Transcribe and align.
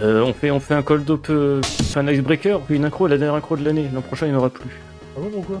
Euh, 0.00 0.22
on, 0.22 0.32
fait, 0.32 0.50
on 0.50 0.60
fait 0.60 0.74
un 0.74 0.82
cold 0.82 1.10
up, 1.10 1.26
euh, 1.30 1.60
un 1.96 2.06
icebreaker, 2.08 2.60
puis 2.60 2.76
une 2.76 2.84
incro, 2.84 3.06
la 3.08 3.18
dernière 3.18 3.34
incro 3.34 3.56
de 3.56 3.64
l'année. 3.64 3.88
L'an 3.92 4.00
prochain, 4.00 4.26
il 4.26 4.30
n'y 4.30 4.36
en 4.36 4.38
aura 4.38 4.50
plus. 4.50 4.70
Ah 5.16 5.20
bon, 5.20 5.30
pourquoi? 5.30 5.60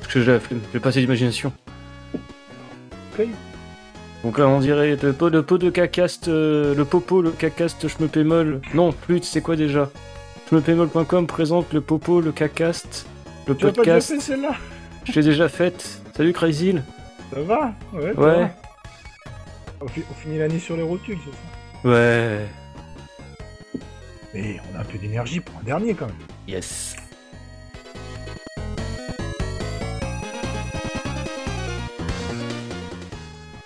Parce 0.00 0.12
que 0.12 0.22
j'ai 0.22 0.32
la 0.32 0.40
flemme, 0.40 0.60
j'ai 0.72 0.78
pas 0.80 0.90
assez 0.90 1.00
d'imagination. 1.00 1.52
Ok. 3.18 3.26
Donc 4.22 4.38
là, 4.38 4.46
on 4.48 4.60
dirait 4.60 4.96
le 5.02 5.12
pot, 5.12 5.28
le 5.28 5.42
pot 5.42 5.58
de 5.58 5.70
cacaste, 5.70 6.28
euh, 6.28 6.74
le 6.74 6.84
popo, 6.84 7.20
le 7.20 7.30
cacaste, 7.30 7.88
je 7.88 8.02
me 8.02 8.08
pémol. 8.08 8.60
Non, 8.74 8.92
plus, 8.92 9.22
c'est 9.22 9.40
quoi 9.40 9.56
déjà? 9.56 9.90
Je 10.50 10.54
me 10.54 10.60
pémol.com 10.60 11.26
présente 11.26 11.72
le 11.72 11.80
popo, 11.80 12.20
le 12.20 12.32
cacaste, 12.32 13.06
le 13.46 13.56
Tu 13.56 13.64
l'as 13.66 13.72
pas 13.72 13.82
déjà 13.82 13.92
podcast. 13.94 14.14
fait 14.14 14.20
celle-là? 14.20 14.54
Je 15.04 15.12
l'ai 15.12 15.22
déjà 15.22 15.48
faite. 15.48 16.00
Salut 16.16 16.32
Crazy. 16.32 16.76
Ça 17.32 17.40
va? 17.42 17.72
Ouais. 17.92 18.14
Ouais. 18.14 18.14
va. 18.14 18.50
On 19.82 19.88
finit 19.88 20.38
l'année 20.38 20.58
sur 20.60 20.76
les 20.76 20.82
rotules, 20.82 21.18
c'est 21.24 21.32
ça? 21.32 21.88
Ouais. 21.88 22.46
Mais 24.34 24.56
on 24.68 24.76
a 24.76 24.80
un 24.80 24.84
peu 24.84 24.98
d'énergie 24.98 25.38
pour 25.38 25.56
un 25.60 25.62
dernier 25.62 25.94
quand 25.94 26.06
même. 26.06 26.16
Yes. 26.48 26.96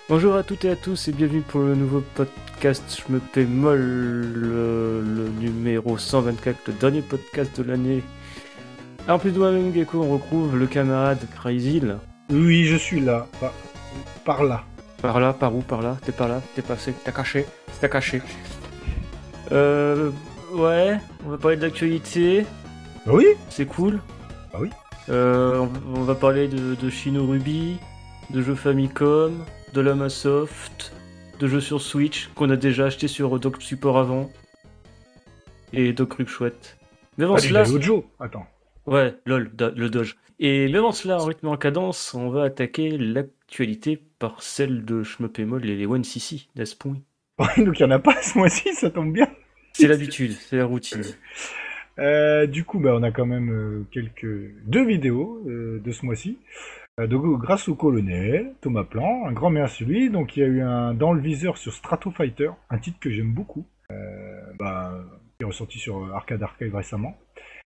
Bonjour 0.07 0.35
à 0.35 0.43
toutes 0.43 0.65
et 0.65 0.69
à 0.69 0.75
tous 0.75 1.07
et 1.07 1.11
bienvenue 1.11 1.41
pour 1.41 1.61
le 1.61 1.73
nouveau 1.73 2.03
podcast 2.13 3.03
Je 3.07 3.13
me 3.13 3.19
paie 3.19 3.45
molle, 3.45 3.79
le, 3.79 5.01
le 5.01 5.29
numéro 5.39 5.97
124, 5.97 6.67
le 6.67 6.73
dernier 6.73 7.01
podcast 7.01 7.59
de 7.59 7.63
l'année. 7.63 8.03
En 9.07 9.17
plus 9.17 9.31
de 9.31 9.39
moi-même, 9.39 9.73
Gecko, 9.73 10.03
on 10.03 10.13
retrouve 10.13 10.55
le 10.55 10.67
camarade 10.67 11.19
Crazy. 11.35 11.81
Oui, 12.29 12.65
je 12.65 12.75
suis 12.75 12.99
là. 12.99 13.27
Par, 13.39 13.53
par 14.23 14.43
là. 14.43 14.63
Par 15.01 15.19
là, 15.19 15.33
par 15.33 15.55
où, 15.55 15.61
par 15.61 15.81
là? 15.81 15.97
T'es 16.05 16.11
par 16.11 16.27
là? 16.27 16.43
T'es 16.53 16.61
passé 16.61 16.93
T'as 17.03 17.11
caché 17.11 17.47
T'as 17.81 17.87
caché. 17.87 18.21
Euh. 19.51 20.11
Ouais, 20.51 20.97
on 21.25 21.29
va 21.29 21.37
parler 21.37 21.57
de 21.57 21.61
l'actualité. 21.61 22.45
Bah 23.05 23.13
oui? 23.13 23.25
C'est 23.49 23.65
cool. 23.65 23.99
Ah 24.53 24.57
oui. 24.59 24.69
Euh, 25.09 25.59
on, 25.59 25.99
on 25.99 26.03
va 26.03 26.15
parler 26.15 26.47
de, 26.47 26.75
de 26.75 26.89
Shino 26.89 27.25
Ruby, 27.25 27.77
de 28.29 28.41
jeux 28.41 28.55
Famicom, 28.55 29.43
de 29.73 29.81
Lamasoft, 29.81 30.93
de 31.39 31.47
jeux 31.47 31.61
sur 31.61 31.81
Switch 31.81 32.29
qu'on 32.35 32.49
a 32.49 32.55
déjà 32.55 32.85
acheté 32.85 33.07
sur 33.07 33.39
Doc 33.39 33.61
Support 33.61 33.97
avant. 33.97 34.29
Et 35.73 35.93
Doc 35.93 36.13
Rup 36.13 36.27
chouette. 36.27 36.77
Mais 37.17 37.25
avant 37.25 37.35
du 37.41 37.47
cela. 37.49 37.63
Attends. 38.19 38.45
Ouais, 38.87 39.15
lol, 39.25 39.51
do- 39.53 39.71
le 39.75 39.89
Doge. 39.89 40.17
Et 40.39 40.67
mais 40.69 40.77
avant 40.77 40.91
cela, 40.93 41.17
en 41.17 41.25
rythme 41.25 41.47
et 41.47 41.49
en 41.49 41.57
cadence, 41.57 42.13
on 42.15 42.29
va 42.29 42.43
attaquer 42.43 42.97
l'actualité 42.97 44.01
par 44.19 44.41
celle 44.41 44.85
de 44.85 45.03
Schmepémol 45.03 45.65
et 45.69 45.75
les 45.75 45.85
One 45.85 46.03
CC, 46.03 46.47
n'est-ce 46.55 46.75
point 46.75 46.95
Donc 47.57 47.79
il 47.79 47.81
y 47.81 47.85
en 47.85 47.91
a 47.91 47.99
pas 47.99 48.19
ce 48.21 48.37
mois-ci, 48.37 48.73
ça 48.73 48.89
tombe 48.89 49.11
bien. 49.13 49.27
C'est 49.79 49.87
l'habitude, 49.87 50.33
c'est 50.33 50.57
la 50.57 50.65
routine. 50.65 51.03
Euh, 51.99 52.47
du 52.47 52.65
coup, 52.65 52.79
bah, 52.79 52.91
on 52.93 53.01
a 53.01 53.11
quand 53.11 53.25
même 53.25 53.49
euh, 53.49 53.87
quelques 53.91 54.53
deux 54.65 54.85
vidéos 54.85 55.41
euh, 55.47 55.79
de 55.79 55.91
ce 55.93 56.05
mois-ci. 56.05 56.37
Donc, 57.07 57.39
grâce 57.39 57.69
au 57.69 57.75
colonel 57.75 58.55
Thomas 58.59 58.83
Plan, 58.83 59.25
un 59.25 59.31
grand 59.31 59.49
merci 59.49 59.85
lui. 59.85 60.09
Donc, 60.09 60.35
il 60.35 60.41
y 60.41 60.43
a 60.43 60.47
eu 60.47 60.61
un 60.61 60.93
dans 60.93 61.13
le 61.13 61.21
viseur 61.21 61.57
sur 61.57 61.71
Strato 61.71 62.11
Fighter, 62.11 62.51
un 62.69 62.77
titre 62.77 62.99
que 62.99 63.09
j'aime 63.09 63.31
beaucoup, 63.31 63.65
euh, 63.89 64.41
bah, 64.59 65.01
qui 65.37 65.43
est 65.43 65.45
ressorti 65.45 65.79
sur 65.79 66.13
Arcade 66.13 66.43
Archive 66.43 66.75
récemment. 66.75 67.17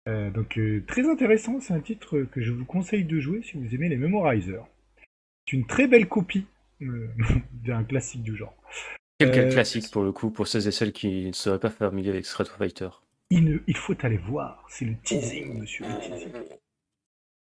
Donc, 0.08 0.60
très 0.88 1.08
intéressant. 1.08 1.60
C'est 1.60 1.76
un 1.76 1.82
titre 1.82 2.24
que 2.32 2.42
je 2.42 2.52
vous 2.52 2.66
conseille 2.66 3.04
de 3.04 3.20
jouer 3.20 3.44
si 3.44 3.58
vous 3.58 3.76
aimez 3.76 3.90
les 3.90 3.98
Memorizers. 3.98 4.66
C'est 5.46 5.56
une 5.56 5.68
très 5.68 5.88
belle 5.88 6.08
copie 6.08 6.48
d'un 6.82 7.84
classique 7.84 8.24
du 8.24 8.36
genre. 8.36 8.56
Quel, 9.26 9.32
quel 9.32 9.48
Euh, 9.48 9.52
classique 9.52 9.92
pour 9.92 10.04
le 10.04 10.12
coup, 10.12 10.30
pour 10.32 10.48
ceux 10.48 10.68
et 10.68 10.72
celles 10.72 10.92
qui 10.92 11.26
ne 11.28 11.32
seraient 11.34 11.60
pas 11.60 11.70
familiers 11.70 12.10
avec 12.10 12.26
Street 12.26 12.46
Fighter. 12.58 12.90
Il, 13.30 13.46
ne- 13.46 13.60
il 13.68 13.78
faut 13.78 13.96
aller 14.04 14.18
voir, 14.18 14.66
c'est 14.70 14.86
le 14.86 14.96
teasing, 15.04 15.60
monsieur, 15.60 15.86
le 15.86 16.00
teasing. 16.00 16.32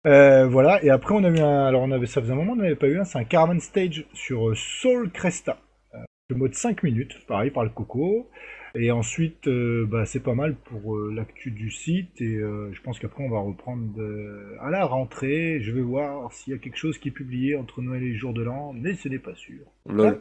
Euh, 0.07 0.47
voilà, 0.47 0.83
et 0.85 0.91
après 0.91 1.15
on 1.15 1.25
a 1.25 1.31
eu 1.31 1.41
un, 1.41 1.67
alors 1.67 1.83
on 1.83 1.91
avait, 1.91 2.07
ça 2.07 2.21
faisait 2.21 2.33
un 2.33 2.37
moment 2.37 2.53
on 2.53 2.57
n'avait 2.57 2.77
pas 2.77 2.87
eu 2.87 2.99
un, 3.01 3.05
c'est 3.05 3.19
un 3.19 3.25
Caravan 3.25 3.59
Stage 3.59 4.07
sur 4.13 4.51
euh, 4.51 4.55
Soul 4.55 5.11
Cresta. 5.11 5.59
Euh, 5.95 5.99
le 6.31 6.37
mode 6.37 6.55
5 6.55 6.85
minutes, 6.85 7.17
pareil 7.27 7.51
par 7.51 7.65
le 7.65 7.71
coco. 7.71 8.31
Et 8.79 8.91
ensuite, 8.91 9.49
euh, 9.49 9.87
bah, 9.91 10.05
c'est 10.05 10.21
pas 10.23 10.35
mal 10.35 10.55
pour 10.55 10.97
euh, 10.97 11.11
l'actu 11.15 11.51
du 11.51 11.71
site, 11.71 12.21
et 12.21 12.35
euh, 12.37 12.71
je 12.75 12.83
pense 12.83 12.99
qu'après 12.99 13.25
on 13.25 13.31
va 13.31 13.39
reprendre 13.41 13.91
de- 13.95 14.55
à 14.61 14.69
la 14.71 14.85
rentrée. 14.85 15.61
Je 15.63 15.73
vais 15.73 15.81
voir 15.81 16.31
s'il 16.33 16.53
y 16.53 16.57
a 16.57 16.59
quelque 16.59 16.77
chose 16.77 16.99
qui 16.99 17.09
est 17.09 17.13
publié 17.13 17.57
entre 17.57 17.81
Noël 17.81 18.03
et 18.03 18.11
les 18.11 18.17
jours 18.17 18.35
de 18.35 18.43
l'an, 18.43 18.75
mais 18.75 18.95
ce 18.95 19.09
n'est 19.09 19.19
pas 19.19 19.35
sûr. 19.35 19.65
Lol. 19.87 20.21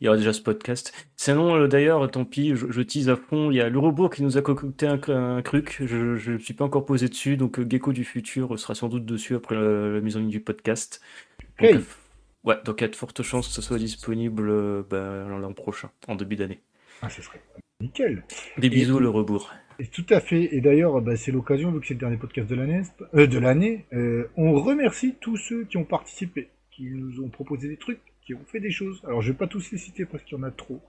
Il 0.00 0.04
y 0.04 0.08
aura 0.08 0.16
déjà 0.16 0.32
ce 0.32 0.42
podcast. 0.42 0.92
Sinon, 1.16 1.56
euh, 1.56 1.68
d'ailleurs, 1.68 2.10
tant 2.10 2.24
pis, 2.24 2.54
je, 2.54 2.70
je 2.70 2.82
tease 2.82 3.08
à 3.08 3.16
fond. 3.16 3.50
Il 3.50 3.56
y 3.56 3.60
a 3.60 3.68
le 3.68 3.78
robot 3.78 4.08
qui 4.08 4.22
nous 4.22 4.36
a 4.36 4.42
concocté 4.42 4.86
un, 4.86 5.00
un 5.08 5.42
truc. 5.42 5.82
Je 5.84 6.30
ne 6.30 6.38
suis 6.38 6.54
pas 6.54 6.64
encore 6.64 6.84
posé 6.84 7.08
dessus. 7.08 7.36
Donc, 7.36 7.58
euh, 7.58 7.66
Gecko 7.68 7.92
du 7.92 8.04
futur 8.04 8.58
sera 8.58 8.74
sans 8.74 8.88
doute 8.88 9.06
dessus 9.06 9.34
après 9.34 9.54
la, 9.54 9.88
la 9.88 10.00
mise 10.00 10.16
en 10.16 10.20
ligne 10.20 10.28
du 10.30 10.40
podcast. 10.40 11.00
Donc, 11.60 11.70
euh, 11.70 11.80
ouais, 12.44 12.56
donc 12.64 12.80
il 12.80 12.84
y 12.84 12.86
a 12.86 12.88
de 12.88 12.96
fortes 12.96 13.22
chances 13.22 13.48
que 13.48 13.54
ce 13.54 13.62
soit 13.62 13.78
disponible 13.78 14.84
ben, 14.90 15.28
l'an 15.28 15.52
prochain, 15.52 15.90
en 16.08 16.14
début 16.14 16.36
d'année. 16.36 16.60
Ah, 17.02 17.08
ce 17.08 17.22
serait 17.22 17.40
nickel. 17.80 18.24
Des 18.58 18.70
bisous, 18.70 18.98
le 18.98 19.08
rebours. 19.08 19.52
Tout 19.92 20.06
à 20.08 20.20
fait. 20.20 20.54
Et 20.54 20.60
d'ailleurs, 20.60 21.00
bah, 21.02 21.16
c'est 21.16 21.32
l'occasion, 21.32 21.70
vu 21.70 21.80
que 21.80 21.86
c'est 21.86 21.94
le 21.94 22.00
dernier 22.00 22.16
podcast 22.16 22.48
de 22.48 22.54
l'année, 22.54 22.82
euh, 23.14 23.26
de 23.26 23.38
l'année, 23.38 23.86
euh, 23.92 24.28
on 24.36 24.52
remercie 24.60 25.14
tous 25.20 25.36
ceux 25.36 25.64
qui 25.64 25.76
ont 25.76 25.84
participé, 25.84 26.48
qui 26.70 26.84
nous 26.84 27.22
ont 27.22 27.28
proposé 27.28 27.68
des 27.68 27.76
trucs, 27.76 28.00
qui 28.26 28.34
ont 28.34 28.44
fait 28.46 28.60
des 28.60 28.70
choses. 28.70 29.00
Alors, 29.06 29.22
je 29.22 29.30
vais 29.32 29.38
pas 29.38 29.46
tous 29.46 29.70
les 29.70 29.78
citer 29.78 30.04
parce 30.04 30.22
qu'il 30.24 30.36
y 30.36 30.40
en 30.40 30.44
a 30.44 30.50
trop. 30.50 30.80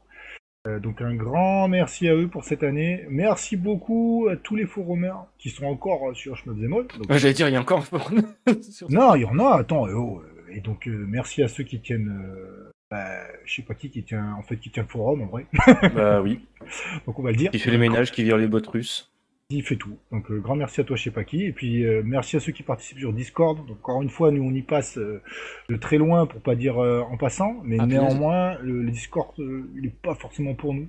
Euh, 0.68 0.80
donc, 0.80 1.02
un 1.02 1.16
grand 1.16 1.68
merci 1.68 2.10
à 2.10 2.16
eux 2.16 2.28
pour 2.28 2.44
cette 2.44 2.64
année. 2.64 3.06
Merci 3.10 3.56
beaucoup 3.56 4.28
à 4.30 4.36
tous 4.36 4.56
les 4.56 4.66
forumers 4.66 5.26
qui 5.38 5.50
sont 5.50 5.66
encore 5.66 6.16
sur 6.16 6.36
Schmebzemol. 6.36 6.88
Donc, 6.88 7.10
Ouais, 7.10 7.20
J'allais 7.20 7.34
dire, 7.36 7.48
il 7.48 7.54
y 7.54 7.56
a 7.56 7.62
encore 7.62 7.80
un 7.80 7.82
forum 7.82 8.24
sur- 8.62 8.90
non, 8.92 9.16
il 9.16 9.22
y 9.22 9.26
en 9.26 9.40
a. 9.40 9.60
Attends, 9.60 9.88
euh, 9.88 9.94
oh, 9.94 10.22
euh, 10.26 10.52
et 10.56 10.60
donc 10.62 10.88
euh, 10.88 11.06
merci 11.08 11.44
à 11.44 11.48
ceux 11.48 11.64
qui 11.64 11.80
tiennent. 11.80 12.10
Euh, 12.10 12.72
bah, 12.90 13.06
je 13.46 13.54
sais 13.56 13.62
pas 13.62 13.76
qui 13.76 13.90
qui 13.92 14.04
tient, 14.04 14.34
en 14.34 14.42
fait, 14.42 14.58
qui 14.58 14.70
tient 14.72 14.84
le 14.84 14.90
forum 14.90 15.22
en 15.22 15.26
vrai. 15.28 15.46
Bah 15.94 16.22
oui. 16.22 16.40
donc 17.06 17.20
on 17.20 17.22
va 17.22 17.32
le 17.32 17.38
dire. 17.38 17.52
Qui 17.52 17.60
fait 17.60 17.72
les 17.72 17.78
ménages, 17.78 18.12
qui 18.12 18.24
vire 18.24 18.38
les 18.38 18.48
bottes 18.48 18.68
russes. 18.68 19.12
Il 19.50 19.64
fait 19.64 19.78
tout. 19.78 19.98
Donc 20.12 20.30
euh, 20.30 20.40
grand 20.40 20.58
merci 20.58 20.82
à 20.82 20.84
toi, 20.84 20.98
je 20.98 21.04
sais 21.04 21.12
pas 21.12 21.24
qui. 21.24 21.44
Et 21.46 21.54
puis 21.54 21.86
euh, 21.86 22.02
merci 22.04 22.36
à 22.36 22.42
ceux 22.42 22.52
qui 22.52 22.64
participent 22.64 23.00
sur 23.00 23.14
Discord. 23.14 23.58
Donc 23.66 23.78
encore 23.78 24.02
une 24.02 24.10
fois, 24.10 24.30
nous 24.32 24.44
on 24.44 24.54
y 24.54 24.62
passe 24.62 24.98
euh, 24.98 25.22
de 25.70 25.78
très 25.78 25.98
loin 25.98 26.26
pour 26.26 26.42
pas 26.42 26.56
dire 26.56 26.78
en 26.78 27.16
passant, 27.16 27.62
mais 27.64 27.78
Ah, 27.80 27.86
néanmoins 27.86 28.58
le, 28.60 28.82
le 28.84 28.92
Discord 28.92 29.34
il 29.38 29.86
est 29.86 30.02
pas 30.02 30.16
forcément 30.16 30.54
pour 30.54 30.74
nous. 30.74 30.88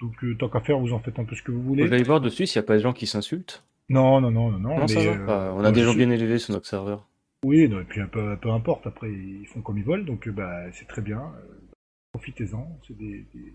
Donc 0.00 0.14
tant 0.38 0.48
qu'à 0.48 0.60
faire, 0.60 0.78
vous 0.78 0.92
en 0.92 1.00
faites 1.00 1.18
un 1.18 1.24
peu 1.24 1.34
ce 1.34 1.42
que 1.42 1.50
vous 1.50 1.60
Vous 1.60 1.68
voulez. 1.70 1.82
allez 1.92 2.04
voir 2.04 2.20
dessus 2.20 2.46
s'il 2.46 2.60
n'y 2.60 2.64
a 2.64 2.68
pas 2.68 2.76
de 2.76 2.82
gens 2.82 2.92
qui 2.92 3.06
s'insultent. 3.08 3.64
Non, 3.88 4.20
non, 4.20 4.30
non, 4.30 4.52
non, 4.52 4.58
non. 4.60 4.86
Mais, 4.88 5.26
pas. 5.26 5.52
On 5.52 5.64
a 5.64 5.72
des 5.72 5.82
gens 5.82 5.94
bien 5.94 6.10
élevés 6.10 6.38
sur 6.38 6.54
notre 6.54 6.66
serveur. 6.66 7.08
Oui, 7.44 7.68
non, 7.68 7.80
et 7.80 7.84
puis 7.84 8.00
peu, 8.12 8.36
peu 8.36 8.50
importe. 8.50 8.86
Après, 8.86 9.10
ils 9.10 9.46
font 9.48 9.62
comme 9.62 9.78
ils 9.78 9.84
veulent, 9.84 10.04
donc 10.04 10.28
bah 10.28 10.70
c'est 10.72 10.86
très 10.86 11.02
bien. 11.02 11.20
Profitez-en. 12.12 12.78
C'est 12.86 12.96
des, 12.96 13.26
des, 13.34 13.52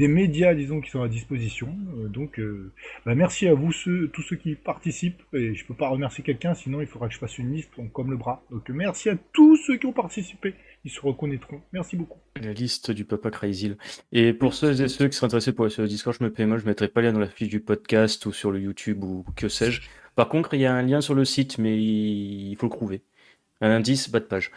des 0.00 0.08
médias, 0.08 0.54
disons, 0.54 0.80
qui 0.80 0.90
sont 0.90 1.02
à 1.02 1.08
disposition. 1.08 1.68
Euh, 1.98 2.08
donc, 2.08 2.40
euh, 2.40 2.72
bah, 3.04 3.14
merci 3.14 3.46
à 3.46 3.54
vous, 3.54 3.70
ceux, 3.70 4.08
tous 4.08 4.22
ceux 4.22 4.36
qui 4.36 4.54
participent. 4.54 5.22
Et 5.34 5.54
je 5.54 5.64
peux 5.66 5.74
pas 5.74 5.88
remercier 5.90 6.24
quelqu'un, 6.24 6.54
sinon 6.54 6.80
il 6.80 6.86
faudra 6.86 7.06
que 7.08 7.14
je 7.14 7.18
fasse 7.18 7.36
une 7.38 7.52
liste 7.52 7.70
comme 7.92 8.10
le 8.10 8.16
bras. 8.16 8.42
Donc, 8.50 8.68
merci 8.70 9.10
à 9.10 9.16
tous 9.32 9.56
ceux 9.56 9.76
qui 9.76 9.84
ont 9.86 9.92
participé. 9.92 10.54
Ils 10.86 10.90
se 10.90 11.00
reconnaîtront. 11.02 11.60
Merci 11.72 11.96
beaucoup. 11.96 12.18
La 12.40 12.54
liste 12.54 12.90
du 12.90 13.04
papa 13.04 13.30
Crazy. 13.30 13.76
Et 14.12 14.32
pour 14.32 14.54
ceux 14.54 14.80
et 14.80 14.88
ceux 14.88 15.08
qui 15.08 15.16
seraient 15.16 15.26
intéressés 15.26 15.52
pour 15.52 15.66
le 15.66 15.86
Discord, 15.86 16.16
je 16.18 16.24
me 16.24 16.32
paie 16.32 16.46
mal, 16.46 16.58
je 16.58 16.64
mettrai 16.64 16.88
pas 16.88 17.02
le 17.02 17.08
lien 17.08 17.12
dans 17.12 17.20
la 17.20 17.28
fiche 17.28 17.48
du 17.50 17.60
podcast 17.60 18.24
ou 18.24 18.32
sur 18.32 18.50
le 18.50 18.58
YouTube 18.60 19.04
ou 19.04 19.26
que 19.36 19.48
sais-je. 19.48 19.82
Par 20.16 20.30
contre, 20.30 20.54
il 20.54 20.60
y 20.60 20.66
a 20.66 20.72
un 20.74 20.80
lien 20.82 21.02
sur 21.02 21.14
le 21.14 21.26
site, 21.26 21.58
mais 21.58 21.76
il 21.78 22.56
faut 22.58 22.66
le 22.66 22.72
trouver. 22.72 23.02
Un 23.60 23.70
indice, 23.72 24.10
bas 24.10 24.20
de 24.20 24.24
page. 24.24 24.50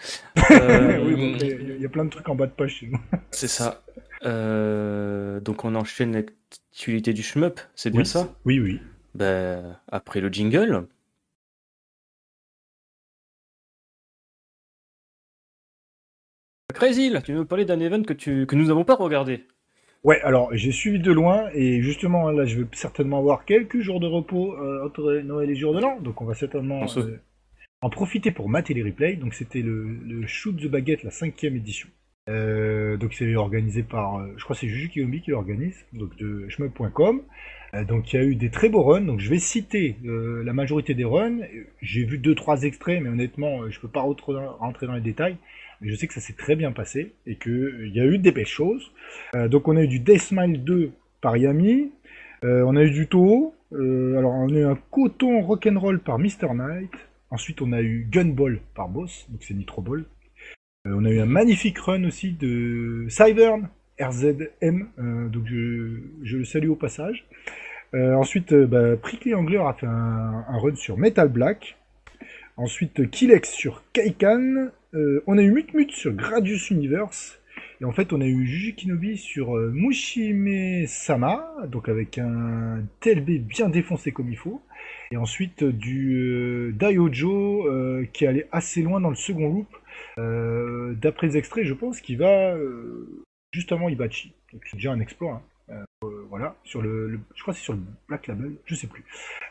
Euh, 0.49 1.03
oui, 1.05 1.15
bon, 1.15 1.35
il 1.35 1.45
y 1.45 1.51
a- 1.51 1.55
il 1.75 1.81
y, 1.81 1.85
a 1.85 1.89
plein 1.89 2.05
de 2.05 2.09
trucs 2.09 2.29
en 2.29 2.35
bas 2.35 2.47
de 2.47 2.53
page 2.53 2.75
chez 2.75 2.87
nous. 2.87 2.99
C'est 3.31 3.49
ça. 3.49 3.83
Euh, 4.25 5.39
donc 5.41 5.65
on 5.65 5.75
enchaîne 5.75 6.13
l'actualité 6.13 7.13
du 7.13 7.23
shmup, 7.23 7.59
c'est 7.75 7.91
bien 7.91 8.03
Oui, 8.03 8.05
ça? 8.05 8.33
Oui, 8.45 8.59
oui. 8.59 8.81
Ben, 9.15 9.79
après 9.87 10.21
le 10.21 10.29
jingle. 10.31 10.87
Crazy, 16.73 17.09
là, 17.09 17.21
tu 17.21 17.31
veux 17.31 17.37
nous 17.39 17.45
parler 17.45 17.65
d'un 17.65 17.79
event 17.79 18.03
que, 18.03 18.13
tu, 18.13 18.45
que 18.47 18.55
nous 18.55 18.65
n'avons 18.67 18.83
pas 18.83 18.95
regardé? 18.95 19.47
Ouais, 20.03 20.19
alors 20.21 20.53
j'ai 20.53 20.71
suivi 20.71 20.99
de 20.99 21.11
loin 21.11 21.49
et 21.53 21.81
justement 21.81 22.29
là 22.29 22.45
je 22.45 22.61
vais 22.61 22.67
certainement 22.73 23.19
avoir 23.19 23.45
quelques 23.45 23.79
jours 23.79 24.01
de 24.01 24.07
repos 24.07 24.53
euh, 24.57 24.85
entre 24.85 25.13
Noël 25.21 25.49
et 25.49 25.55
jour 25.55 25.73
de 25.73 25.79
l'an, 25.79 25.99
donc 26.01 26.21
on 26.21 26.25
va 26.25 26.33
certainement 26.33 26.81
On 26.81 26.99
euh, 26.99 27.21
en 27.81 27.89
profiter 27.89 28.31
pour 28.31 28.49
mater 28.49 28.73
les 28.73 28.83
replays. 28.83 29.15
Donc 29.15 29.33
c'était 29.33 29.61
le, 29.61 29.85
le 29.85 30.27
Shoot 30.27 30.57
the 30.57 30.67
Baguette, 30.67 31.03
la 31.03 31.11
cinquième 31.11 31.55
édition. 31.55 31.89
Euh, 32.29 32.95
donc 32.95 33.13
c'est 33.13 33.35
organisé 33.35 33.83
par, 33.83 34.17
euh, 34.19 34.33
je 34.37 34.43
crois 34.45 34.55
c'est 34.55 34.67
Juju 34.69 34.87
Kiyomi 34.89 35.21
qui 35.21 35.31
l'organise, 35.31 35.75
donc 35.91 36.15
de 36.17 36.47
shmup.com. 36.47 37.21
Euh, 37.73 37.83
donc 37.83 38.13
il 38.13 38.15
y 38.15 38.19
a 38.19 38.23
eu 38.25 38.35
des 38.35 38.49
très 38.49 38.69
beaux 38.69 38.83
runs, 38.83 39.01
donc 39.01 39.19
je 39.19 39.29
vais 39.29 39.39
citer 39.39 39.97
euh, 40.05 40.41
la 40.43 40.53
majorité 40.53 40.93
des 40.93 41.03
runs. 41.03 41.39
J'ai 41.81 42.05
vu 42.05 42.17
deux 42.17 42.33
trois 42.35 42.63
extraits, 42.63 43.01
mais 43.01 43.09
honnêtement 43.09 43.69
je 43.69 43.79
peux 43.79 43.89
pas 43.89 44.01
rentrer 44.01 44.33
dans- 44.87 44.93
les 44.95 45.01
détails. 45.01 45.37
Mais 45.81 45.89
je 45.89 45.95
sais 45.95 46.07
que 46.07 46.13
ça 46.13 46.21
s'est 46.21 46.33
très 46.33 46.55
bien 46.55 46.71
passé 46.71 47.13
et 47.27 47.35
qu'il 47.35 47.91
y 47.93 47.99
a 47.99 48.05
eu 48.05 48.17
des 48.17 48.31
belles 48.31 48.45
choses. 48.45 48.89
Donc 49.49 49.67
on 49.67 49.75
a 49.75 49.83
eu 49.83 49.87
du 49.87 49.99
Deathmile 49.99 50.63
2 50.63 50.91
par 51.19 51.35
Yami, 51.35 51.91
on 52.41 52.75
a 52.77 52.83
eu 52.83 52.91
du 52.91 53.07
Toho. 53.07 53.53
alors, 53.73 54.31
on 54.31 54.47
a 54.47 54.59
eu 54.59 54.63
un 54.63 54.77
coton 54.91 55.41
rock'n'roll 55.41 55.99
par 55.99 56.19
Mr. 56.19 56.53
Knight. 56.53 56.91
Ensuite, 57.31 57.61
on 57.61 57.73
a 57.73 57.81
eu 57.81 58.07
Gunball 58.09 58.59
par 58.75 58.87
Boss, 58.87 59.25
donc 59.29 59.43
c'est 59.43 59.55
Nitro 59.55 59.81
Ball. 59.81 60.05
On 60.85 61.05
a 61.05 61.09
eu 61.09 61.19
un 61.19 61.25
magnifique 61.25 61.79
run 61.79 62.03
aussi 62.03 62.31
de 62.31 63.05
Cyvern, 63.09 63.69
RZM, 63.99 64.87
donc 65.31 65.45
je, 65.45 66.37
le 66.37 66.45
salue 66.45 66.69
au 66.69 66.75
passage. 66.75 67.25
ensuite, 67.93 68.53
bah, 68.53 68.97
Prickly 68.97 69.33
Angler 69.33 69.61
a 69.65 69.73
fait 69.73 69.85
un, 69.85 70.45
un, 70.47 70.57
run 70.57 70.75
sur 70.75 70.97
Metal 70.97 71.29
Black. 71.29 71.77
Ensuite, 72.57 73.09
Kilex 73.09 73.51
sur 73.51 73.83
Kaikan. 73.93 74.69
on 74.93 75.37
a 75.37 75.41
eu 75.41 75.51
Mutmut 75.51 75.91
sur 75.91 76.13
Gradius 76.13 76.69
Universe. 76.69 77.39
Et 77.83 77.85
en 77.85 77.91
fait, 77.91 78.13
on 78.13 78.21
a 78.21 78.25
eu 78.25 78.45
Juju 78.45 78.75
Kinobi 78.75 79.17
sur 79.17 79.57
euh, 79.57 79.69
Mushime 79.73 80.87
Sama, 80.87 81.53
donc 81.67 81.89
avec 81.89 82.17
un 82.17 82.81
TLB 83.01 83.39
bien 83.39 83.67
défoncé 83.67 84.13
comme 84.13 84.29
il 84.29 84.37
faut. 84.37 84.61
Et 85.11 85.17
ensuite 85.17 85.63
du 85.63 86.15
euh, 86.15 86.71
Daiojo 86.71 87.67
euh, 87.67 88.05
qui 88.13 88.25
allait 88.25 88.47
assez 88.51 88.81
loin 88.81 89.01
dans 89.01 89.09
le 89.09 89.15
second 89.15 89.49
loop. 89.49 89.67
D'après 90.17 91.27
les 91.27 91.37
extraits, 91.37 91.65
je 91.65 91.73
pense 91.73 92.01
qu'il 92.01 92.17
va 92.17 92.55
justement 93.51 93.89
Ibachi. 93.89 94.33
C'est 94.65 94.75
déjà 94.75 94.91
un 94.91 94.99
exploit. 94.99 95.41
Hein. 95.69 95.85
voilà, 96.29 96.55
sur 96.63 96.81
le, 96.81 97.19
je 97.33 97.41
crois 97.41 97.53
que 97.53 97.59
c'est 97.59 97.63
sur 97.63 97.73
le 97.73 97.79
Black 98.07 98.27
Label, 98.27 98.55
je 98.65 98.75
sais 98.75 98.87
plus. 98.87 99.03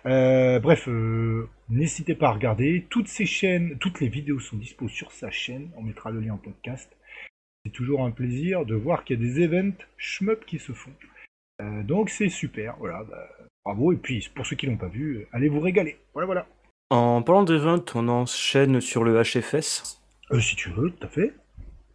bref, 0.04 0.88
n'hésitez 1.68 2.14
pas 2.14 2.28
à 2.28 2.32
regarder. 2.32 2.86
Toutes 2.90 3.08
ces 3.08 3.26
chaînes, 3.26 3.78
toutes 3.78 4.00
les 4.00 4.08
vidéos 4.08 4.40
sont 4.40 4.56
dispo 4.56 4.88
sur 4.88 5.12
sa 5.12 5.30
chaîne. 5.30 5.70
On 5.76 5.82
mettra 5.82 6.10
le 6.10 6.20
lien 6.20 6.34
en 6.34 6.38
podcast 6.38 6.94
c'est 7.64 7.72
toujours 7.72 8.04
un 8.04 8.10
plaisir 8.10 8.64
de 8.66 8.74
voir 8.74 9.04
qu'il 9.04 9.20
y 9.20 9.22
a 9.22 9.24
des 9.24 9.40
events 9.40 9.84
shmup 9.96 10.44
qui 10.46 10.58
se 10.58 10.72
font. 10.72 10.92
Euh, 11.60 11.82
donc 11.82 12.10
c'est 12.10 12.28
super, 12.28 12.76
voilà, 12.78 13.04
bah, 13.04 13.28
bravo, 13.64 13.92
et 13.92 13.96
puis 13.96 14.28
pour 14.34 14.46
ceux 14.46 14.56
qui 14.56 14.66
l'ont 14.66 14.76
pas 14.76 14.88
vu, 14.88 15.18
euh, 15.18 15.28
allez 15.32 15.48
vous 15.48 15.60
régaler. 15.60 15.98
Voilà, 16.12 16.26
voilà. 16.26 16.46
En 16.90 17.22
parlant 17.22 17.44
d'event, 17.44 17.82
on 17.94 18.08
enchaîne 18.08 18.80
sur 18.80 19.04
le 19.04 19.22
HFS. 19.22 20.01
Euh, 20.32 20.40
si 20.40 20.56
tu 20.56 20.70
veux, 20.70 20.90
tout 20.90 21.06
à 21.06 21.08
fait. 21.08 21.34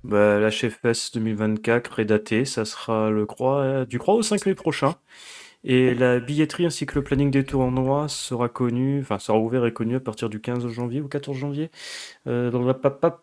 Bah, 0.04 0.40
L'HFS 0.40 1.12
2024 1.14 2.00
est 2.00 2.06
daté, 2.06 2.46
ça 2.46 2.66
sera 2.66 3.10
le 3.10 3.26
croix, 3.26 3.86
du 3.86 4.00
3 4.00 4.16
au 4.16 4.22
5 4.22 4.46
mai 4.46 4.56
prochain. 4.56 4.96
Et 5.64 5.96
la 5.96 6.20
billetterie 6.20 6.66
ainsi 6.66 6.86
que 6.86 6.96
le 6.96 7.04
planning 7.04 7.32
des 7.32 7.44
tournois 7.44 8.08
sera 8.08 8.48
connu, 8.48 9.02
enfin 9.02 9.20
sera 9.20 9.38
ouvert 9.40 9.66
et 9.66 9.74
connu 9.74 9.96
à 9.96 10.00
partir 10.00 10.30
du 10.30 10.40
15 10.40 10.68
janvier 10.68 11.02
ou 11.02 11.08
14 11.08 11.36
janvier. 11.36 11.72
dans 12.26 12.64
le 12.64 12.74
papap, 12.74 13.22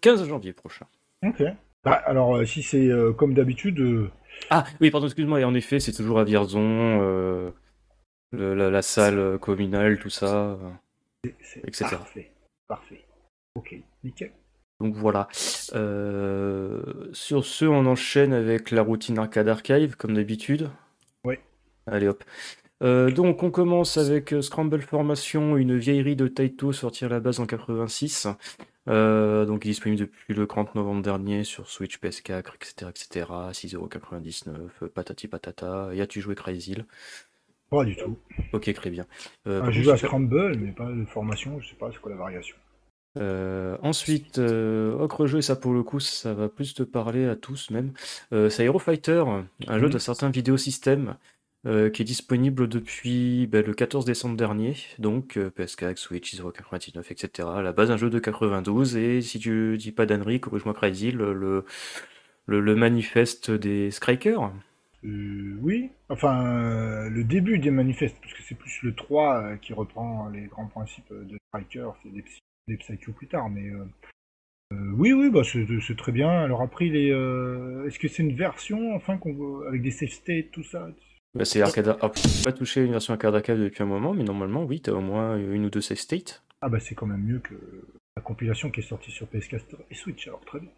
15 0.00 0.26
janvier 0.26 0.52
prochain. 0.54 0.86
Ok. 1.22 1.42
Bah, 1.84 2.00
alors, 2.06 2.36
euh, 2.36 2.44
si 2.44 2.62
c'est 2.62 2.88
euh, 2.88 3.12
comme 3.12 3.34
d'habitude. 3.34 3.80
Euh, 3.80 4.10
ah, 4.50 4.64
oui, 4.80 4.90
pardon, 4.90 5.06
excuse-moi. 5.06 5.40
Et 5.40 5.44
en 5.44 5.54
effet, 5.54 5.80
c'est 5.80 5.92
toujours 5.92 6.20
à 6.20 6.24
Vierzon, 6.24 7.52
la, 8.32 8.82
salle 8.82 9.38
communale, 9.38 9.98
tout 9.98 10.10
ça, 10.10 10.58
etc. 11.24 11.86
Parfait. 11.90 12.30
Parfait. 12.68 13.04
Ok, 13.54 13.76
nickel. 14.04 14.32
Donc 14.80 14.94
voilà. 14.94 15.28
sur 15.32 15.74
ce, 17.44 17.64
on 17.64 17.86
enchaîne 17.86 18.32
avec 18.32 18.70
la 18.70 18.82
routine 18.82 19.18
Arcade 19.18 19.48
Archive, 19.48 19.96
comme 19.96 20.14
d'habitude. 20.14 20.70
Oui. 21.24 21.36
Allez 21.86 22.08
hop. 22.08 22.24
donc 22.80 23.42
on 23.42 23.50
commence 23.50 23.96
avec 23.96 24.34
Scramble 24.40 24.80
Formation, 24.80 25.56
une 25.56 25.76
vieillerie 25.76 26.16
de 26.16 26.26
Taito 26.26 26.72
sortie 26.72 27.04
à 27.04 27.08
la 27.08 27.20
base 27.20 27.40
en 27.40 27.46
86. 27.46 28.28
Euh, 28.88 29.44
donc 29.44 29.64
il 29.64 29.68
est 29.68 29.72
disponible 29.72 30.00
depuis 30.00 30.34
le 30.34 30.46
30 30.46 30.74
novembre 30.74 31.02
dernier 31.02 31.44
sur 31.44 31.68
Switch, 31.68 32.00
PS4, 32.00 32.54
etc. 32.56 32.90
etc. 32.90 33.26
6,99€, 33.52 34.88
patati 34.88 35.28
patata. 35.28 35.94
Y 35.94 36.00
as-tu 36.00 36.20
joué 36.20 36.34
Crazy 36.34 36.76
Pas 37.70 37.84
du 37.84 37.96
tout. 37.96 38.18
Ok, 38.52 38.72
très 38.72 38.90
bien. 38.90 39.06
Euh, 39.46 39.62
ah, 39.64 39.70
J'ai 39.70 39.82
joué 39.82 39.92
à 39.92 39.96
Scramble, 39.96 40.56
mais 40.58 40.72
pas 40.72 40.90
de 40.90 41.04
formation, 41.04 41.60
je 41.60 41.68
sais 41.68 41.76
pas 41.76 41.90
c'est 41.92 42.00
quoi 42.00 42.10
la 42.10 42.18
variation? 42.18 42.56
Euh, 43.18 43.76
ensuite, 43.82 44.38
euh, 44.38 44.94
autre 44.94 45.26
jeu, 45.26 45.38
et 45.38 45.42
ça 45.42 45.56
pour 45.56 45.72
le 45.74 45.82
coup, 45.82 46.00
ça 46.00 46.32
va 46.34 46.48
plus 46.48 46.74
te 46.74 46.82
parler 46.82 47.26
à 47.26 47.36
tous 47.36 47.70
même. 47.70 47.92
c'est 48.30 48.64
Hero 48.64 48.78
Fighter, 48.78 49.24
un 49.66 49.78
jeu 49.78 49.86
mhm. 49.86 49.92
de 49.92 49.98
certains 49.98 50.30
vidéosystèmes 50.30 51.16
euh, 51.64 51.90
qui 51.90 52.02
est 52.02 52.04
disponible 52.04 52.66
depuis 52.66 53.46
ben, 53.46 53.64
le 53.64 53.72
14 53.72 54.04
décembre 54.04 54.36
dernier, 54.36 54.74
donc 54.98 55.36
euh, 55.36 55.48
PS4, 55.56 55.96
Switch, 55.96 56.34
099, 56.34 57.08
etc. 57.12 57.48
À 57.54 57.62
la 57.62 57.70
base, 57.70 57.92
un 57.92 57.96
jeu 57.96 58.10
de 58.10 58.18
92, 58.18 58.96
et 58.96 59.22
si 59.22 59.38
tu 59.38 59.78
dis 59.78 59.92
pas 59.92 60.04
d'annerie, 60.04 60.40
corrige-moi 60.40 60.74
Crazy, 60.74 61.12
le, 61.12 61.32
le, 61.32 61.64
le, 62.48 62.74
manifeste 62.74 63.52
des 63.52 63.92
Strikers. 63.92 64.50
Euh, 65.04 65.56
oui, 65.60 65.90
enfin, 66.08 67.08
le 67.08 67.22
début 67.22 67.60
des 67.60 67.70
manifestes, 67.70 68.16
parce 68.20 68.34
que 68.34 68.42
c'est 68.42 68.56
plus 68.56 68.82
le 68.82 68.92
3 68.96 69.58
qui 69.58 69.72
reprend 69.72 70.28
les 70.30 70.46
grands 70.46 70.66
principes 70.66 71.12
de 71.12 71.38
Strikers, 71.46 71.94
c'est 72.02 72.12
des, 72.12 72.24
des 72.72 72.78
Psycho 72.78 73.12
plus 73.12 73.28
tard, 73.28 73.48
mais. 73.50 73.70
oui, 74.70 75.12
oui, 75.12 75.30
bah 75.30 75.42
c'est 75.44 75.96
très 75.96 76.12
bien. 76.12 76.30
Alors 76.30 76.62
après, 76.62 76.86
est-ce 76.86 77.98
que 77.98 78.08
c'est 78.08 78.22
une 78.22 78.34
version, 78.34 78.94
enfin, 78.94 79.18
avec 79.68 79.82
des 79.82 79.90
save 79.90 80.10
states, 80.10 80.50
tout 80.50 80.64
ça? 80.64 80.88
Bah, 81.34 81.44
c'est 81.44 81.62
arcade. 81.62 81.96
Ah, 82.00 82.10
pas 82.44 82.52
touché 82.52 82.84
une 82.84 82.92
version 82.92 83.14
arcade 83.14 83.34
arcade 83.34 83.58
depuis 83.58 83.82
un 83.82 83.86
moment, 83.86 84.12
mais 84.12 84.24
normalement, 84.24 84.64
oui, 84.64 84.80
t'as 84.80 84.92
au 84.92 85.00
moins 85.00 85.36
une 85.38 85.64
ou 85.64 85.70
deux 85.70 85.80
save 85.80 85.98
states. 85.98 86.42
Ah 86.60 86.68
bah 86.68 86.78
c'est 86.78 86.94
quand 86.94 87.06
même 87.06 87.22
mieux 87.22 87.40
que 87.40 87.54
la 88.16 88.22
compilation 88.22 88.70
qui 88.70 88.80
est 88.80 88.84
sortie 88.84 89.10
sur 89.10 89.26
PS4 89.26 89.62
et 89.90 89.94
Switch, 89.94 90.28
alors 90.28 90.44
très 90.44 90.60
bien. 90.60 90.70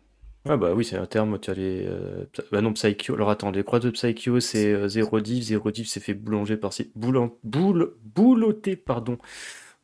Ah 0.47 0.57
bah 0.57 0.73
oui, 0.75 0.85
c'est 0.85 0.97
un 0.97 1.07
terme, 1.07 1.39
tu 1.41 1.51
as 1.51 1.55
les... 1.55 1.87
Euh, 1.87 2.27
bah 2.53 2.61
non, 2.61 2.73
Psycho, 2.75 3.15
alors 3.15 3.31
attends, 3.31 3.51
les 3.51 3.65
croix 3.65 3.81
de 3.81 3.91
Psycho, 3.91 4.41
c'est 4.41 4.89
0 4.89 5.21
div, 5.21 5.43
0 5.43 5.71
div 5.71 5.87
c'est 5.87 6.01
fait 6.01 6.15
boulanger 6.15 6.57
par... 6.57 6.73
Boulan... 6.95 7.37
Boule... 7.45 7.95
Boulotter, 8.03 8.77
pardon, 8.77 9.19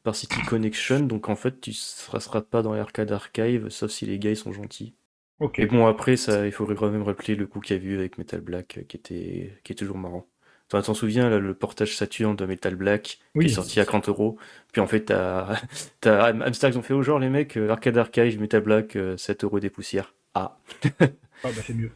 par 0.02 0.14
City 0.14 0.40
Connection, 0.48 1.00
donc 1.00 1.28
en 1.28 1.36
fait, 1.36 1.60
tu 1.60 1.70
ne 1.70 1.74
seras 2.20 2.40
pas 2.40 2.62
dans 2.62 2.74
l'arcade 2.74 3.12
archive, 3.12 3.68
sauf 3.68 3.90
si 3.90 4.06
les 4.06 4.18
gars, 4.18 4.30
ils 4.30 4.36
sont 4.36 4.52
gentils. 4.52 4.94
Ok. 5.40 5.58
Et 5.58 5.66
bon, 5.66 5.86
après, 5.86 6.16
ça, 6.16 6.46
il 6.46 6.52
faudrait 6.52 6.74
quand 6.74 6.90
même 6.90 7.02
rappeler 7.02 7.34
le 7.34 7.46
coup 7.46 7.60
qu'il 7.60 7.76
y 7.76 7.78
a 7.78 7.82
vu 7.82 7.98
avec 7.98 8.18
Metal 8.18 8.40
Black, 8.40 8.78
euh, 8.78 8.82
qui, 8.82 8.96
était... 8.96 9.58
qui 9.64 9.72
est 9.72 9.76
toujours 9.76 9.96
marrant. 9.96 10.26
Tu 10.70 10.80
t'en 10.80 10.94
souviens, 10.94 11.36
le 11.36 11.54
portage 11.54 11.96
Saturn 11.96 12.36
de 12.36 12.46
Metal 12.46 12.76
Black, 12.76 13.18
qui 13.34 13.46
est 13.46 13.48
sorti 13.48 13.80
à 13.80 13.84
30 13.84 14.08
euros. 14.08 14.38
Puis 14.72 14.80
en 14.80 14.86
fait, 14.86 15.06
t'as, 15.06 15.56
as 16.04 16.68
ils 16.68 16.78
ont 16.78 16.82
fait 16.82 16.94
au 16.94 17.02
genre, 17.02 17.18
les 17.18 17.28
mecs, 17.28 17.56
euh, 17.56 17.70
Arcade 17.70 17.98
Archive, 17.98 18.40
Metal 18.40 18.60
Black, 18.60 18.96
7 19.16 19.42
euh, 19.42 19.46
euros 19.46 19.58
des 19.58 19.70
poussières. 19.70 20.14
Ah. 20.34 20.58
ah 21.44 21.48
bah 21.48 21.62
c'est 21.64 21.74
mieux. 21.74 21.90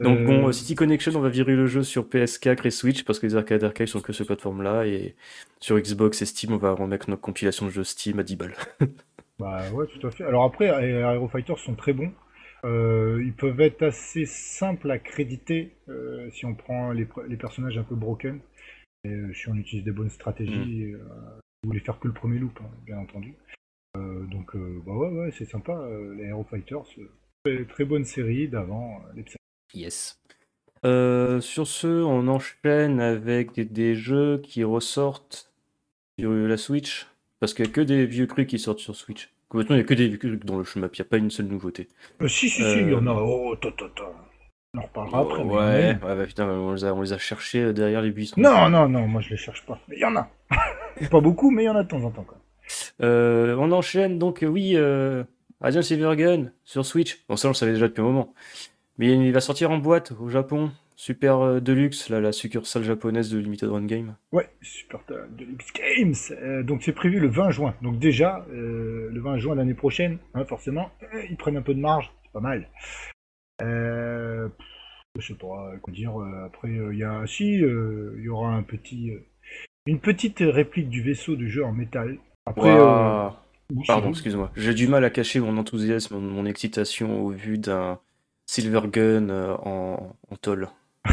Donc 0.00 0.24
bon, 0.24 0.48
euh, 0.48 0.52
City 0.52 0.74
Connection, 0.74 1.12
on 1.14 1.20
va 1.20 1.28
virer 1.28 1.54
le 1.54 1.66
jeu 1.66 1.82
sur 1.82 2.04
PS4 2.04 2.66
et 2.66 2.70
Switch 2.70 3.04
parce 3.04 3.18
que 3.18 3.26
les 3.26 3.36
Arcade 3.36 3.64
Archive 3.64 3.86
sont 3.86 4.00
que 4.00 4.12
sur 4.12 4.26
plateforme-là. 4.26 4.86
Et 4.86 5.14
sur 5.60 5.78
Xbox 5.78 6.22
et 6.22 6.26
Steam, 6.26 6.52
on 6.52 6.56
va 6.56 6.72
remettre 6.72 7.10
notre 7.10 7.22
compilation 7.22 7.66
de 7.66 7.70
jeux 7.70 7.84
Steam 7.84 8.18
à 8.18 8.22
10 8.22 8.36
balles. 8.36 8.54
bah 9.38 9.70
ouais, 9.72 9.86
tout 9.86 10.06
à 10.06 10.10
fait. 10.10 10.24
Alors 10.24 10.44
après, 10.44 10.66
Aero 10.66 11.28
Fighters 11.28 11.58
sont 11.58 11.74
très 11.74 11.92
bons. 11.92 12.12
Euh, 12.64 13.22
ils 13.24 13.34
peuvent 13.34 13.60
être 13.60 13.82
assez 13.82 14.26
simples 14.26 14.90
à 14.90 14.98
créditer 14.98 15.76
euh, 15.88 16.28
si 16.32 16.44
on 16.44 16.54
prend 16.54 16.92
les, 16.92 17.06
personnages 17.36 17.78
un 17.78 17.84
peu 17.84 17.94
broken. 17.94 18.40
Et, 19.04 19.10
euh, 19.10 19.32
si 19.32 19.48
on 19.48 19.54
utilise 19.54 19.84
des 19.84 19.92
bonnes 19.92 20.10
stratégies, 20.10 20.86
mm. 20.86 20.96
vous 21.62 21.68
voulez 21.68 21.80
faire 21.80 21.98
que 22.00 22.08
le 22.08 22.14
premier 22.14 22.38
loop, 22.38 22.58
hein, 22.60 22.70
bien 22.84 22.98
entendu. 22.98 23.34
donc 23.94 24.56
bah 24.86 24.92
ouais, 24.92 25.08
ouais 25.08 25.30
c'est 25.32 25.44
sympa, 25.44 25.88
les 26.16 26.24
Hero 26.24 26.44
Fighters. 26.44 26.86
Très, 27.44 27.64
très 27.64 27.84
bonne 27.84 28.04
série 28.04 28.48
d'avant 28.48 29.00
les 29.14 29.24
Yes. 29.74 30.18
sur 30.82 31.66
ce, 31.66 32.02
on 32.02 32.26
enchaîne 32.28 33.00
avec 33.00 33.60
des, 33.60 33.94
jeux 33.94 34.38
qui 34.42 34.64
ressortent 34.64 35.52
sur 36.18 36.30
la 36.30 36.56
Switch. 36.56 37.06
Parce 37.40 37.54
qu'il 37.54 37.64
n'y 37.64 37.70
a 37.70 37.72
que 37.72 37.80
des 37.80 38.06
vieux 38.06 38.26
crus 38.26 38.46
qui 38.46 38.58
sortent 38.58 38.80
sur 38.80 38.96
Switch. 38.96 39.30
Complètement, 39.48 39.76
il 39.76 39.78
n'y 39.78 39.84
a 39.84 39.86
que 39.86 39.94
des 39.94 40.08
véhicules 40.08 40.38
dans 40.40 40.58
le 40.58 40.64
shmup, 40.64 40.94
il 40.94 41.00
n'y 41.00 41.06
a 41.06 41.08
pas 41.08 41.16
une 41.16 41.30
seule 41.30 41.46
nouveauté. 41.46 41.88
Euh, 42.20 42.28
si, 42.28 42.50
si, 42.50 42.62
si, 42.62 42.80
il 42.80 42.90
y 42.90 42.94
en 42.94 43.06
a. 43.06 43.12
Euh, 43.12 43.20
oh, 43.20 43.56
ta, 43.56 43.70
ta, 43.72 43.88
ta. 43.96 44.04
On 44.74 44.78
en 44.78 44.82
reparlera 44.82 45.20
après. 45.20 45.42
Ouais, 45.42 45.54
ouais, 45.54 45.98
ouais 46.02 46.16
bah, 46.16 46.26
putain, 46.26 46.46
on 46.46 46.74
les, 46.74 46.84
a, 46.84 46.94
on 46.94 47.00
les 47.00 47.12
a 47.14 47.18
cherchés 47.18 47.62
euh, 47.62 47.72
derrière 47.72 48.02
les 48.02 48.10
buissons. 48.10 48.38
Non, 48.38 48.68
non, 48.68 48.88
non, 48.88 49.06
moi 49.06 49.22
je 49.22 49.30
les 49.30 49.36
cherche 49.38 49.64
pas. 49.64 49.80
Mais 49.88 49.96
il 49.96 50.00
y 50.00 50.04
en 50.04 50.16
a. 50.16 50.28
pas 51.10 51.20
beaucoup, 51.20 51.50
mais 51.50 51.62
il 51.62 51.66
y 51.66 51.70
en 51.70 51.76
a 51.76 51.84
de 51.84 51.88
temps 51.88 52.02
en 52.02 52.10
temps. 52.10 52.24
Quoi. 52.24 52.36
Euh, 53.00 53.56
on 53.58 53.72
enchaîne 53.72 54.18
donc, 54.18 54.44
oui, 54.46 54.76
euh, 55.60 55.64
Radiant 55.64 55.82
Silvergun 55.82 56.52
sur 56.64 56.84
Switch. 56.84 57.24
Bon, 57.28 57.36
ça 57.36 57.48
on 57.48 57.50
le 57.50 57.54
savait 57.54 57.72
déjà 57.72 57.88
depuis 57.88 58.00
un 58.00 58.04
moment. 58.04 58.34
Mais 58.98 59.12
il 59.12 59.32
va 59.32 59.40
sortir 59.40 59.70
en 59.70 59.78
boîte 59.78 60.12
au 60.20 60.28
Japon. 60.28 60.72
Super 60.98 61.38
euh, 61.38 61.60
Deluxe, 61.60 62.08
là, 62.08 62.20
la 62.20 62.32
succursale 62.32 62.82
japonaise 62.82 63.30
de 63.30 63.38
Limited 63.38 63.70
Run 63.70 63.86
Game. 63.86 64.16
Ouais, 64.32 64.50
Super 64.60 64.98
Deluxe 65.30 65.72
Games. 65.72 66.14
Euh, 66.42 66.64
donc 66.64 66.82
c'est 66.82 66.92
prévu 66.92 67.20
le 67.20 67.28
20 67.28 67.50
juin. 67.50 67.74
Donc 67.82 68.00
déjà, 68.00 68.44
euh, 68.50 69.08
le 69.12 69.20
20 69.20 69.38
juin 69.38 69.54
l'année 69.54 69.74
prochaine, 69.74 70.18
hein, 70.34 70.44
forcément, 70.44 70.90
ils 71.30 71.36
prennent 71.36 71.56
un 71.56 71.62
peu 71.62 71.72
de 71.72 71.78
marge, 71.78 72.12
c'est 72.24 72.32
pas 72.32 72.40
mal. 72.40 72.68
je 73.60 74.48
sais 75.20 75.34
pas 75.34 75.76
quoi 75.80 75.92
dire. 75.92 76.14
après, 76.44 76.68
il 76.68 76.98
y 76.98 77.04
a, 77.04 77.24
si, 77.28 77.44
il 77.52 78.20
y 78.20 78.28
aura 78.28 78.48
un 78.48 78.64
petit, 78.64 79.12
une 79.86 80.00
petite 80.00 80.40
réplique 80.40 80.88
du 80.88 81.00
vaisseau 81.04 81.36
du 81.36 81.48
jeu 81.48 81.64
en 81.64 81.72
métal. 81.72 82.18
Après. 82.44 82.76
Pardon, 83.86 84.10
excuse-moi. 84.10 84.50
J'ai 84.56 84.74
du 84.74 84.88
mal 84.88 85.04
à 85.04 85.10
cacher 85.10 85.40
mon 85.40 85.56
enthousiasme, 85.58 86.18
mon 86.18 86.46
excitation 86.46 87.20
au 87.22 87.30
vu 87.30 87.58
d'un 87.58 87.98
Silver 88.46 88.82
Gun 88.90 89.28
en, 89.30 90.16
en 90.30 90.36
tôle. 90.36 90.68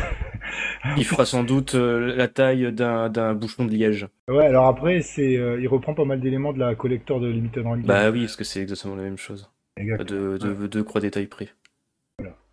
Il 0.97 1.05
fera 1.05 1.25
sans 1.25 1.43
doute 1.43 1.75
euh, 1.75 2.15
la 2.15 2.27
taille 2.27 2.71
d'un 2.71 3.33
bouchon 3.33 3.65
de 3.65 3.71
liège. 3.71 4.07
Ouais, 4.29 4.45
alors 4.45 4.67
après, 4.67 5.01
c'est, 5.01 5.37
euh, 5.37 5.59
il 5.59 5.67
reprend 5.67 5.93
pas 5.93 6.05
mal 6.05 6.21
d'éléments 6.21 6.53
de 6.53 6.59
la 6.59 6.75
collector 6.75 7.19
de 7.19 7.27
Limited 7.27 7.65
Run. 7.65 7.79
Bah 7.79 8.09
oui, 8.11 8.21
parce 8.21 8.35
que 8.35 8.43
c'est 8.43 8.61
exactement 8.61 8.95
la 8.95 9.03
même 9.03 9.17
chose. 9.17 9.51
Exact. 9.77 10.07
De, 10.07 10.37
de, 10.37 10.67
de 10.67 10.81
croix 10.81 11.01
détail 11.01 11.27
près. 11.27 11.49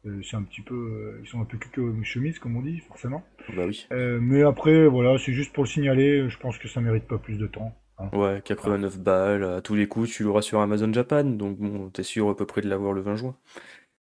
Euh, 0.04 0.21
c'est 0.23 0.37
un 0.37 0.42
petit 0.42 0.62
peu, 0.62 0.75
euh, 0.75 1.21
ils 1.23 1.28
sont 1.28 1.40
un 1.40 1.44
peu 1.44 1.59
que 1.59 2.02
chemise, 2.02 2.38
comme 2.38 2.56
on 2.56 2.62
dit, 2.62 2.80
forcément. 2.80 3.23
Bah 3.56 3.64
oui. 3.66 3.87
Euh, 3.92 4.18
mais 4.21 4.42
après, 4.42 4.87
voilà, 4.88 5.16
c'est 5.18 5.32
juste 5.32 5.52
pour 5.52 5.62
le 5.62 5.68
signaler. 5.68 6.28
Je 6.28 6.38
pense 6.38 6.59
que 6.59 6.66
ça 6.68 6.80
mérite 6.80 7.06
pas 7.06 7.18
plus 7.18 7.38
de 7.38 7.47
temps. 7.47 7.73
Ouais, 8.12 8.42
89 8.44 8.99
balles, 8.99 9.44
à 9.44 9.61
tous 9.61 9.75
les 9.75 9.88
coups, 9.88 10.11
tu 10.11 10.23
l'auras 10.25 10.42
sur 10.42 10.61
Amazon 10.61 10.92
Japan, 10.92 11.25
donc 11.25 11.59
bon, 11.59 11.90
t'es 11.90 12.02
sûr 12.02 12.28
à 12.28 12.37
peu 12.37 12.47
près 12.47 12.61
de 12.61 12.68
l'avoir 12.68 12.92
le 12.92 13.00
20 13.00 13.16
juin. 13.16 13.37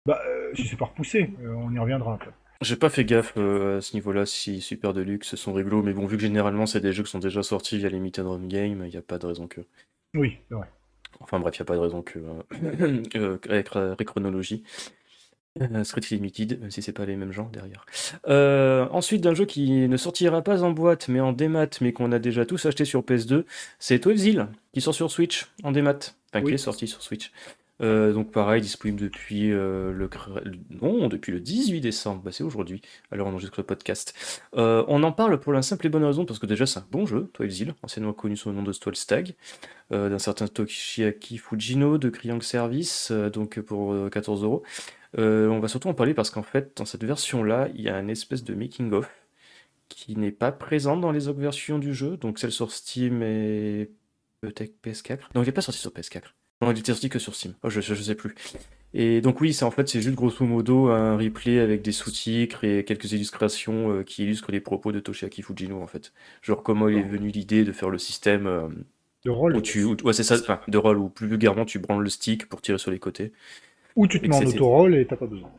Bah, 0.06 0.20
euh, 0.26 0.50
si 0.54 0.66
c'est 0.66 0.76
pas 0.76 0.86
repoussé, 0.86 1.30
euh, 1.42 1.54
on 1.54 1.72
y 1.72 1.78
reviendra. 1.78 2.18
quoi. 2.22 2.32
J'ai 2.62 2.76
pas 2.76 2.90
fait 2.90 3.04
gaffe 3.04 3.34
euh, 3.36 3.78
à 3.78 3.80
ce 3.80 3.94
niveau-là 3.94 4.26
si 4.26 4.60
Super 4.60 4.92
Deluxe 4.92 5.34
sont 5.34 5.52
rigolos, 5.52 5.82
mais 5.82 5.92
bon, 5.92 6.06
vu 6.06 6.16
que 6.16 6.22
généralement 6.22 6.66
c'est 6.66 6.80
des 6.80 6.92
jeux 6.92 7.02
qui 7.02 7.10
sont 7.10 7.18
déjà 7.18 7.42
sortis 7.42 7.78
via 7.78 7.88
Limited 7.88 8.26
Run 8.26 8.46
Game, 8.46 8.84
il 8.86 8.92
y 8.92 8.96
a 8.96 9.02
pas 9.02 9.18
de 9.18 9.26
raison 9.26 9.46
que. 9.46 9.62
Oui, 10.14 10.38
c'est 10.48 10.54
vrai. 10.54 10.66
Enfin 11.20 11.40
bref, 11.40 11.56
il 11.56 11.58
y 11.60 11.62
a 11.62 11.64
pas 11.64 11.76
de 11.76 11.80
raison 11.80 12.02
que. 12.02 12.18
avec 13.48 13.68
Réchronologie. 13.98 14.64
Euh, 15.60 15.82
Street 15.82 16.02
Limited, 16.12 16.60
même 16.60 16.70
si 16.70 16.80
c'est 16.80 16.92
pas 16.92 17.04
les 17.04 17.16
mêmes 17.16 17.32
gens 17.32 17.50
derrière. 17.52 17.84
Euh, 18.28 18.86
ensuite, 18.92 19.20
d'un 19.20 19.34
jeu 19.34 19.46
qui 19.46 19.88
ne 19.88 19.96
sortira 19.96 20.42
pas 20.42 20.62
en 20.62 20.70
boîte, 20.70 21.08
mais 21.08 21.18
en 21.18 21.32
démat, 21.32 21.66
mais 21.80 21.92
qu'on 21.92 22.12
a 22.12 22.20
déjà 22.20 22.46
tous 22.46 22.66
acheté 22.66 22.84
sur 22.84 23.02
PS2, 23.02 23.44
c'est 23.80 23.98
12 23.98 24.16
Zill, 24.16 24.46
qui 24.72 24.80
sort 24.80 24.94
sur 24.94 25.10
Switch 25.10 25.48
en 25.64 25.72
démat. 25.72 26.14
Enfin, 26.32 26.44
qui 26.44 26.54
est 26.54 26.58
sorti 26.58 26.86
sur 26.86 27.02
Switch. 27.02 27.32
Euh, 27.80 28.12
donc 28.12 28.30
pareil, 28.30 28.60
disponible 28.60 29.00
depuis 29.00 29.50
euh, 29.52 29.92
le 29.92 30.08
non, 30.82 31.08
depuis 31.08 31.32
le 31.32 31.40
18 31.40 31.80
décembre, 31.80 32.22
bah, 32.22 32.30
c'est 32.32 32.44
aujourd'hui, 32.44 32.82
alors 33.10 33.26
on 33.26 33.30
enregistre 33.30 33.58
le 33.58 33.64
podcast. 33.64 34.14
Euh, 34.54 34.84
on 34.88 35.02
en 35.02 35.12
parle 35.12 35.40
pour 35.40 35.52
la 35.52 35.62
simple 35.62 35.86
et 35.86 35.88
bonne 35.88 36.04
raison 36.04 36.26
parce 36.26 36.38
que 36.38 36.46
déjà 36.46 36.66
c'est 36.66 36.78
un 36.78 36.86
bon 36.90 37.06
jeu, 37.06 37.30
12 37.38 37.50
Zill, 37.50 37.74
anciennement 37.82 38.12
connu 38.12 38.36
sous 38.36 38.50
le 38.50 38.54
nom 38.54 38.62
de 38.62 38.72
Stall 38.72 38.96
Stag, 38.96 39.34
euh, 39.92 40.08
d'un 40.08 40.20
certain 40.20 40.46
Toshiaki 40.46 41.38
Fujino 41.38 41.98
de 41.98 42.10
Kriang 42.10 42.40
Service, 42.42 43.08
euh, 43.10 43.28
donc 43.28 43.58
pour 43.60 43.92
euh, 43.92 44.08
14 44.08 44.44
euros. 44.44 44.62
Euh, 45.18 45.48
on 45.48 45.58
va 45.60 45.68
surtout 45.68 45.88
en 45.88 45.94
parler 45.94 46.14
parce 46.14 46.30
qu'en 46.30 46.42
fait, 46.42 46.76
dans 46.76 46.84
cette 46.84 47.04
version-là, 47.04 47.68
il 47.74 47.80
y 47.82 47.88
a 47.88 47.98
une 47.98 48.10
espèce 48.10 48.44
de 48.44 48.54
making-of 48.54 49.10
qui 49.88 50.16
n'est 50.16 50.30
pas 50.30 50.52
présente 50.52 51.00
dans 51.00 51.10
les 51.12 51.26
autres 51.28 51.40
versions 51.40 51.78
du 51.78 51.94
jeu, 51.94 52.16
donc 52.16 52.38
celle 52.38 52.52
sur 52.52 52.70
Steam 52.70 53.22
et 53.22 53.90
peut-être 54.40 54.74
PS4. 54.84 55.18
Non, 55.34 55.42
il 55.42 55.46
n'est 55.46 55.52
pas 55.52 55.62
sorti 55.62 55.80
sur 55.80 55.90
PS4. 55.90 56.22
Non, 56.62 56.70
il 56.70 56.78
était 56.78 56.92
sorti 56.92 57.08
que 57.08 57.18
sur 57.18 57.34
Steam. 57.34 57.54
Oh, 57.62 57.70
je, 57.70 57.80
je, 57.80 57.94
je 57.94 58.02
sais 58.02 58.14
plus. 58.14 58.34
Et 58.92 59.20
donc 59.20 59.40
oui, 59.40 59.52
c'est 59.54 59.64
en 59.64 59.70
fait 59.70 59.88
c'est 59.88 60.00
juste 60.02 60.14
grosso 60.16 60.44
modo 60.44 60.88
un 60.88 61.16
replay 61.16 61.58
avec 61.60 61.80
des 61.82 61.92
sous-titres 61.92 62.64
et 62.64 62.84
quelques 62.84 63.12
illustrations 63.12 63.92
euh, 63.92 64.02
qui 64.02 64.24
illustrent 64.24 64.50
les 64.52 64.60
propos 64.60 64.90
de 64.92 65.00
Toshiaki 65.00 65.42
Fujino 65.42 65.80
en 65.80 65.86
fait. 65.86 66.12
Genre 66.42 66.62
comment 66.62 66.88
il 66.88 66.98
est 66.98 67.02
venu 67.02 67.28
l'idée 67.30 67.64
de 67.64 67.72
faire 67.72 67.88
le 67.88 67.98
système 67.98 68.46
euh, 68.46 68.68
De 69.24 69.30
rôle. 69.30 69.56
où 69.56 69.60
tu, 69.62 69.84
où- 69.84 69.96
ouais 70.04 70.12
c'est 70.12 70.24
ça, 70.24 70.34
enfin, 70.40 70.60
de 70.68 70.76
rôle 70.76 70.98
où 70.98 71.08
plus 71.08 71.28
vulgairement 71.28 71.64
tu 71.64 71.78
branles 71.78 72.02
le 72.02 72.10
stick 72.10 72.46
pour 72.48 72.60
tirer 72.62 72.78
sur 72.78 72.90
les 72.90 72.98
côtés. 72.98 73.32
Ou 73.96 74.06
tu 74.06 74.20
te 74.20 74.24
et 74.26 74.28
mets 74.28 74.36
en 74.36 74.44
auto-roll 74.44 74.94
et 74.94 75.06
t'as 75.06 75.16
pas 75.16 75.26
besoin. 75.26 75.50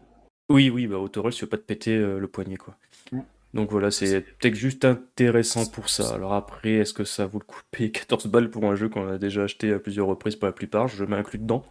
Oui, 0.50 0.70
oui, 0.70 0.88
bah 0.88 0.98
autoroll, 0.98 1.32
tu 1.34 1.46
veux 1.46 1.50
pas 1.50 1.58
te 1.58 1.64
péter 1.64 1.96
euh, 1.96 2.20
le 2.20 2.28
poignet, 2.28 2.58
quoi. 2.58 2.76
Mm. 3.12 3.20
Donc 3.54 3.70
voilà, 3.72 3.92
c'est 3.92 4.22
peut-être 4.22 4.56
juste 4.56 4.86
intéressant 4.86 5.66
pour 5.66 5.90
ça. 5.90 6.14
Alors 6.16 6.34
après, 6.34 6.72
est-ce 6.74 6.94
que 6.94 7.04
ça 7.04 7.26
vaut 7.26 7.40
le 7.40 7.46
coup 7.46 7.60
de 7.60 7.78
payer 7.78 7.92
14 7.92 8.28
balles 8.28 8.50
pour 8.50 8.66
un 8.66 8.76
jeu 8.76 8.88
qu'on 8.90 9.08
a 9.08 9.18
déjà 9.18 9.44
acheté 9.44 9.72
à 9.74 9.80
plusieurs 9.80 10.08
reprises 10.08 10.36
pour 10.38 10.46
la 10.48 10.54
plupart? 10.54 10.88
Je 10.88 11.04
m'inclus 11.06 11.40
dedans. 11.40 11.66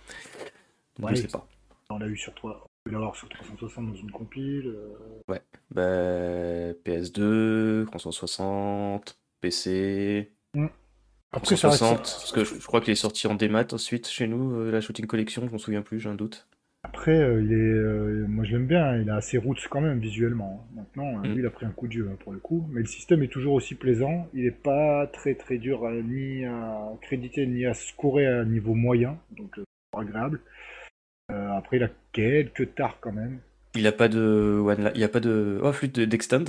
Donc 0.99 1.11
Ouais. 1.11 1.17
je 1.17 1.23
sais 1.23 1.29
pas. 1.29 1.47
On 1.91 1.99
l'a 1.99 2.07
eu 2.07 2.17
sur 2.17 2.35
toi. 2.35 2.63
On 2.63 2.69
peut 2.85 2.93
l'avoir 2.93 3.17
sur 3.17 3.29
360 3.29 3.89
dans 3.89 3.95
une 3.95 4.11
compile. 4.11 4.67
euh, 4.67 5.39
Bah, 5.75 6.73
PS2, 6.85 7.87
360, 7.87 9.19
PC, 9.41 10.33
Après, 11.33 11.57
ça 11.57 11.69
reste- 11.69 11.79
360, 11.81 11.99
parce 12.01 12.33
que 12.33 12.45
je, 12.45 12.61
je 12.61 12.67
crois 12.67 12.81
qu'il 12.81 12.93
est 12.93 12.97
sorti 12.97 13.27
en 13.27 13.35
démat 13.35 13.67
ensuite 13.73 14.09
chez 14.09 14.27
nous, 14.27 14.53
euh, 14.57 14.71
la 14.71 14.81
Shooting 14.81 15.07
Collection, 15.07 15.47
je 15.47 15.53
m'en 15.53 15.59
souviens 15.59 15.83
plus, 15.83 16.01
j'ai 16.01 16.09
un 16.09 16.15
doute. 16.15 16.49
Après, 16.83 17.15
euh, 17.21 17.43
il 17.43 17.53
est, 17.53 17.57
euh, 17.57 18.25
moi 18.27 18.45
je 18.45 18.53
l'aime 18.53 18.67
bien, 18.67 18.97
il 18.97 19.11
a 19.11 19.17
assez 19.17 19.37
roots 19.39 19.69
quand 19.71 19.81
même 19.83 20.01
visuellement. 20.01 20.67
hein. 20.67 20.75
Maintenant, 20.77 21.19
Mm. 21.19 21.35
lui 21.35 21.41
il 21.41 21.47
a 21.47 21.51
pris 21.51 21.67
un 21.67 21.71
coup 21.71 21.87
de 21.87 21.93
dieu 21.93 22.09
hein, 22.11 22.17
pour 22.25 22.33
le 22.33 22.39
coup, 22.39 22.67
mais 22.71 22.81
le 22.81 22.87
système 22.87 23.23
est 23.23 23.29
toujours 23.29 23.53
aussi 23.53 23.75
plaisant. 23.75 24.29
Il 24.35 24.47
est 24.47 24.51
pas 24.51 25.07
très 25.09 25.35
très 25.35 25.59
dur 25.59 25.85
à- 25.87 25.93
ni 25.93 26.45
à 26.47 26.89
créditer 27.03 27.47
ni 27.47 27.67
à 27.67 27.75
scorer 27.75 28.27
à 28.27 28.45
niveau 28.45 28.75
moyen, 28.75 29.19
donc 29.37 29.61
agréable. 29.97 30.41
Après, 31.29 31.77
il 31.77 31.83
a 31.85 31.91
quelques 32.13 32.75
tares 32.75 32.99
quand 33.01 33.13
même. 33.13 33.39
Il 33.77 33.87
a 33.87 33.93
pas 33.93 34.09
de 34.09 34.59
one 34.65 34.91
il 34.95 35.01
y 35.01 35.05
a 35.05 35.09
pas 35.09 35.21
de 35.21 35.61
oh 35.63 35.73
flûte 35.73 35.95
de- 35.95 36.05
d'extend. 36.07 36.45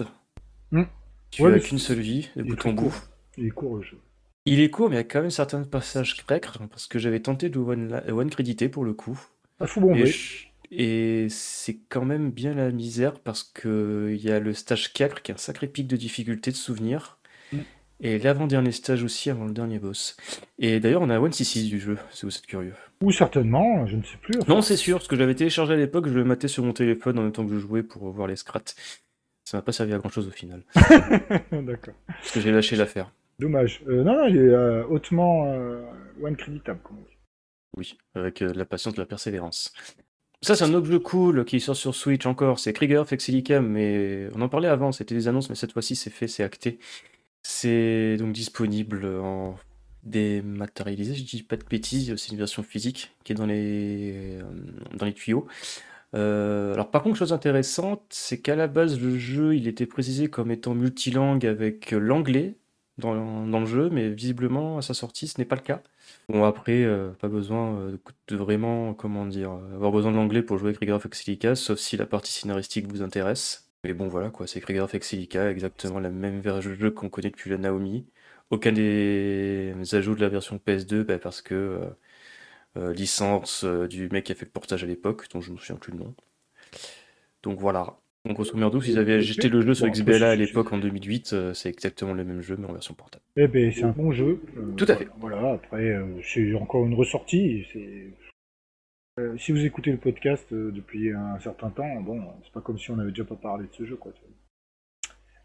Hmm. 0.71 0.83
Tu 1.29 1.43
Ouais, 1.43 1.51
as 1.51 1.55
mais 1.55 1.59
qu'une 1.59 1.77
seule 1.77 1.99
vie, 1.99 2.29
le 2.35 2.43
bouton 2.45 2.73
bout. 2.73 2.93
Il 3.37 3.45
est 3.45 3.51
court 3.51 3.77
le 3.77 3.83
jeu. 3.83 3.97
Il 4.45 4.59
est 4.59 4.69
court, 4.69 4.89
mais 4.89 4.95
il 4.95 4.99
y 4.99 5.01
a 5.01 5.03
quand 5.03 5.21
même 5.21 5.29
certains 5.29 5.63
passages 5.63 6.17
grecs, 6.25 6.47
parce 6.71 6.87
que 6.87 6.97
j'avais 6.99 7.19
tenté 7.19 7.49
de 7.49 7.59
one, 7.59 7.89
la- 7.89 8.13
one 8.13 8.29
créditer 8.29 8.69
pour 8.69 8.83
le 8.85 8.93
coup. 8.93 9.19
Ah, 9.59 9.67
faut 9.67 9.81
bomber. 9.81 10.01
Et, 10.01 10.05
je- 10.07 10.45
et 10.71 11.27
c'est 11.29 11.77
quand 11.89 12.05
même 12.05 12.31
bien 12.31 12.53
la 12.53 12.71
misère 12.71 13.19
parce 13.19 13.43
que 13.43 14.09
il 14.15 14.23
y 14.23 14.31
a 14.31 14.39
le 14.39 14.53
stage 14.53 14.93
4 14.93 15.21
qui 15.21 15.31
a 15.31 15.35
un 15.35 15.37
sacré 15.37 15.67
pic 15.67 15.85
de 15.87 15.95
difficulté 15.97 16.49
de 16.51 16.55
souvenir. 16.55 17.17
Mm. 17.53 17.57
Et 18.03 18.17
l'avant-dernier 18.17 18.71
stage 18.71 19.03
aussi 19.03 19.29
avant 19.29 19.45
le 19.45 19.51
dernier 19.51 19.77
boss. 19.77 20.17
Et 20.57 20.79
d'ailleurs, 20.79 21.03
on 21.03 21.09
a 21.11 21.19
1cc 21.19 21.67
du 21.69 21.79
jeu, 21.79 21.99
si 22.09 22.25
vous 22.25 22.35
êtes 22.35 22.47
curieux. 22.47 22.73
Ou 23.03 23.11
certainement, 23.11 23.85
je 23.85 23.95
ne 23.97 24.01
sais 24.01 24.17
plus. 24.19 24.33
enfin. 24.41 24.51
Non, 24.55 24.61
c'est 24.63 24.75
sûr, 24.77 24.97
parce 24.97 25.07
que 25.07 25.15
j'avais 25.15 25.35
téléchargé 25.35 25.73
à 25.73 25.77
l'époque, 25.77 26.07
je 26.07 26.13
le 26.13 26.23
matais 26.23 26.47
sur 26.47 26.63
mon 26.63 26.73
téléphone 26.73 27.19
en 27.19 27.23
même 27.23 27.31
temps 27.31 27.45
que 27.45 27.53
je 27.53 27.59
jouais 27.59 27.83
pour 27.83 28.09
voir 28.09 28.27
les 28.27 28.35
scrats. 28.37 28.63
Ça 29.45 29.57
m'a 29.57 29.61
pas 29.61 29.71
servi 29.71 29.93
à 29.93 29.99
grand 29.99 30.09
chose 30.09 30.27
au 30.27 30.31
final, 30.31 30.63
D'accord. 31.51 31.93
parce 32.07 32.31
que 32.31 32.39
j'ai 32.41 32.51
lâché 32.51 32.75
l'affaire. 32.75 33.11
Dommage. 33.41 33.81
Euh, 33.87 34.03
non, 34.03 34.17
non, 34.17 34.27
il 34.27 34.37
est 34.37 34.39
euh, 34.39 34.85
hautement 34.85 35.51
euh, 35.51 35.81
one 36.21 36.35
créditable, 36.35 36.79
comme 36.83 36.99
on 36.99 37.01
dit. 37.01 37.17
Oui, 37.75 37.97
avec 38.13 38.41
la 38.41 38.65
patience, 38.65 38.93
de 38.93 38.99
la 38.99 39.07
persévérance. 39.07 39.73
Ça, 40.43 40.55
c'est 40.55 40.63
un 40.63 40.83
jeu 40.83 40.99
cool 40.99 41.43
qui 41.43 41.59
sort 41.59 41.75
sur 41.75 41.95
Switch 41.95 42.25
encore. 42.27 42.59
C'est 42.59 42.71
Krieger 42.71 43.03
Fexilicam, 43.07 43.67
mais 43.67 44.27
on 44.35 44.41
en 44.41 44.49
parlait 44.49 44.67
avant, 44.67 44.91
c'était 44.91 45.15
des 45.15 45.27
annonces, 45.27 45.49
mais 45.49 45.55
cette 45.55 45.71
fois-ci, 45.71 45.95
c'est 45.95 46.11
fait, 46.11 46.27
c'est 46.27 46.43
acté. 46.43 46.77
C'est 47.41 48.17
donc 48.17 48.31
disponible 48.31 49.05
en 49.05 49.55
dématérialisé, 50.03 51.15
je 51.15 51.23
dis 51.23 51.43
pas 51.43 51.57
de 51.57 51.63
bêtises, 51.63 52.15
c'est 52.15 52.31
une 52.31 52.37
version 52.37 52.63
physique 52.63 53.15
qui 53.23 53.33
est 53.33 53.35
dans 53.35 53.45
les, 53.45 54.39
dans 54.97 55.05
les 55.05 55.13
tuyaux. 55.13 55.47
Alors 56.13 56.89
par 56.91 57.03
contre, 57.03 57.17
chose 57.17 57.33
intéressante, 57.33 58.03
c'est 58.09 58.39
qu'à 58.39 58.55
la 58.55 58.67
base, 58.67 58.99
le 58.99 59.17
jeu, 59.17 59.55
il 59.55 59.67
était 59.67 59.85
précisé 59.85 60.27
comme 60.27 60.51
étant 60.51 60.73
multilangue 60.73 61.45
avec 61.45 61.91
l'anglais 61.91 62.55
dans, 63.01 63.59
le 63.59 63.65
jeu, 63.65 63.89
mais 63.89 64.09
visiblement, 64.09 64.77
à 64.77 64.81
sa 64.81 64.93
sortie, 64.93 65.27
ce 65.27 65.39
n'est 65.39 65.45
pas 65.45 65.55
le 65.55 65.61
cas. 65.61 65.81
Bon, 66.29 66.43
après, 66.45 66.83
euh, 66.83 67.11
pas 67.11 67.27
besoin 67.27 67.75
euh, 67.77 67.97
de 68.27 68.35
vraiment, 68.37 68.93
comment 68.93 69.25
dire, 69.25 69.51
euh, 69.51 69.75
avoir 69.75 69.91
besoin 69.91 70.11
de 70.11 70.17
l'anglais 70.17 70.41
pour 70.43 70.57
jouer 70.57 70.69
avec 70.69 70.77
Krieger 70.77 71.01
Fexilicas, 71.01 71.55
sauf 71.55 71.79
si 71.79 71.97
la 71.97 72.05
partie 72.05 72.31
scénaristique 72.31 72.87
vous 72.87 73.01
intéresse. 73.01 73.69
Mais 73.83 73.93
bon, 73.93 74.07
voilà, 74.07 74.29
quoi, 74.29 74.47
c'est 74.47 74.61
Krieger 74.61 74.89
Fexilica, 74.89 75.49
exactement 75.51 75.99
la 75.99 76.09
même 76.11 76.39
version 76.39 76.69
de 76.71 76.75
jeu 76.75 76.91
qu'on 76.91 77.09
connaît 77.09 77.31
depuis 77.31 77.49
la 77.49 77.57
Naomi. 77.57 78.05
Aucun 78.51 78.71
des 78.71 79.73
ajouts 79.93 80.15
de 80.15 80.21
la 80.21 80.29
version 80.29 80.59
PS2, 80.65 81.03
bah, 81.03 81.19
parce 81.19 81.41
que 81.41 81.79
licence 82.75 83.65
du 83.65 84.09
mec 84.09 84.25
qui 84.25 84.31
a 84.31 84.35
fait 84.35 84.45
le 84.45 84.51
portage 84.51 84.83
à 84.83 84.87
l'époque, 84.87 85.27
dont 85.33 85.41
je 85.41 85.49
ne 85.49 85.55
me 85.55 85.59
souviens 85.59 85.77
plus 85.77 85.91
le 85.93 85.99
nom. 85.99 86.15
Donc 87.43 87.59
voilà. 87.59 87.97
Donc, 88.25 88.35
grosso 88.35 88.55
modo, 88.55 88.79
s'ils 88.81 88.99
avaient 88.99 89.21
jeté 89.21 89.49
le 89.49 89.61
jeu 89.61 89.73
sur 89.73 89.87
XBLA 89.87 90.29
à 90.29 90.35
l'époque 90.35 90.71
en 90.71 90.77
2008, 90.77 91.33
euh, 91.33 91.53
c'est 91.53 91.69
exactement 91.69 92.13
le 92.13 92.23
même 92.23 92.41
jeu, 92.41 92.55
mais 92.57 92.67
en 92.67 92.73
version 92.73 92.93
portable. 92.93 93.23
Eh 93.35 93.47
ben, 93.47 93.71
c'est 93.71 93.83
un 93.83 93.91
bon 93.91 94.11
jeu. 94.11 94.39
Euh, 94.57 94.73
Tout 94.77 94.85
à 94.87 94.95
fait. 94.95 95.07
Voilà, 95.19 95.53
après, 95.53 95.89
euh, 95.89 96.05
c'est 96.23 96.53
encore 96.53 96.85
une 96.85 96.93
ressortie. 96.93 97.65
Si 99.37 99.51
vous 99.51 99.65
écoutez 99.65 99.91
le 99.91 99.97
podcast 99.97 100.47
depuis 100.51 101.11
un 101.11 101.39
certain 101.39 101.69
temps, 101.69 102.01
bon, 102.01 102.21
c'est 102.43 102.53
pas 102.53 102.61
comme 102.61 102.77
si 102.77 102.91
on 102.91 102.99
avait 102.99 103.09
déjà 103.09 103.25
pas 103.25 103.35
parlé 103.35 103.65
de 103.65 103.73
ce 103.73 103.85
jeu, 103.85 103.95
quoi. 103.95 104.11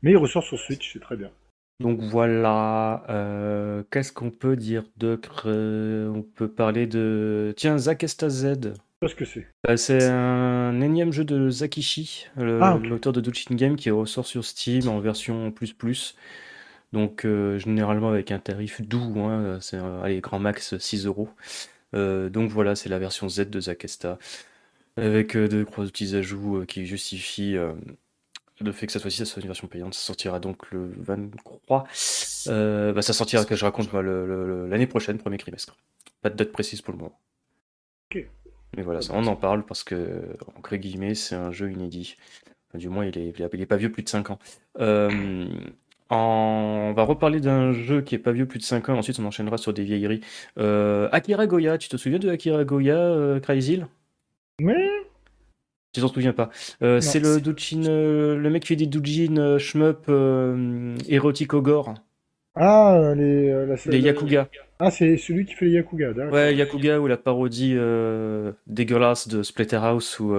Mais 0.03 0.13
il 0.13 0.17
ressort 0.17 0.43
sur 0.43 0.59
Switch, 0.59 0.93
c'est 0.93 1.01
très 1.01 1.17
bien. 1.17 1.31
Donc 1.81 2.01
voilà, 2.01 3.05
qu'est-ce 3.91 4.13
qu'on 4.13 4.31
peut 4.31 4.57
dire 4.57 4.85
d'autre? 4.97 5.51
On 5.51 6.23
peut 6.23 6.49
parler 6.49 6.87
de... 6.87 7.53
Tiens, 7.57 7.77
Zakesta 7.77 8.29
Z. 8.29 8.75
Pas 9.07 9.11
ce 9.11 9.15
que 9.15 9.25
c'est. 9.25 9.47
Bah, 9.63 9.77
c'est 9.77 10.05
un 10.05 10.81
énième 10.81 11.13
jeu 11.13 11.25
de 11.25 11.49
Zakishi, 11.49 12.27
Ah, 12.37 12.79
l'auteur 12.83 13.13
de 13.13 13.21
Dutchin 13.21 13.55
Game, 13.55 13.77
qui 13.77 13.91
ressort 13.91 14.27
sur 14.27 14.45
Steam 14.45 14.89
en 14.89 14.99
version 15.01 15.53
plus 15.53 15.73
plus. 15.73 16.17
Donc 16.93 17.25
euh, 17.25 17.59
généralement 17.59 18.09
avec 18.09 18.33
un 18.33 18.39
tarif 18.39 18.81
doux, 18.81 19.21
hein, 19.21 19.59
c'est 19.61 19.77
un- 19.77 20.01
allez, 20.03 20.21
grand 20.21 20.39
max 20.39 20.77
6 20.79 21.07
euros. 21.07 21.29
Euh, 21.95 22.29
donc 22.31 22.51
voilà, 22.51 22.75
c'est 22.75 22.89
la 22.89 22.99
version 22.99 23.29
Z 23.29 23.49
de 23.51 23.61
Zakesta, 23.61 24.19
avec 24.97 25.37
euh, 25.37 25.47
de 25.49 25.63
gros 25.63 25.85
petits 25.85 26.15
ajouts 26.17 26.59
euh, 26.59 26.65
qui 26.65 26.85
justifient 26.87 27.57
euh, 27.57 27.73
le 28.61 28.73
fait 28.73 28.87
que 28.87 28.93
cette 28.93 29.03
fois-ci 29.03 29.19
ça 29.19 29.25
soit 29.25 29.41
une 29.43 29.49
version 29.49 29.69
payante. 29.69 29.95
Ça 29.95 30.01
sortira 30.01 30.41
donc 30.41 30.71
le 30.73 30.93
23. 30.99 31.87
Euh, 32.49 32.93
bah, 32.93 33.03
ça 33.03 33.13
sortira, 33.13 33.45
que 33.45 33.55
je 33.57 33.65
raconte, 33.65 33.93
l'année 33.93 34.87
prochaine, 34.87 35.19
premier 35.19 35.39
trimestre. 35.39 35.77
Pas 36.23 36.31
de 36.31 36.37
date 36.37 36.51
précise 36.53 36.81
pour 36.83 36.93
le 36.93 36.99
moment. 36.99 37.21
Ok. 38.11 38.27
Mais 38.77 38.83
voilà, 38.83 39.01
ça, 39.01 39.13
on 39.15 39.27
en 39.27 39.37
parle 39.37 39.65
parce 39.65 39.85
que, 39.85 40.23
entre 40.57 40.77
guillemets, 40.77 41.15
c'est 41.15 41.35
un 41.35 41.51
jeu 41.51 41.71
inédit. 41.71 42.17
Du 42.75 42.89
moins, 42.89 43.07
il 43.07 43.17
est, 43.19 43.33
il 43.53 43.61
est 43.61 43.67
pas 43.67 43.77
vieux 43.77 43.91
plus 43.91 44.03
de 44.03 44.09
5 44.09 44.31
ans. 44.31 44.39
Euh, 44.81 45.47
on 46.11 46.93
va 46.95 47.03
reparler 47.03 47.41
d'un 47.41 47.73
jeu 47.73 48.01
qui 48.01 48.15
est 48.15 48.19
pas 48.19 48.33
vieux 48.33 48.47
plus 48.47 48.59
de 48.59 48.65
5 48.65 48.89
ans, 48.91 48.99
ensuite 48.99 49.19
on 49.19 49.25
enchaînera 49.25 49.59
sur 49.59 49.73
des 49.73 49.83
vieilleries. 49.83 50.21
Euh, 50.59 51.09
Akira 51.11 51.47
Goya, 51.47 51.79
tu 51.79 51.89
te 51.89 51.97
souviens 51.97 52.19
de 52.19 52.29
Akira 52.29 52.65
Goya, 52.65 52.97
euh, 52.97 53.41
Crazy 53.41 53.83
Oui. 54.61 54.75
Tu 55.93 56.01
t'en 56.01 56.09
souviens 56.09 56.33
pas? 56.33 56.51
Euh, 56.83 57.01
c'est 57.01 57.19
le 57.19 57.41
Doujin, 57.41 57.83
le 57.83 58.49
mec 58.51 58.63
qui 58.63 58.69
fait 58.69 58.77
des 58.77 58.87
Doujin 58.87 59.59
shmup 59.59 60.11
érotique 61.09 61.55
au 61.55 61.63
gore. 61.63 61.95
Ah, 62.55 63.15
les, 63.17 63.67
les 63.87 64.01
Yakuga. 64.01 64.49
Ah, 64.79 64.91
c'est 64.91 65.17
celui 65.17 65.47
qui 65.47 65.55
fait 65.55 65.67
les 65.67 65.73
Yakuga, 65.73 66.13
Ouais, 66.31 66.55
Yakuga 66.55 67.01
ou 67.01 67.07
la 67.07 67.17
parodie 67.17 67.77
dégueulasse 68.67 69.29
de 69.29 69.43
Splatterhouse 69.43 70.21
ou. 70.21 70.35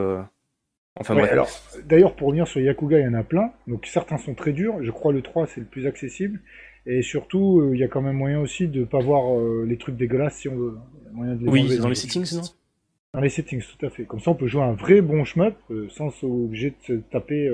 Enfin, 0.99 1.15
alors, 1.17 1.49
d'ailleurs, 1.85 2.15
pour 2.15 2.27
revenir 2.27 2.47
sur 2.47 2.59
Yakuga, 2.59 2.99
il 2.99 3.03
y 3.03 3.07
en 3.07 3.13
a 3.13 3.23
plein. 3.23 3.51
Donc, 3.67 3.85
certains 3.85 4.17
sont 4.17 4.33
très 4.33 4.51
durs. 4.51 4.81
Je 4.81 4.91
crois 4.91 5.13
le 5.13 5.21
3, 5.21 5.47
c'est 5.47 5.59
le 5.59 5.65
plus 5.65 5.85
accessible. 5.85 6.39
Et 6.87 7.01
surtout, 7.01 7.59
euh, 7.59 7.75
il 7.75 7.79
y 7.79 7.83
a 7.83 7.87
quand 7.87 8.01
même 8.01 8.15
moyen 8.15 8.39
aussi 8.39 8.67
de 8.67 8.79
ne 8.79 8.85
pas 8.85 8.99
voir 8.99 9.37
euh, 9.37 9.65
les 9.67 9.77
trucs 9.77 9.97
dégueulasses 9.97 10.37
si 10.37 10.47
on 10.47 10.55
veut. 10.55 10.77
Moyen 11.11 11.35
de 11.35 11.43
les 11.43 11.51
oui, 11.51 11.77
dans 11.77 11.89
les 11.89 11.95
settings, 11.95 12.33
non? 12.35 12.43
Dans 13.13 13.19
les 13.19 13.29
settings, 13.29 13.61
tout 13.61 13.85
à 13.85 13.89
fait. 13.89 14.05
Comme 14.05 14.21
ça, 14.21 14.31
on 14.31 14.35
peut 14.35 14.47
jouer 14.47 14.63
un 14.63 14.73
vrai 14.73 15.01
bon 15.01 15.25
shmup 15.25 15.55
euh, 15.69 15.87
sans 15.89 16.11
obligé 16.23 16.69
de 16.71 16.75
se 16.81 16.93
taper 16.93 17.51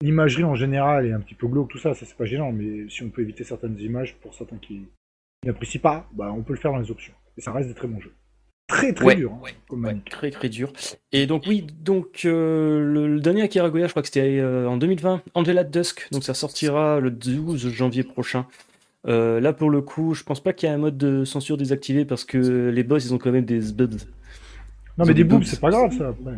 l'imagerie 0.00 0.44
en 0.44 0.54
général 0.54 1.06
et 1.06 1.12
un 1.12 1.20
petit 1.20 1.34
peu 1.34 1.46
glauque, 1.46 1.68
tout 1.68 1.78
ça. 1.78 1.94
Ça, 1.94 2.06
c'est 2.06 2.16
pas 2.16 2.24
gênant. 2.24 2.52
Mais 2.52 2.88
si 2.88 3.02
on 3.02 3.10
peut 3.10 3.22
éviter 3.22 3.44
certaines 3.44 3.78
images 3.78 4.16
pour 4.20 4.34
certains 4.34 4.58
qui 4.58 4.86
n'apprécient 5.44 5.80
pas, 5.80 6.08
bah, 6.12 6.32
on 6.32 6.42
peut 6.42 6.52
le 6.52 6.58
faire 6.58 6.72
dans 6.72 6.78
les 6.78 6.90
options. 6.90 7.14
Et 7.36 7.40
ça 7.40 7.52
reste 7.52 7.68
des 7.68 7.74
très 7.74 7.88
bons 7.88 8.00
jeux 8.00 8.14
très 8.68 8.92
très 8.92 9.16
dur. 9.16 9.32
Hein, 9.72 9.94
très 10.08 10.30
très 10.30 10.48
dur. 10.48 10.72
Et 11.10 11.26
donc 11.26 11.44
oui, 11.48 11.66
donc 11.80 12.22
euh, 12.24 12.84
le, 12.84 13.20
dernier 13.20 13.42
Akira 13.42 13.70
Goya, 13.70 13.86
je 13.86 13.92
crois 13.92 14.02
que 14.02 14.08
c'était 14.08 14.38
euh, 14.38 14.68
en 14.68 14.76
2020, 14.76 15.22
Angela 15.34 15.64
Dusk, 15.64 16.06
donc 16.12 16.22
ça 16.22 16.34
sortira 16.34 17.00
le 17.00 17.10
12 17.10 17.70
janvier 17.70 18.04
prochain. 18.04 18.46
Euh, 19.06 19.40
là 19.40 19.52
pour 19.52 19.70
le 19.70 19.80
coup, 19.80 20.14
je 20.14 20.22
pense 20.22 20.40
pas 20.40 20.52
qu'il 20.52 20.68
y 20.68 20.72
ait 20.72 20.74
un 20.74 20.78
mode 20.78 20.98
de 20.98 21.24
censure 21.24 21.56
désactivé 21.56 22.04
parce 22.04 22.24
que 22.24 22.68
les 22.68 22.84
boss 22.84 23.04
ils 23.04 23.14
ont 23.14 23.18
quand 23.18 23.32
même 23.32 23.44
des 23.44 23.72
boobs. 23.72 23.96
Non 24.98 25.06
mais 25.06 25.14
des 25.14 25.24
boobs, 25.24 25.44
c'est 25.44 25.60
pas 25.60 25.70
grave 25.70 25.96
ça 25.96 26.08
après. 26.08 26.34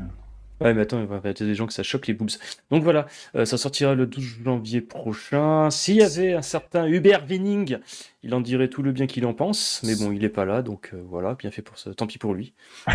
Ouais, 0.61 0.75
mais 0.75 0.83
attends, 0.83 1.01
il 1.03 1.27
y 1.27 1.29
a 1.29 1.33
des 1.33 1.55
gens 1.55 1.67
que 1.67 1.73
ça 1.73 1.83
choque 1.83 2.07
les 2.07 2.13
boobs. 2.13 2.31
Donc 2.71 2.83
voilà, 2.83 3.07
euh, 3.35 3.47
ça 3.47 3.57
sortira 3.57 3.95
le 3.95 4.07
12 4.07 4.43
janvier 4.45 4.83
prochain. 4.83 5.71
S'il 5.71 5.97
y 5.97 6.03
avait 6.03 6.35
un 6.35 6.43
certain 6.43 6.87
Hubert 6.87 7.25
Winning, 7.29 7.79
il 8.23 8.35
en 8.35 8.43
dirait 8.43 8.69
tout 8.69 8.83
le 8.83 8.93
bien 8.93 9.07
qu'il 9.07 9.25
en 9.25 9.33
pense, 9.33 9.83
mais 9.85 9.97
bon, 9.97 10.13
il 10.13 10.23
est 10.23 10.29
pas 10.29 10.45
là, 10.45 10.61
donc 10.61 10.91
euh, 10.93 11.03
voilà, 11.09 11.35
bien 11.35 11.51
fait 11.51 11.63
pour 11.63 11.79
ça. 11.79 11.95
Tant 11.95 12.07
pis 12.07 12.19
pour 12.19 12.35
lui. 12.35 12.53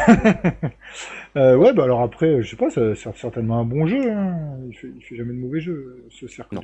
euh, 1.37 1.55
ouais, 1.55 1.73
bah 1.73 1.83
alors 1.83 2.01
après, 2.01 2.43
je 2.43 2.49
sais 2.51 2.55
pas, 2.55 2.69
c'est 2.69 2.93
certainement 3.15 3.59
un 3.59 3.65
bon 3.65 3.87
jeu. 3.87 4.11
Hein. 4.11 4.37
Il, 4.69 4.75
fait, 4.77 4.91
fait 5.01 5.15
jamais 5.15 5.33
de 5.33 5.39
mauvais 5.39 5.59
jeu, 5.59 6.05
ce 6.11 6.27
cercle. 6.27 6.59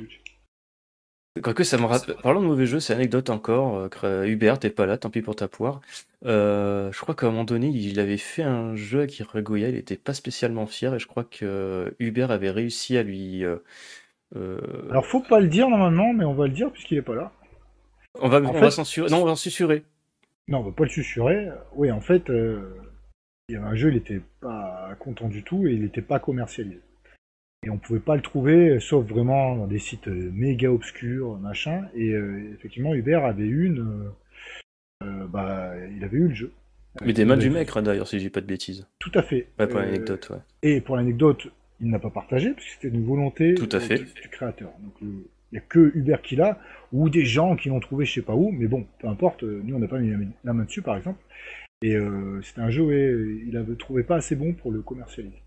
Quoique 1.40 1.64
ça 1.64 1.78
me 1.78 1.84
rappelle. 1.84 2.16
Parlons 2.22 2.42
de 2.42 2.46
mauvais 2.46 2.66
jeux, 2.66 2.78
c'est 2.78 2.92
anecdote 2.92 3.30
encore. 3.30 3.88
Euh, 4.04 4.24
Hubert, 4.26 4.58
t'es 4.58 4.68
pas 4.68 4.84
là, 4.84 4.98
tant 4.98 5.08
pis 5.08 5.22
pour 5.22 5.34
ta 5.34 5.48
poire. 5.48 5.80
Euh, 6.26 6.92
je 6.92 7.00
crois 7.00 7.14
qu'à 7.14 7.26
un 7.26 7.30
moment 7.30 7.44
donné, 7.44 7.68
il 7.68 7.98
avait 8.00 8.18
fait 8.18 8.42
un 8.42 8.76
jeu 8.76 9.00
à 9.00 9.06
Kiragoya, 9.06 9.70
il 9.70 9.76
était 9.76 9.96
pas 9.96 10.12
spécialement 10.12 10.66
fier 10.66 10.94
et 10.94 10.98
je 10.98 11.06
crois 11.06 11.24
que 11.24 11.94
Hubert 11.98 12.30
avait 12.30 12.50
réussi 12.50 12.98
à 12.98 13.02
lui. 13.02 13.44
Euh, 13.44 13.56
Alors 14.90 15.06
faut 15.06 15.20
pas 15.20 15.40
le 15.40 15.48
dire 15.48 15.70
normalement, 15.70 16.12
mais 16.12 16.26
on 16.26 16.34
va 16.34 16.46
le 16.46 16.52
dire 16.52 16.70
puisqu'il 16.70 16.98
est 16.98 17.02
pas 17.02 17.14
là. 17.14 17.32
On 18.20 18.28
va, 18.28 18.42
on 18.42 18.52
va 18.52 18.70
censurer. 18.70 19.08
Non, 19.08 19.22
on 19.22 19.24
va 19.24 19.34
susurrer. 19.34 19.84
Non, 20.48 20.58
on 20.58 20.64
va 20.64 20.72
pas 20.72 20.84
le 20.84 20.90
susurrer. 20.90 21.48
Oui, 21.74 21.90
en 21.90 22.02
fait, 22.02 22.24
il 22.28 23.54
y 23.54 23.56
avait 23.56 23.66
un 23.66 23.74
jeu, 23.74 23.88
il 23.88 23.96
était 23.96 24.20
pas 24.40 24.90
content 24.98 25.28
du 25.28 25.42
tout 25.42 25.66
et 25.66 25.72
il 25.72 25.84
était 25.84 26.02
pas 26.02 26.18
commercialisé. 26.18 26.82
Et 27.64 27.70
on 27.70 27.78
pouvait 27.78 28.00
pas 28.00 28.16
le 28.16 28.22
trouver, 28.22 28.80
sauf 28.80 29.06
vraiment 29.06 29.54
dans 29.54 29.68
des 29.68 29.78
sites 29.78 30.08
euh, 30.08 30.30
méga 30.34 30.72
obscurs, 30.72 31.38
machin. 31.38 31.86
Et 31.94 32.10
euh, 32.10 32.52
effectivement, 32.54 32.92
Hubert 32.92 33.24
avait 33.24 33.46
une. 33.46 34.10
Euh, 35.04 35.26
bah, 35.28 35.72
il 35.96 36.02
avait 36.02 36.16
eu 36.16 36.28
le 36.28 36.34
jeu. 36.34 36.52
Mais 37.04 37.12
des 37.12 37.24
mains 37.24 37.36
du 37.36 37.50
mec, 37.50 37.70
d'ailleurs, 37.78 38.08
si 38.08 38.18
j'ai 38.18 38.30
pas 38.30 38.40
de 38.40 38.46
bêtises. 38.46 38.88
Tout 38.98 39.12
à 39.14 39.22
fait. 39.22 39.46
pour 39.56 39.78
l'anecdote, 39.78 40.30
ouais. 40.30 40.38
Et 40.62 40.80
pour 40.80 40.96
l'anecdote, 40.96 41.46
il 41.80 41.88
n'a 41.88 42.00
pas 42.00 42.10
partagé, 42.10 42.50
parce 42.50 42.66
que 42.66 42.72
c'était 42.72 42.88
une 42.88 43.04
volonté 43.04 43.54
Tout 43.54 43.68
à 43.70 43.80
fait. 43.80 43.98
Du, 43.98 44.28
créateur. 44.28 44.72
Donc, 44.80 44.94
il 45.00 45.22
n'y 45.52 45.58
a 45.58 45.62
que 45.62 45.92
Hubert 45.94 46.20
qui 46.20 46.36
l'a, 46.36 46.58
ou 46.92 47.08
des 47.08 47.24
gens 47.24 47.54
qui 47.56 47.68
l'ont 47.68 47.80
trouvé 47.80 48.04
je 48.04 48.12
sais 48.12 48.22
pas 48.22 48.34
où, 48.34 48.50
mais 48.50 48.66
bon, 48.66 48.86
peu 48.98 49.06
importe, 49.06 49.42
nous 49.44 49.74
on 49.74 49.78
n'a 49.78 49.88
pas 49.88 49.98
mis 49.98 50.12
la 50.44 50.52
main 50.52 50.64
dessus 50.64 50.82
par 50.82 50.96
exemple. 50.96 51.20
Et 51.82 51.96
c'était 52.42 52.60
un 52.60 52.70
jeu 52.70 52.82
où 52.82 52.92
il 52.92 53.50
ne 53.52 53.74
trouvait 53.74 54.04
pas 54.04 54.16
assez 54.16 54.36
bon 54.36 54.52
pour 54.52 54.70
le 54.70 54.82
commercialiser. 54.82 55.41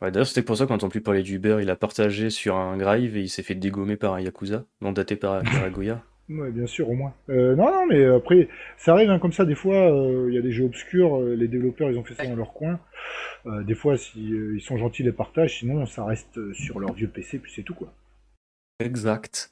Ouais, 0.00 0.12
d'ailleurs, 0.12 0.28
c'était 0.28 0.42
pour 0.42 0.56
ça, 0.56 0.66
quand 0.66 0.84
on 0.84 0.88
plus 0.88 1.00
parler 1.00 1.22
d'Uber, 1.22 1.58
il 1.60 1.70
a 1.70 1.76
partagé 1.76 2.30
sur 2.30 2.54
un 2.54 2.76
Drive 2.76 3.16
et 3.16 3.22
il 3.22 3.28
s'est 3.28 3.42
fait 3.42 3.56
dégommer 3.56 3.96
par 3.96 4.14
un 4.14 4.20
Yakuza, 4.20 4.64
mandaté 4.80 5.16
par 5.16 5.42
Karagoya. 5.42 6.04
ouais, 6.28 6.52
bien 6.52 6.66
sûr, 6.66 6.88
au 6.88 6.94
moins. 6.94 7.14
Euh, 7.30 7.56
non, 7.56 7.72
non, 7.72 7.86
mais 7.86 8.04
après, 8.04 8.48
ça 8.76 8.92
arrive 8.92 9.10
hein, 9.10 9.18
comme 9.18 9.32
ça, 9.32 9.44
des 9.44 9.56
fois, 9.56 9.92
euh, 9.92 10.26
il 10.28 10.34
y 10.36 10.38
a 10.38 10.40
des 10.40 10.52
jeux 10.52 10.66
obscurs, 10.66 11.16
euh, 11.16 11.34
les 11.34 11.48
développeurs, 11.48 11.90
ils 11.90 11.98
ont 11.98 12.04
fait 12.04 12.14
ça 12.14 12.26
dans 12.26 12.36
leur 12.36 12.52
coin. 12.52 12.78
des 13.64 13.74
fois, 13.74 13.96
si 13.96 14.20
ils 14.20 14.60
sont 14.60 14.76
gentils, 14.76 15.02
ils 15.02 15.06
les 15.06 15.12
partagent, 15.12 15.58
sinon, 15.58 15.84
ça 15.86 16.04
reste 16.04 16.52
sur 16.52 16.78
leur 16.78 16.92
vieux 16.92 17.08
PC, 17.08 17.38
puis 17.38 17.52
c'est 17.52 17.62
tout, 17.62 17.74
quoi. 17.74 17.92
Exact. 18.78 19.50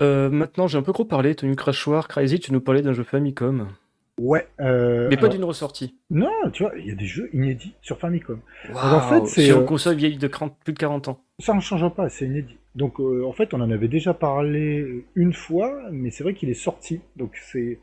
maintenant, 0.00 0.66
j'ai 0.66 0.76
un 0.76 0.82
peu 0.82 0.92
trop 0.92 1.06
parlé, 1.06 1.34
Tenu 1.34 1.56
Crachoir, 1.56 2.06
Crazy, 2.08 2.38
tu 2.38 2.52
nous 2.52 2.60
parlais 2.60 2.82
d'un 2.82 2.92
jeu 2.92 3.04
Famicom. 3.04 3.68
Ouais. 4.18 4.46
Euh, 4.60 5.08
mais 5.08 5.16
pas 5.16 5.28
d'une 5.28 5.44
ressortie. 5.44 5.96
Non, 6.10 6.30
tu 6.52 6.64
vois, 6.64 6.72
il 6.76 6.86
y 6.86 6.90
a 6.90 6.94
des 6.94 7.06
jeux 7.06 7.30
inédits 7.32 7.74
sur 7.80 7.98
Famicom. 7.98 8.40
en 8.74 9.00
fait, 9.00 9.26
c'est 9.26 9.46
une 9.46 9.62
euh, 9.62 9.64
console 9.64 9.96
vieille 9.96 10.18
de 10.18 10.26
plus 10.26 10.72
de 10.72 10.78
40 10.78 11.08
ans. 11.08 11.20
Ça 11.38 11.54
ne 11.54 11.60
change 11.60 11.88
pas, 11.94 12.08
c'est 12.08 12.26
inédit. 12.26 12.56
Donc 12.74 13.00
euh, 13.00 13.24
en 13.24 13.32
fait, 13.32 13.54
on 13.54 13.60
en 13.60 13.70
avait 13.70 13.88
déjà 13.88 14.14
parlé 14.14 15.04
une 15.14 15.32
fois, 15.32 15.80
mais 15.92 16.10
c'est 16.10 16.24
vrai 16.24 16.34
qu'il 16.34 16.50
est 16.50 16.54
sorti. 16.54 17.00
Donc 17.16 17.36
c'est 17.36 17.78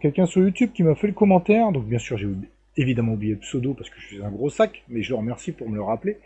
quelqu'un 0.00 0.24
sur 0.24 0.40
YouTube 0.40 0.70
qui 0.72 0.82
m'a 0.82 0.94
fait 0.94 1.08
le 1.08 1.12
commentaire. 1.12 1.72
Donc 1.72 1.84
bien 1.84 1.98
sûr, 1.98 2.16
j'ai 2.16 2.28
évidemment 2.76 3.12
oublié 3.12 3.34
le 3.34 3.40
pseudo 3.40 3.74
parce 3.74 3.90
que 3.90 4.00
je 4.00 4.06
suis 4.06 4.22
un 4.22 4.30
gros 4.30 4.48
sac, 4.48 4.84
mais 4.88 5.02
je 5.02 5.10
le 5.10 5.16
remercie 5.16 5.52
pour 5.52 5.68
me 5.68 5.74
le 5.74 5.82
rappeler. 5.82 6.18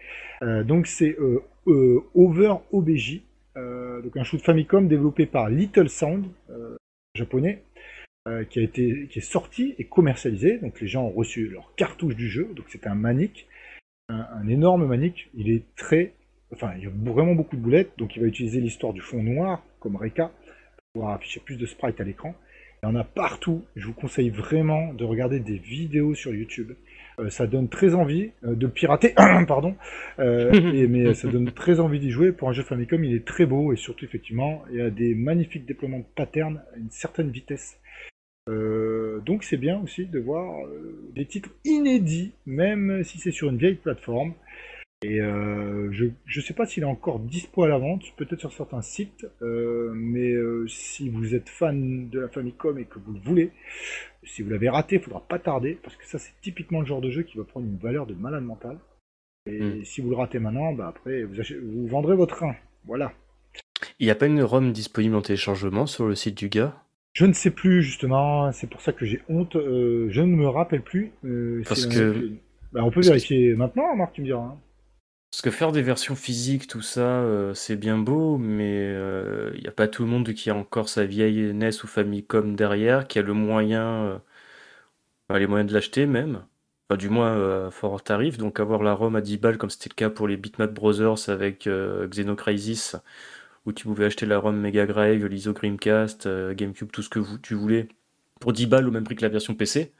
donc 0.65 0.87
c'est 0.87 1.17
Over 1.67 2.55
OBJ, 2.71 3.23
donc 3.57 4.17
un 4.17 4.23
shoot 4.23 4.41
Famicom 4.41 4.87
développé 4.87 5.27
par 5.27 5.49
Little 5.49 5.89
Sound, 5.89 6.27
japonais. 7.15 7.63
Euh, 8.29 8.45
qui 8.45 8.61
a 8.61 8.63
été 8.63 9.09
qui 9.11 9.19
est 9.19 9.23
sorti 9.23 9.75
et 9.81 9.85
commercialisé. 9.85 10.59
Donc 10.59 10.81
les 10.81 10.87
gens 10.87 11.03
ont 11.03 11.11
reçu 11.11 11.49
leur 11.49 11.75
cartouche 11.75 12.15
du 12.15 12.29
jeu. 12.29 12.49
Donc 12.55 12.67
c'est 12.69 12.87
un 12.87 12.95
manique, 12.95 13.49
un, 14.09 14.47
énorme 14.47 14.87
manique. 14.87 15.29
Il 15.35 15.51
est 15.51 15.65
très, 15.75 16.15
enfin 16.53 16.71
il 16.79 16.85
y 16.85 16.87
a 16.87 16.91
vraiment 17.13 17.35
beaucoup 17.35 17.57
de 17.57 17.61
boulettes. 17.61 17.91
Donc 17.99 18.15
il 18.15 18.23
va 18.23 18.29
utiliser 18.29 18.61
l'histoire 18.61 18.93
du 18.93 19.01
fond 19.01 19.25
noir 19.25 19.65
comme 19.81 19.97
Reka 19.97 20.29
pour 20.29 20.85
pouvoir 20.93 21.15
afficher 21.15 21.41
plus 21.41 21.57
de 21.57 21.67
sprites 21.67 22.01
à 22.01 22.05
l'écran. 22.05 22.37
Il 22.85 22.89
y 22.89 22.93
en 22.93 22.95
a 22.95 23.03
partout. 23.03 23.65
Je 23.75 23.89
vous 23.89 23.93
conseille 23.93 24.31
vraiment 24.31 24.95
de 24.95 25.05
regarder 25.05 25.41
des 25.41 25.59
vidéos 25.59 26.15
sur 26.15 26.33
YouTube. 26.33 26.75
Euh, 27.19 27.29
ça 27.29 27.49
donne 27.49 27.69
très 27.69 27.93
envie 27.97 28.31
euh, 28.45 28.55
de 28.55 28.69
pirater, 28.69 29.15
pardon, 29.49 29.75
mais 30.19 31.13
ça 31.15 31.27
donne 31.27 31.51
très 31.51 31.81
envie 31.81 31.99
d'y 31.99 32.13
jouer. 32.13 32.31
Pour 32.31 32.49
un 32.49 32.53
jeu 32.53 32.63
Famicom, 32.63 33.03
il 33.03 33.17
est 33.17 33.27
très 33.27 33.47
beau 33.47 33.73
et 33.73 33.77
surtout, 33.77 34.05
effectivement, 34.05 34.63
il 34.71 34.77
y 34.77 34.81
a 34.81 34.91
des 34.91 35.17
magnifiques 35.17 35.67
déploiements 35.67 35.99
de 35.99 36.07
patterns 36.15 36.63
à 36.73 36.79
une 36.79 36.91
certaine 36.91 37.31
vitesse. 37.31 37.81
Euh, 38.49 39.21
donc 39.21 39.45
c'est 39.45 39.57
bien 39.57 39.81
aussi 39.81 40.07
de 40.07 40.19
voir 40.19 40.67
euh, 40.67 41.11
des 41.15 41.27
titres 41.27 41.51
inédits, 41.65 42.33
même 42.47 43.05
si 43.05 43.19
c'est 43.19 43.31
sur 43.31 43.51
une 43.51 43.59
vieille 43.59 43.77
plateforme. 43.77 44.35
Et 45.05 45.21
euh, 45.21 45.91
je 45.91 46.07
ne 46.07 46.45
sais 46.45 46.55
pas 46.55 46.65
s'il 46.65 46.85
est 46.85 46.87
encore 46.87 47.19
dispo 47.19 47.65
à 47.65 47.69
la 47.69 47.79
vente, 47.79 48.05
peut-être 48.17 48.39
sur 48.39 48.53
certains 48.53 48.83
sites, 48.83 49.27
mais 49.41 50.33
si 50.69 51.09
vous 51.09 51.35
êtes 51.35 51.49
fan 51.49 52.09
de 52.09 52.21
la 52.21 52.29
Famicom 52.29 52.79
et 52.79 52.85
que 52.85 53.01
vous 53.01 53.13
le 53.13 53.19
voulez, 53.19 53.51
si 54.23 54.43
vous 54.43 54.51
l'avez 54.51 54.69
raté, 54.69 54.97
il 54.97 55.03
faudra 55.03 55.21
pas 55.21 55.41
tarder, 55.41 55.77
parce 55.83 55.97
que 55.97 56.07
ça 56.07 56.21
c'est 56.21 56.35
typiquement 56.41 56.79
le 56.79 56.87
genre 56.87 57.01
de 57.01 57.11
jeu 57.11 57.25
qui 57.25 57.37
va 57.37 57.43
prendre 57.43 57.67
une 57.67 57.79
valeur 57.79 58.07
de 58.07 58.15
malade 58.15 58.45
mental. 58.45 58.79
Et 59.47 59.59
hmm. 59.59 59.85
si 59.85 60.01
vous 60.01 60.11
le 60.11 60.15
ratez 60.15 60.39
maintenant, 60.39 60.73
bah 60.73 60.87
après 60.87 61.25
vous, 61.25 61.35
vous 61.35 61.89
vendrez 61.89 62.15
votre 62.15 62.39
rein. 62.39 62.55
Voilà. 62.85 63.13
Il 63.99 64.07
n'y 64.07 64.13
a 64.13 64.15
pas 64.15 64.27
une 64.27 64.41
ROM 64.41 64.71
disponible 64.71 65.17
en 65.17 65.23
téléchargement 65.23 65.87
sur 65.87 66.07
le 66.07 66.15
site 66.15 66.39
du 66.39 66.49
gars? 66.49 66.81
Je 67.13 67.27
ne 67.27 67.33
sais 67.33 67.51
plus 67.51 67.83
justement, 67.83 68.51
c'est 68.53 68.67
pour 68.67 68.81
ça 68.81 68.93
que 68.93 69.05
j'ai 69.05 69.23
honte. 69.29 69.57
Euh, 69.57 70.07
je 70.11 70.23
ne 70.23 70.35
me 70.35 70.49
rappelle 70.49 70.83
plus. 70.83 71.13
Euh, 71.25 71.63
Parce 71.69 71.87
que. 71.87 72.33
Bah, 72.73 72.81
on 72.85 72.91
peut 72.91 73.03
vérifier 73.03 73.55
maintenant, 73.55 73.95
Marc, 73.95 74.15
tu 74.15 74.23
me 74.23 74.27
diras. 74.27 74.41
Hein. 74.41 74.59
Parce 75.31 75.43
que 75.43 75.51
faire 75.51 75.73
des 75.73 75.83
versions 75.83 76.15
physiques, 76.15 76.67
tout 76.67 76.83
ça, 76.83 77.01
euh, 77.01 77.55
c'est 77.55 77.77
bien 77.77 77.99
beau, 77.99 78.39
mais 78.39 78.95
il 79.55 79.61
n'y 79.61 79.69
a 79.69 79.73
pas 79.73 79.89
tout 79.89 80.05
le 80.05 80.09
monde 80.09 80.33
qui 80.33 80.51
a 80.51 80.55
encore 80.55 80.89
sa 80.89 81.05
vieille 81.05 81.53
NES 81.55 81.71
ou 81.85 81.87
Famicom 81.87 82.55
derrière, 82.55 83.07
qui 83.09 83.19
a 83.19 83.23
le 83.23 83.33
moyen, 83.33 84.21
les 85.31 85.47
moyens 85.47 85.69
de 85.69 85.75
l'acheter 85.75 86.07
même. 86.07 86.45
Enfin, 86.89 86.99
du 86.99 87.09
moins 87.09 87.67
à 87.67 87.71
fort 87.71 88.03
tarif. 88.03 88.37
Donc 88.37 88.61
avoir 88.61 88.83
la 88.83 88.93
ROM 88.95 89.17
à 89.17 89.23
10 89.23 89.39
balles, 89.39 89.59
comme 89.59 89.71
c'était 89.71 89.89
le 89.91 89.95
cas 89.95 90.11
pour 90.11 90.29
les 90.29 90.37
Bitmap 90.37 90.73
Brothers 90.73 91.29
avec 91.29 91.67
Xenocrisis 91.67 92.97
où 93.65 93.73
tu 93.73 93.85
pouvais 93.85 94.07
acheter 94.07 94.27
la 94.27 94.39
ROM 94.39 94.59
Mega 94.59 94.87
Drive, 94.87 95.27
l'ISO 95.27 95.53
Dreamcast, 95.53 96.27
euh, 96.27 96.55
GameCube, 96.55 96.91
tout 96.91 97.03
ce 97.03 97.09
que 97.09 97.21
tu 97.39 97.55
voulais, 97.55 97.89
pour 98.41 98.53
10 98.53 98.67
balles 98.67 98.89
au 98.89 98.91
même 98.91 99.05
prix 99.05 99.17
que 99.17 99.23
la 99.23 99.29
version 99.29 99.55
PC. 99.55 99.93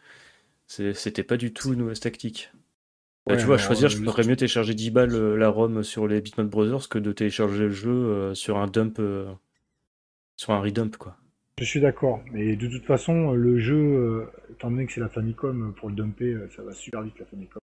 C'était 0.67 1.23
pas 1.23 1.37
du 1.37 1.53
tout 1.53 1.73
une 1.75 1.81
mauvaise 1.81 2.01
tactique. 2.01 2.51
Bah, 3.27 3.37
tu 3.37 3.45
vois, 3.45 3.59
choisir, 3.59 3.89
je 3.89 3.97
préférerais 3.99 4.27
mieux 4.27 4.37
télécharger 4.37 4.75
10 4.75 4.91
balles 4.91 5.15
euh, 5.15 5.37
la 5.37 5.49
ROM 5.49 5.85
sur 5.85 6.09
les 6.09 6.21
Bitmap 6.21 6.49
Brothers 6.49 6.89
que 6.89 6.99
de 6.99 7.13
télécharger 7.13 7.65
le 7.65 7.71
jeu 7.71 7.91
euh, 7.91 8.35
sur 8.35 8.59
un 8.59 8.67
dump, 8.67 9.01
sur 10.37 10.53
un 10.53 10.61
redump, 10.61 10.97
quoi. 10.97 11.17
Je 11.61 11.65
suis 11.65 11.81
d'accord, 11.81 12.23
mais 12.33 12.57
de 12.57 12.67
toute 12.67 12.85
façon, 12.87 13.33
le 13.33 13.59
jeu, 13.59 14.27
étant 14.51 14.71
donné 14.71 14.87
que 14.87 14.93
c'est 14.93 15.01
la 15.01 15.11
Famicom, 15.11 15.75
pour 15.75 15.91
le 15.91 15.95
dumper, 15.95 16.35
ça 16.57 16.63
va 16.63 16.73
super 16.73 17.03
vite 17.03 17.19
la 17.21 17.27
Famicom. 17.27 17.61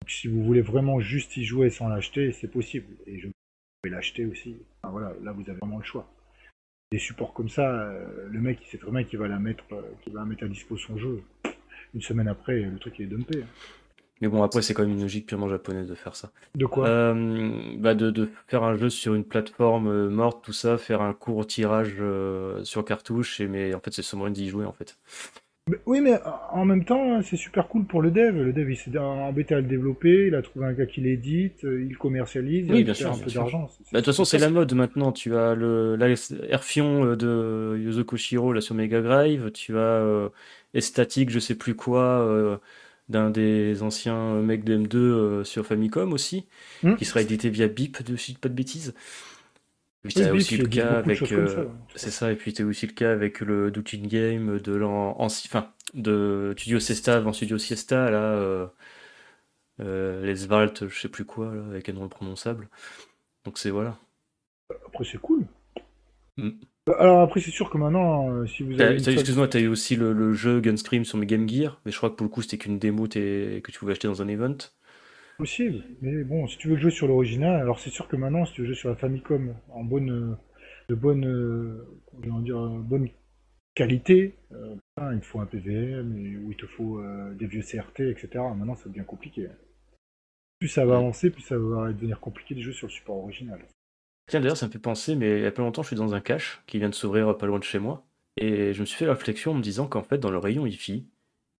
Donc, 0.00 0.10
si 0.10 0.26
vous 0.26 0.42
voulez 0.42 0.62
vraiment 0.62 0.98
juste 0.98 1.36
y 1.36 1.44
jouer 1.44 1.70
sans 1.70 1.86
l'acheter, 1.86 2.32
c'est 2.32 2.48
possible. 2.48 2.86
Et 3.06 3.20
je 3.20 3.28
pouvez 3.82 3.94
l'acheter 3.94 4.26
aussi. 4.26 4.56
Enfin, 4.82 4.92
voilà, 4.92 5.12
là 5.22 5.32
vous 5.32 5.42
avez 5.48 5.58
vraiment 5.58 5.78
le 5.78 5.84
choix. 5.84 6.10
Des 6.92 6.98
supports 6.98 7.32
comme 7.34 7.48
ça, 7.48 7.70
euh, 7.70 8.28
le 8.28 8.40
mec 8.40 8.58
il 8.62 8.66
sait 8.68 8.78
très 8.78 8.90
bien 8.90 9.04
qu'il 9.04 9.18
va 9.18 9.28
la 9.28 9.38
mettre, 9.38 9.64
euh, 9.72 9.82
qu'il 10.02 10.12
va 10.12 10.24
mettre 10.24 10.44
à 10.44 10.48
dispo 10.48 10.76
son 10.76 10.98
jeu. 10.98 11.22
Une 11.94 12.02
semaine 12.02 12.28
après, 12.28 12.60
le 12.60 12.78
truc 12.78 12.98
il 12.98 13.04
est 13.04 13.08
dumpé. 13.08 13.42
hein. 13.42 13.46
Mais 14.22 14.28
bon, 14.28 14.42
après, 14.42 14.60
c'est 14.60 14.74
quand 14.74 14.82
même 14.82 14.92
une 14.92 15.00
logique 15.00 15.26
purement 15.26 15.48
japonaise 15.48 15.88
de 15.88 15.94
faire 15.94 16.14
ça. 16.14 16.30
De 16.54 16.66
quoi? 16.66 16.86
Euh, 16.88 17.74
bah 17.78 17.94
de, 17.94 18.10
de 18.10 18.28
faire 18.48 18.64
un 18.64 18.76
jeu 18.76 18.90
sur 18.90 19.14
une 19.14 19.24
plateforme 19.24 19.88
euh, 19.88 20.10
morte, 20.10 20.44
tout 20.44 20.52
ça, 20.52 20.76
faire 20.76 21.00
un 21.00 21.14
court 21.14 21.46
tirage 21.46 21.96
euh, 22.00 22.62
sur 22.62 22.84
cartouche, 22.84 23.40
et, 23.40 23.48
mais 23.48 23.72
en 23.72 23.80
fait, 23.80 23.94
c'est 23.94 24.02
seulement 24.02 24.28
d'y 24.28 24.48
jouer, 24.50 24.66
en 24.66 24.72
fait. 24.72 24.98
Oui, 25.86 26.00
mais 26.00 26.18
en 26.52 26.64
même 26.64 26.84
temps, 26.84 27.14
hein, 27.14 27.22
c'est 27.22 27.36
super 27.36 27.68
cool 27.68 27.84
pour 27.84 28.02
le 28.02 28.10
dev. 28.10 28.34
Le 28.42 28.52
dev, 28.52 28.70
il 28.70 28.76
s'est 28.76 28.96
embêté 28.98 29.54
à 29.54 29.60
le 29.60 29.66
développer, 29.66 30.26
il 30.26 30.34
a 30.34 30.42
trouvé 30.42 30.66
un 30.66 30.72
gars 30.72 30.86
qui 30.86 31.00
l'édite, 31.00 31.64
euh, 31.64 31.84
il 31.84 31.96
commercialise, 31.96 32.66
il 32.66 32.72
Oui, 32.74 32.82
bien 32.82 32.92
récupère 32.92 32.96
sûr, 32.96 33.08
un 33.12 33.16
bien 33.16 33.24
peu 33.24 33.30
d'argent. 33.30 33.70
Bah, 33.92 34.00
de 34.00 34.04
toute 34.04 34.06
façon, 34.06 34.24
c'est 34.24 34.38
la 34.38 34.50
mode 34.50 34.72
maintenant. 34.74 35.12
Tu 35.12 35.36
as 35.36 35.54
le 35.54 35.96
euh, 36.00 37.16
de 37.16 37.76
Yuzo 37.78 38.04
Koshiro 38.04 38.52
là 38.52 38.60
sur 38.60 38.74
Mega 38.74 39.00
Drive. 39.00 39.52
Tu 39.52 39.76
as 39.76 39.80
euh, 39.80 40.28
Estatic, 40.74 41.30
je 41.30 41.38
sais 41.38 41.54
plus 41.54 41.74
quoi, 41.76 42.20
euh, 42.26 42.56
d'un 43.08 43.30
des 43.30 43.82
anciens 43.82 44.40
mecs 44.40 44.64
de 44.64 44.76
M2 44.76 44.96
euh, 44.96 45.44
sur 45.44 45.64
Famicom 45.66 46.12
aussi, 46.12 46.46
Hmm. 46.82 46.94
qui 46.96 47.04
sera 47.04 47.20
édité 47.20 47.50
via 47.50 47.68
Beep, 47.68 48.02
de, 48.02 48.16
si 48.16 48.34
pas 48.34 48.48
de 48.48 48.54
bêtises. 48.54 48.94
Puis 50.02 50.14
t'as 50.14 50.32
aussi 50.32 50.56
le 50.56 50.66
cas 50.66 50.98
avec, 50.98 51.30
euh, 51.30 51.64
ouais. 51.64 51.70
c'est 51.94 52.10
ça, 52.10 52.32
et 52.32 52.36
puis 52.36 52.54
t'as 52.54 52.64
aussi 52.64 52.86
le 52.86 52.92
cas 52.92 53.12
avec 53.12 53.40
le 53.40 53.70
Doutin 53.70 54.00
Game 54.02 54.58
de 54.58 54.72
l'an, 54.72 55.14
enfin, 55.18 55.72
de 55.92 56.54
Studio 56.56 56.80
Siesta 56.80 57.16
avant 57.16 57.32
Studio 57.34 57.58
Siesta 57.58 58.10
là, 58.10 58.22
euh, 58.22 58.66
euh, 59.80 60.24
Les 60.24 60.36
je 60.36 61.00
sais 61.00 61.08
plus 61.08 61.24
quoi 61.24 61.54
là, 61.54 61.62
avec 61.70 61.88
un 61.88 61.92
nom 61.92 62.04
imprononçable. 62.04 62.68
Donc 63.44 63.58
c'est 63.58 63.70
voilà. 63.70 63.98
Après, 64.86 65.04
c'est 65.04 65.18
cool. 65.18 65.44
Mm. 66.36 66.50
Alors, 66.98 67.20
après, 67.20 67.40
c'est 67.40 67.50
sûr 67.50 67.70
que 67.70 67.78
maintenant, 67.78 68.30
euh, 68.30 68.46
si 68.46 68.62
vous 68.62 68.80
avez. 68.80 69.00
t'as- 69.00 69.12
Excuse-moi, 69.12 69.48
t'as 69.48 69.60
eu 69.60 69.68
aussi 69.68 69.96
le, 69.96 70.12
le 70.12 70.32
jeu 70.32 70.60
Gunscream 70.60 71.04
sur 71.04 71.18
mes 71.18 71.26
Game 71.26 71.48
Gear, 71.48 71.80
mais 71.84 71.92
je 71.92 71.96
crois 71.96 72.10
que 72.10 72.14
pour 72.16 72.24
le 72.24 72.30
coup 72.30 72.42
c'était 72.42 72.58
qu'une 72.58 72.78
démo 72.78 73.06
t'es- 73.06 73.60
que 73.62 73.70
tu 73.70 73.78
pouvais 73.78 73.92
acheter 73.92 74.08
dans 74.08 74.22
un 74.22 74.28
event. 74.28 74.56
Possible. 75.40 75.82
Mais 76.02 76.22
bon, 76.24 76.46
si 76.46 76.58
tu 76.58 76.68
veux 76.68 76.76
jouer 76.76 76.90
sur 76.90 77.08
l'original, 77.08 77.60
alors 77.60 77.80
c'est 77.80 77.90
sûr 77.90 78.06
que 78.08 78.16
maintenant, 78.16 78.44
si 78.44 78.52
tu 78.52 78.60
veux 78.60 78.66
jouer 78.68 78.76
sur 78.76 78.88
la 78.90 78.96
Famicom 78.96 79.54
en 79.70 79.82
bonne, 79.84 80.10
euh, 80.10 80.34
de 80.88 80.94
bonne, 80.94 81.26
euh, 81.26 81.86
dire, 82.42 82.58
euh, 82.58 82.78
bonne 82.80 83.08
qualité, 83.74 84.34
euh, 84.52 84.76
il 85.12 85.20
te 85.20 85.26
faut 85.26 85.40
un 85.40 85.46
PVM, 85.46 86.16
et, 86.18 86.36
ou 86.36 86.50
il 86.50 86.56
te 86.56 86.66
faut 86.66 86.98
euh, 86.98 87.32
des 87.34 87.46
vieux 87.46 87.62
CRT, 87.62 88.00
etc. 88.00 88.28
Maintenant, 88.56 88.76
ça 88.76 88.88
devient 88.88 89.04
compliqué. 89.06 89.48
Plus 90.58 90.68
ça 90.68 90.84
va 90.84 90.96
avancer, 90.96 91.30
plus 91.30 91.42
ça 91.42 91.56
va 91.56 91.92
devenir 91.92 92.20
compliqué 92.20 92.54
de 92.54 92.60
jouer 92.60 92.74
sur 92.74 92.86
le 92.86 92.92
support 92.92 93.16
original. 93.16 93.60
Tiens, 94.28 94.40
d'ailleurs, 94.40 94.58
ça 94.58 94.66
me 94.66 94.72
fait 94.72 94.78
penser, 94.78 95.16
mais 95.16 95.38
il 95.38 95.42
y 95.42 95.46
a 95.46 95.50
pas 95.50 95.62
longtemps, 95.62 95.82
je 95.82 95.88
suis 95.88 95.96
dans 95.96 96.14
un 96.14 96.20
cache 96.20 96.62
qui 96.66 96.78
vient 96.78 96.90
de 96.90 96.94
s'ouvrir 96.94 97.36
pas 97.38 97.46
loin 97.46 97.58
de 97.58 97.64
chez 97.64 97.78
moi, 97.78 98.06
et 98.36 98.74
je 98.74 98.80
me 98.80 98.86
suis 98.86 98.98
fait 98.98 99.06
la 99.06 99.14
réflexion 99.14 99.52
en 99.52 99.54
me 99.54 99.62
disant 99.62 99.86
qu'en 99.86 100.02
fait, 100.02 100.18
dans 100.18 100.30
le 100.30 100.38
rayon 100.38 100.64
Wi-Fi, 100.64 101.06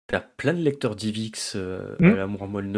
t'as 0.06 0.20
plein 0.20 0.52
de 0.52 0.60
lecteurs 0.60 0.96
DivX 0.96 1.54
euh, 1.56 1.96
Mm. 1.98 2.04
à 2.04 2.14
l'amour 2.16 2.46
moelle 2.46 2.70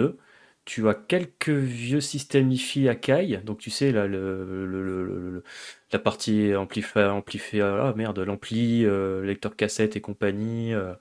tu 0.65 0.89
as 0.89 0.95
quelques 0.95 1.49
vieux 1.49 2.01
systèmes 2.01 2.49
Wi-Fi 2.49 2.89
à 2.89 2.95
caille, 2.95 3.41
donc 3.45 3.59
tu 3.59 3.71
sais, 3.71 3.93
là, 3.93 4.07
le, 4.07 5.43
la 5.91 5.99
partie 5.99 6.55
amplifier, 6.55 7.05
amplifier, 7.05 7.63
ah 7.63 7.93
merde, 7.97 8.19
l'ampli, 8.21 8.85
euh, 8.85 9.25
lecteur 9.25 9.57
cassette 9.57 9.97
et 9.97 10.01
compagnie, 10.01 10.73
euh, 10.73 10.95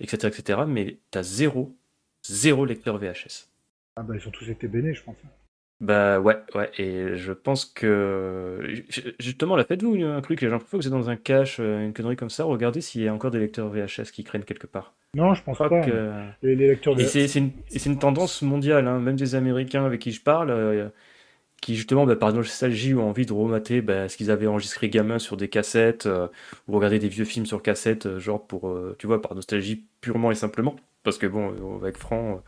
etc., 0.00 0.28
etc., 0.28 0.60
mais 0.66 0.98
t'as 1.10 1.22
zéro, 1.22 1.74
zéro 2.24 2.64
lecteur 2.64 2.98
VHS. 2.98 3.48
Ah 3.96 4.02
bah, 4.02 4.14
ils 4.16 4.26
ont 4.26 4.30
tous 4.30 4.48
été 4.48 4.68
bénés, 4.68 4.94
je 4.94 5.02
pense. 5.02 5.16
Bah 5.82 6.20
ouais, 6.20 6.36
ouais, 6.54 6.70
et 6.78 7.16
je 7.16 7.32
pense 7.32 7.64
que 7.64 8.60
ju- 8.88 9.14
justement, 9.18 9.56
là, 9.56 9.64
faites-vous 9.64 9.96
un 9.96 10.20
truc, 10.20 10.40
les 10.40 10.48
gens, 10.48 10.60
fois 10.60 10.78
que 10.78 10.84
vous 10.84 10.86
êtes 10.86 10.92
dans 10.92 11.10
un 11.10 11.16
cache, 11.16 11.56
euh, 11.58 11.84
une 11.84 11.92
connerie 11.92 12.14
comme 12.14 12.30
ça, 12.30 12.44
regardez 12.44 12.80
s'il 12.80 13.02
y 13.02 13.08
a 13.08 13.12
encore 13.14 13.32
des 13.32 13.40
lecteurs 13.40 13.68
VHS 13.68 14.12
qui 14.12 14.22
traînent 14.22 14.44
quelque 14.44 14.68
part. 14.68 14.94
Non, 15.14 15.34
je 15.34 15.42
pense 15.42 15.58
Je 15.58 15.64
pas. 15.68 15.80
que- 15.84 16.12
Les, 16.42 16.54
les 16.54 16.68
lecteurs 16.68 16.94
de... 16.94 17.02
Et 17.02 17.06
c'est 17.06 17.26
c'est 17.26 17.40
une, 17.40 17.50
c'est 17.68 17.98
tendance 17.98 18.42
mondiale, 18.42 18.86
hein, 18.86 19.00
même 19.00 19.16
des 19.16 19.34
Américains 19.34 19.84
avec 19.84 20.00
qui 20.00 20.12
je 20.12 20.22
parle, 20.22 20.50
euh, 20.50 20.88
qui 21.60 21.76
justement, 21.76 22.06
bah, 22.06 22.16
par 22.16 22.32
nostalgie, 22.32 22.94
ont 22.94 23.08
envie 23.08 23.26
de 23.26 23.32
remater 23.32 23.82
bah, 23.82 24.08
ce 24.08 24.16
qu'ils 24.16 24.30
avaient 24.30 24.46
enregistré 24.46 24.88
gamin 24.88 25.18
sur 25.18 25.36
des 25.36 25.48
cassettes, 25.48 26.06
euh, 26.06 26.28
ou 26.68 26.74
regarder 26.76 27.00
des 27.00 27.08
vieux 27.08 27.24
films 27.24 27.46
sur 27.46 27.62
cassette, 27.62 28.18
genre 28.18 28.46
pour, 28.46 28.68
euh, 28.68 28.96
tu 28.98 29.06
vois, 29.08 29.20
par 29.20 29.34
nostalgie 29.34 29.84
purement 30.00 30.30
et 30.30 30.34
simplement. 30.36 30.76
Parce 31.02 31.18
que 31.18 31.26
bon, 31.26 31.76
avec 31.80 31.96
Franck, 31.98 32.42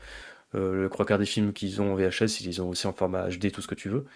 le 0.55 0.89
trois 0.91 1.07
quarts 1.07 1.19
des 1.19 1.27
films 1.27 1.53
qu'ils 1.53 1.83
ont 1.83 1.93
en 1.93 1.97
VHS, 1.97 2.41
ils 2.41 2.47
les 2.47 2.61
ont 2.61 2.69
aussi 2.69 2.87
en 2.87 2.93
format 2.93 3.29
HD, 3.29 3.51
tout 3.53 3.63
ce 3.63 3.69
que 3.69 3.75
tu 3.75 3.89
veux. 3.89 4.07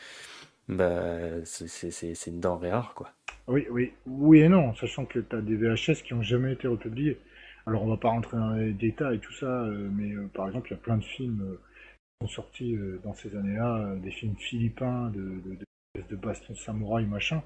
Bah, 0.68 1.44
c'est- 1.44 2.26
une 2.28 2.40
denrée 2.40 2.72
rare, 2.72 2.94
quoi. 2.94 3.12
Oui, 3.48 3.66
oui, 3.70 3.92
oui 4.06 4.40
et 4.40 4.48
non, 4.48 4.74
sachant 4.74 5.06
que 5.06 5.18
tu 5.20 5.34
as 5.36 5.40
des 5.40 5.56
VHS 5.56 6.02
qui 6.02 6.12
ont 6.14 6.22
jamais 6.22 6.52
été 6.52 6.68
republiés. 6.68 7.18
Alors 7.66 7.82
on 7.82 7.88
va 7.88 7.96
pas 7.96 8.08
rentrer 8.08 8.36
dans 8.36 8.52
les 8.52 8.72
détails 8.72 9.16
et 9.16 9.20
tout 9.20 9.32
ça, 9.32 9.46
euh, 9.64 9.88
mais 9.92 10.12
euh, 10.12 10.28
par 10.32 10.46
exemple, 10.48 10.68
il 10.70 10.74
y 10.74 10.76
a 10.76 10.80
plein 10.80 10.96
de 10.98 11.04
films 11.04 11.42
euh, 11.42 11.56
qui 12.20 12.26
sont 12.28 12.28
sortis 12.28 12.76
euh, 12.76 13.00
dans 13.04 13.14
ces 13.14 13.34
années-là, 13.36 13.78
euh, 13.78 13.96
des 13.98 14.10
films 14.10 14.36
philippins 14.38 15.10
de, 15.10 15.20
de, 15.20 15.56
de, 15.96 16.02
de 16.10 16.16
baston 16.16 16.54
samouraï 16.54 17.06
machin, 17.06 17.42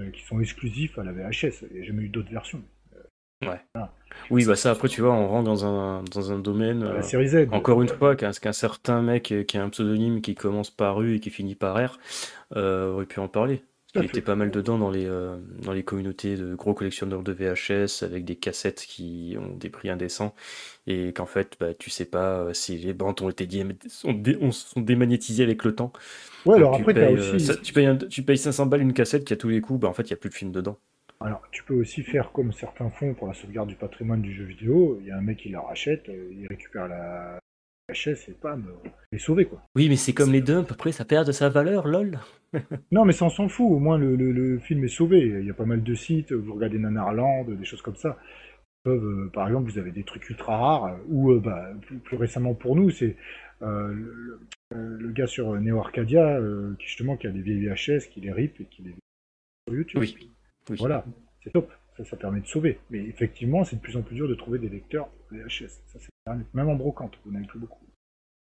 euh, 0.00 0.10
qui 0.10 0.22
sont 0.22 0.40
exclusifs 0.40 0.98
à 0.98 1.04
la 1.04 1.12
VHS. 1.12 1.64
Il 1.70 1.76
n'y 1.76 1.82
a 1.82 1.84
jamais 1.84 2.04
eu 2.04 2.08
d'autres 2.08 2.30
versions. 2.30 2.62
Oui, 4.30 4.44
bah 4.44 4.56
ça, 4.56 4.70
après, 4.70 4.88
tu 4.88 5.00
vois, 5.00 5.12
on 5.12 5.28
rentre 5.28 5.44
dans 5.44 5.64
un, 5.64 6.02
dans 6.04 6.32
un 6.32 6.38
domaine. 6.38 6.82
Euh, 6.82 6.96
la 6.96 7.02
série 7.02 7.28
Z. 7.28 7.48
Encore 7.50 7.82
une 7.82 7.88
fois, 7.88 8.16
qu'un 8.16 8.30
qu'un 8.32 8.52
certain 8.52 9.02
mec 9.02 9.32
euh, 9.32 9.42
qui 9.44 9.58
a 9.58 9.64
un 9.64 9.68
pseudonyme 9.68 10.20
qui 10.22 10.34
commence 10.34 10.70
par 10.70 11.02
U 11.02 11.16
et 11.16 11.20
qui 11.20 11.30
finit 11.30 11.54
par 11.54 11.76
R 11.76 11.98
euh, 12.56 12.92
aurait 12.92 13.06
pu 13.06 13.20
en 13.20 13.28
parler. 13.28 13.62
Il 13.94 14.04
était 14.04 14.22
pas 14.22 14.36
mal 14.36 14.50
dedans 14.50 14.78
dans 14.78 14.90
les, 14.90 15.04
euh, 15.06 15.36
dans 15.62 15.72
les 15.72 15.82
communautés 15.84 16.36
de 16.36 16.54
gros 16.54 16.72
collectionneurs 16.72 17.22
de 17.22 17.32
VHS 17.32 18.02
avec 18.02 18.24
des 18.24 18.36
cassettes 18.36 18.86
qui 18.88 19.36
ont 19.38 19.54
des 19.54 19.68
prix 19.68 19.90
indécents 19.90 20.34
et 20.86 21.12
qu'en 21.12 21.26
fait, 21.26 21.56
bah, 21.60 21.74
tu 21.74 21.90
sais 21.90 22.06
pas 22.06 22.40
euh, 22.40 22.54
si 22.54 22.78
les 22.78 22.94
bandes 22.94 23.20
ont 23.22 23.30
été 23.30 23.46
diam- 23.46 23.74
sont, 23.88 24.12
dé- 24.14 24.38
ont- 24.40 24.52
sont 24.52 24.80
démagnétisées 24.80 25.44
avec 25.44 25.64
le 25.64 25.74
temps. 25.74 25.92
Ouais, 26.44 26.56
alors 26.56 26.72
Donc, 26.72 26.80
après, 26.80 26.94
tu, 26.94 27.00
t'as 27.00 27.06
payes, 27.06 27.18
aussi. 27.18 27.40
ça- 27.40 27.56
tu, 27.56 27.72
payes 27.74 27.86
un- 27.86 27.96
tu 27.96 28.22
payes 28.24 28.38
500 28.38 28.66
balles 28.66 28.82
une 28.82 28.94
cassette 28.94 29.24
qui 29.26 29.32
a 29.34 29.36
tous 29.36 29.48
les 29.48 29.60
coups, 29.60 29.80
bah, 29.80 29.88
en 29.88 29.94
fait, 29.94 30.04
il 30.04 30.08
n'y 30.08 30.14
a 30.14 30.16
plus 30.16 30.30
de 30.30 30.34
film 30.34 30.52
dedans. 30.52 30.78
Alors, 31.24 31.42
tu 31.50 31.62
peux 31.64 31.74
aussi 31.74 32.02
faire 32.02 32.32
comme 32.32 32.52
certains 32.52 32.90
font 32.90 33.14
pour 33.14 33.28
la 33.28 33.34
sauvegarde 33.34 33.68
du 33.68 33.76
patrimoine 33.76 34.22
du 34.22 34.32
jeu 34.32 34.44
vidéo. 34.44 34.98
Il 35.00 35.06
y 35.06 35.10
a 35.10 35.16
un 35.18 35.22
mec 35.22 35.38
qui 35.38 35.48
la 35.48 35.60
rachète, 35.60 36.08
euh, 36.08 36.30
il 36.32 36.46
récupère 36.48 36.88
la 36.88 37.38
VHS 37.88 38.28
et 38.28 38.32
pam, 38.40 38.64
euh, 38.68 38.88
il 39.12 39.16
est 39.16 39.18
sauvé 39.18 39.44
quoi. 39.46 39.62
Oui, 39.76 39.88
mais 39.88 39.96
c'est 39.96 40.12
comme 40.12 40.32
les 40.32 40.40
dumps, 40.40 40.70
après 40.70 40.92
ça 40.92 41.04
perd 41.04 41.26
de 41.26 41.32
sa 41.32 41.48
valeur, 41.48 41.86
lol. 41.86 42.18
Non, 42.92 43.04
mais 43.06 43.12
ça, 43.12 43.24
on 43.24 43.30
s'en 43.30 43.48
fout. 43.48 43.70
Au 43.70 43.78
moins, 43.78 43.96
le, 43.98 44.14
le- 44.16 44.32
le 44.32 44.58
film 44.58 44.84
est 44.84 44.88
sauvé. 44.88 45.20
Il 45.40 45.46
y 45.46 45.50
a 45.50 45.54
pas 45.54 45.64
mal 45.64 45.82
de 45.82 45.94
sites. 45.94 46.32
Vous 46.32 46.54
regardez 46.54 46.78
Nanarland, 46.78 47.44
des 47.44 47.64
choses 47.64 47.80
comme 47.82 47.96
ça. 47.96 48.18
Peuvent, 48.84 49.02
euh, 49.04 49.30
par 49.32 49.46
exemple, 49.46 49.70
vous 49.70 49.78
avez 49.78 49.90
des 49.92 50.02
trucs 50.04 50.28
ultra 50.28 50.56
rares. 50.58 50.84
euh, 50.86 50.96
Ou, 51.08 51.30
euh, 51.32 51.40
bah, 51.40 51.70
plus, 51.82 51.96
plus 51.98 52.16
récemment 52.18 52.52
pour 52.54 52.76
nous, 52.76 52.90
c'est 52.90 53.16
euh, 53.62 53.88
le, 53.94 54.40
le- 54.74 54.96
le 54.98 55.12
gars 55.12 55.26
sur 55.26 55.52
Neo 55.60 55.78
Arcadia, 55.78 56.36
euh, 56.36 56.74
qui 56.78 56.86
justement, 56.86 57.16
qui 57.16 57.26
a 57.26 57.30
des 57.30 57.40
vieilles 57.40 57.66
VHS, 57.66 58.08
qui 58.10 58.20
les 58.20 58.32
rip 58.32 58.60
et 58.60 58.64
qui 58.66 58.82
les 58.82 58.94
sur 59.68 59.74
YouTube. 59.76 60.00
Oui. 60.00 60.31
Oui. 60.70 60.76
Voilà, 60.78 61.04
c'est 61.42 61.50
top. 61.52 61.70
Ça, 61.96 62.04
ça 62.04 62.16
permet 62.16 62.40
de 62.40 62.46
sauver. 62.46 62.78
Mais 62.90 63.00
effectivement, 63.00 63.64
c'est 63.64 63.76
de 63.76 63.80
plus 63.80 63.96
en 63.96 64.02
plus 64.02 64.16
dur 64.16 64.28
de 64.28 64.34
trouver 64.34 64.58
des 64.58 64.68
lecteurs 64.68 65.08
VHS. 65.30 65.68
Ça, 65.86 65.98
c'est. 65.98 66.08
Même 66.54 66.68
en 66.68 66.74
brocante, 66.74 67.18
vous 67.24 67.32
n'avez 67.32 67.46
plus 67.46 67.58
beaucoup. 67.58 67.84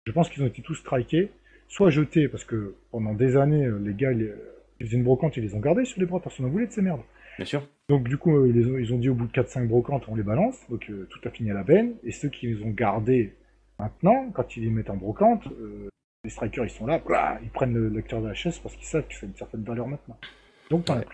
Je 0.06 0.12
pense 0.12 0.28
qu'ils 0.30 0.42
ont 0.42 0.46
été 0.46 0.62
tous 0.62 0.74
strikés, 0.74 1.30
soit 1.68 1.90
jetés, 1.90 2.28
parce 2.28 2.44
que 2.44 2.74
pendant 2.90 3.14
des 3.14 3.36
années, 3.36 3.66
euh, 3.66 3.78
les 3.78 3.94
gars, 3.94 4.10
ils, 4.12 4.34
ils 4.80 4.86
faisaient 4.86 4.96
une 4.96 5.04
brocante, 5.04 5.36
ils 5.36 5.42
les 5.42 5.54
ont 5.54 5.60
gardés 5.60 5.84
sur 5.84 6.00
les 6.00 6.06
bras, 6.06 6.20
personne 6.20 6.46
n'en 6.46 6.52
voulait 6.52 6.66
de 6.66 6.72
ces 6.72 6.82
merdes. 6.82 7.02
Bien 7.36 7.46
sûr. 7.46 7.68
Donc 7.88 8.08
du 8.08 8.16
coup, 8.16 8.36
euh, 8.36 8.48
ils, 8.48 8.66
ont, 8.68 8.78
ils 8.78 8.92
ont 8.94 8.98
dit 8.98 9.08
au 9.08 9.14
bout 9.14 9.26
de 9.26 9.32
4-5 9.32 9.66
brocantes, 9.66 10.04
on 10.08 10.14
les 10.14 10.22
balance, 10.22 10.58
donc 10.68 10.88
euh, 10.90 11.06
tout 11.10 11.20
a 11.26 11.30
fini 11.30 11.50
à 11.50 11.54
la 11.54 11.62
benne, 11.62 11.94
et 12.04 12.12
ceux 12.12 12.28
qui 12.28 12.48
les 12.48 12.62
ont 12.62 12.70
gardés 12.70 13.34
maintenant, 13.78 14.30
quand 14.32 14.56
ils 14.56 14.64
les 14.64 14.70
mettent 14.70 14.90
en 14.90 14.96
brocante, 14.96 15.46
euh, 15.46 15.88
les 16.24 16.30
strikers, 16.30 16.64
ils 16.64 16.70
sont 16.70 16.86
là, 16.86 16.98
blah, 16.98 17.38
ils 17.42 17.50
prennent 17.50 17.74
le 17.74 17.88
lecteur 17.88 18.20
VHS 18.20 18.60
parce 18.62 18.74
qu'ils 18.74 18.86
savent 18.86 19.06
que 19.06 19.14
ça 19.14 19.24
a 19.24 19.28
une 19.28 19.36
certaine 19.36 19.62
valeur 19.62 19.86
maintenant. 19.86 20.18
Donc 20.70 20.88
Ouais. 20.88 21.04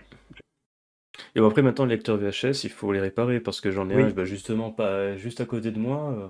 Et 1.36 1.40
bon, 1.40 1.48
après, 1.48 1.62
maintenant, 1.62 1.84
les 1.84 1.96
lecteurs 1.96 2.16
VHS, 2.16 2.64
il 2.64 2.70
faut 2.70 2.92
les 2.92 3.00
réparer 3.00 3.40
parce 3.40 3.60
que 3.60 3.70
j'en 3.70 3.88
ai 3.90 3.96
Oui. 3.96 4.02
un, 4.04 4.10
bah, 4.10 4.24
justement, 4.24 4.70
pas 4.70 5.16
juste 5.16 5.40
à 5.40 5.46
côté 5.46 5.70
de 5.70 5.78
moi. 5.78 6.12
euh, 6.12 6.28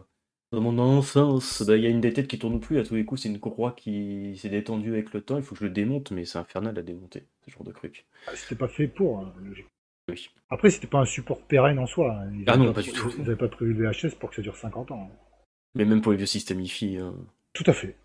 Dans 0.53 0.61
mon 0.63 0.79
enfance, 0.79 1.63
bah, 1.67 1.77
il 1.77 1.83
y 1.83 1.87
a 1.87 1.91
une 1.91 2.01
des 2.01 2.13
têtes 2.13 2.29
qui 2.29 2.39
tourne 2.39 2.59
plus. 2.61 2.79
À 2.79 2.85
tous 2.85 2.95
les 2.95 3.05
coups, 3.05 3.23
c'est 3.23 3.29
une 3.29 3.41
courroie 3.41 3.73
qui 3.73 4.37
s'est 4.39 4.49
détendue 4.49 4.93
avec 4.93 5.13
le 5.13 5.21
temps. 5.21 5.37
Il 5.37 5.43
faut 5.43 5.55
que 5.55 5.61
je 5.61 5.65
le 5.65 5.71
démonte, 5.71 6.11
mais 6.11 6.25
c'est 6.25 6.39
infernal 6.39 6.79
à 6.79 6.83
démonter, 6.83 7.25
ce 7.45 7.51
genre 7.51 7.65
de 7.65 7.73
truc. 7.73 8.07
Ah, 8.27 8.35
C'était 8.35 8.55
pas 8.55 8.69
fait 8.69 8.89
pour. 8.89 9.21
hein. 9.21 9.33
Oui. 10.11 10.31
Après, 10.51 10.71
c'était 10.71 10.87
pas 10.87 10.99
un 11.01 11.05
support 11.07 11.41
pérenne 11.43 11.79
en 11.79 11.87
soi. 11.87 12.13
hein. 12.15 12.31
Ils 12.39 12.45
Ah 12.47 12.57
non, 12.57 12.73
pas 12.73 12.83
du 12.83 12.93
tout. 12.93 13.13
Ils 13.19 13.25
n'avaient 13.25 13.37
pas 13.37 13.49
prévu 13.49 13.75
le 13.75 13.91
VHS 13.91 14.15
pour 14.19 14.31
que 14.31 14.37
ça 14.37 14.43
dure 14.43 14.57
50 14.57 14.91
ans. 14.91 15.11
hein. 15.11 15.17
Mais 15.75 15.85
même 15.85 16.01
pour 16.01 16.13
les 16.13 16.19
vieux 16.19 16.27
systèmes 16.27 16.61
IFI. 16.61 16.99
euh, 16.99 17.11
Tout 17.53 17.65
à 17.67 17.73
fait. 17.73 17.97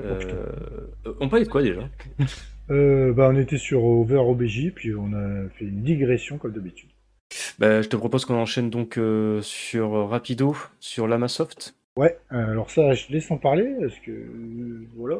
Euh, 0.00 0.86
on 1.20 1.28
parlait 1.28 1.44
de 1.44 1.50
quoi 1.50 1.62
déjà? 1.62 1.88
euh, 2.70 3.12
bah, 3.12 3.30
On 3.32 3.36
était 3.36 3.58
sur 3.58 3.84
Over 3.84 4.18
OBJ, 4.18 4.72
puis 4.74 4.94
on 4.94 5.12
a 5.12 5.48
fait 5.58 5.64
une 5.64 5.82
digression 5.82 6.38
comme 6.38 6.52
d'habitude. 6.52 6.90
Bah, 7.58 7.82
je 7.82 7.88
te 7.88 7.96
propose 7.96 8.24
qu'on 8.24 8.34
enchaîne 8.34 8.70
donc 8.70 8.98
euh, 8.98 9.40
sur 9.42 10.08
Rapido, 10.08 10.56
sur 10.80 11.06
Lamasoft. 11.06 11.74
Ouais, 11.96 12.18
alors 12.30 12.70
ça, 12.70 12.94
je 12.94 13.12
laisse 13.12 13.30
en 13.30 13.36
parler, 13.36 13.68
parce 13.80 13.98
que 13.98 14.12
voilà, 14.96 15.18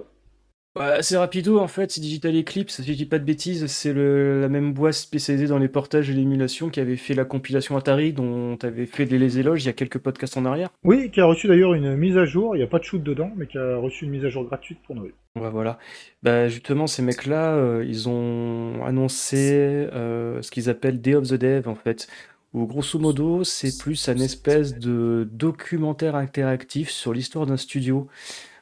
bah, 0.74 1.02
c'est 1.02 1.18
rapido 1.18 1.58
en 1.58 1.68
fait, 1.68 1.90
c'est 1.90 2.00
Digital 2.00 2.34
Eclipse, 2.34 2.80
si 2.80 2.92
je 2.92 2.96
dis 2.96 3.06
pas 3.06 3.18
de 3.18 3.24
bêtises, 3.24 3.66
c'est 3.66 3.92
la 3.92 4.48
même 4.48 4.72
boîte 4.72 4.94
spécialisée 4.94 5.46
dans 5.46 5.58
les 5.58 5.68
portages 5.68 6.08
et 6.08 6.14
l'émulation 6.14 6.70
qui 6.70 6.80
avait 6.80 6.96
fait 6.96 7.14
la 7.14 7.24
compilation 7.24 7.76
Atari 7.76 8.12
dont 8.12 8.56
tu 8.56 8.64
avais 8.64 8.86
fait 8.86 9.04
les 9.04 9.38
éloges 9.38 9.64
il 9.64 9.66
y 9.66 9.70
a 9.70 9.74
quelques 9.74 9.98
podcasts 9.98 10.36
en 10.36 10.46
arrière. 10.46 10.70
Oui, 10.84 11.10
qui 11.10 11.20
a 11.20 11.26
reçu 11.26 11.46
d'ailleurs 11.46 11.74
une 11.74 11.96
mise 11.96 12.16
à 12.16 12.24
jour, 12.24 12.56
il 12.56 12.58
n'y 12.58 12.64
a 12.64 12.68
pas 12.68 12.78
de 12.78 12.84
shoot 12.84 13.02
dedans, 13.02 13.30
mais 13.36 13.46
qui 13.46 13.58
a 13.58 13.76
reçu 13.76 14.06
une 14.06 14.12
mise 14.12 14.24
à 14.24 14.30
jour 14.30 14.44
gratuite 14.44 14.78
pour 14.86 14.96
Noël. 14.96 15.12
Ouais, 15.36 15.50
voilà. 15.50 15.78
Bah, 16.22 16.48
justement, 16.48 16.86
ces 16.86 17.02
mecs-là, 17.02 17.54
euh, 17.54 17.84
ils 17.86 18.08
ont 18.08 18.84
annoncé 18.84 19.88
euh, 19.92 20.40
ce 20.42 20.50
qu'ils 20.50 20.68
appellent 20.70 21.00
Day 21.00 21.14
of 21.14 21.28
the 21.28 21.34
Dev 21.34 21.68
en 21.68 21.74
fait, 21.74 22.06
où 22.52 22.66
grosso 22.66 22.98
modo, 22.98 23.44
c'est 23.44 23.76
plus 23.78 24.08
un 24.08 24.16
espèce 24.16 24.78
de 24.78 25.28
documentaire 25.32 26.16
interactif 26.16 26.90
sur 26.90 27.12
l'histoire 27.12 27.46
d'un 27.46 27.56
studio. 27.56 28.08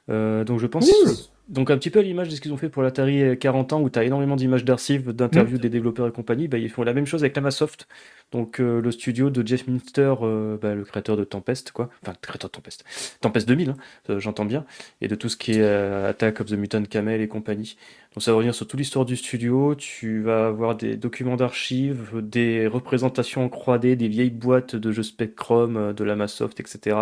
Euh, 0.08 0.44
donc 0.44 0.58
je 0.58 0.66
pense... 0.66 0.90
Donc 1.50 1.70
un 1.70 1.76
petit 1.76 1.90
peu 1.90 1.98
à 1.98 2.02
l'image 2.02 2.28
de 2.28 2.34
ce 2.34 2.40
qu'ils 2.40 2.52
ont 2.52 2.56
fait 2.56 2.68
pour 2.68 2.82
l'Atari 2.82 3.36
40 3.36 3.72
ans, 3.72 3.82
où 3.82 3.90
tu 3.90 3.98
as 3.98 4.04
énormément 4.04 4.36
d'images 4.36 4.64
d'archives, 4.64 5.12
d'interviews 5.12 5.58
mmh. 5.58 5.60
des 5.60 5.68
développeurs 5.68 6.06
et 6.06 6.12
compagnie, 6.12 6.46
bah, 6.46 6.58
ils 6.58 6.70
font 6.70 6.84
la 6.84 6.94
même 6.94 7.06
chose 7.06 7.22
avec 7.24 7.34
Lamasoft, 7.34 7.88
donc 8.32 8.60
euh, 8.60 8.80
le 8.80 8.90
studio 8.92 9.28
de 9.30 9.46
Jeff 9.46 9.66
Minster, 9.66 10.14
euh, 10.22 10.56
bah, 10.56 10.74
le 10.74 10.84
créateur 10.84 11.16
de 11.16 11.24
Tempest, 11.24 11.72
quoi. 11.72 11.90
Enfin, 12.02 12.14
créateur 12.22 12.48
de 12.48 12.52
Tempest. 12.52 12.84
Tempest 13.20 13.48
2000, 13.48 13.70
hein, 13.70 13.76
euh, 14.08 14.20
j'entends 14.20 14.44
bien, 14.44 14.64
et 15.00 15.08
de 15.08 15.16
tout 15.16 15.28
ce 15.28 15.36
qui 15.36 15.52
est 15.52 15.64
Attack 15.64 16.40
of 16.40 16.46
the 16.46 16.52
Mutant 16.52 16.84
Camel 16.84 17.20
et 17.20 17.28
compagnie. 17.28 17.76
Donc 18.14 18.24
ça 18.24 18.32
va 18.32 18.38
revenir 18.38 18.54
sur 18.54 18.66
toute 18.66 18.78
l'histoire 18.78 19.04
du 19.04 19.16
studio, 19.16 19.76
tu 19.76 20.22
vas 20.22 20.48
avoir 20.48 20.76
des 20.76 20.96
documents 20.96 21.36
d'archives, 21.36 22.20
des 22.20 22.66
représentations 22.66 23.44
en 23.44 23.48
3D, 23.48 23.94
des 23.94 24.08
vieilles 24.08 24.30
boîtes 24.30 24.74
de 24.74 24.90
jeux 24.90 25.04
Spectrum, 25.04 25.92
de 25.92 26.04
Lamasoft, 26.04 26.58
etc. 26.58 26.96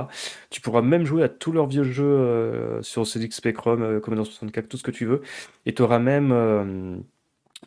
Tu 0.50 0.60
pourras 0.60 0.82
même 0.82 1.06
jouer 1.06 1.22
à 1.22 1.30
tous 1.30 1.52
leurs 1.52 1.66
vieux 1.66 1.82
jeux 1.82 2.78
sur 2.82 3.06
CDX 3.06 3.36
Spectrum, 3.36 4.00
Commodore 4.02 4.26
64, 4.26 4.68
tout 4.68 4.76
ce 4.76 4.82
que 4.82 4.90
tu 4.90 5.06
veux, 5.06 5.22
et 5.64 5.72
tu 5.72 5.80
auras 5.80 5.98
même 5.98 6.30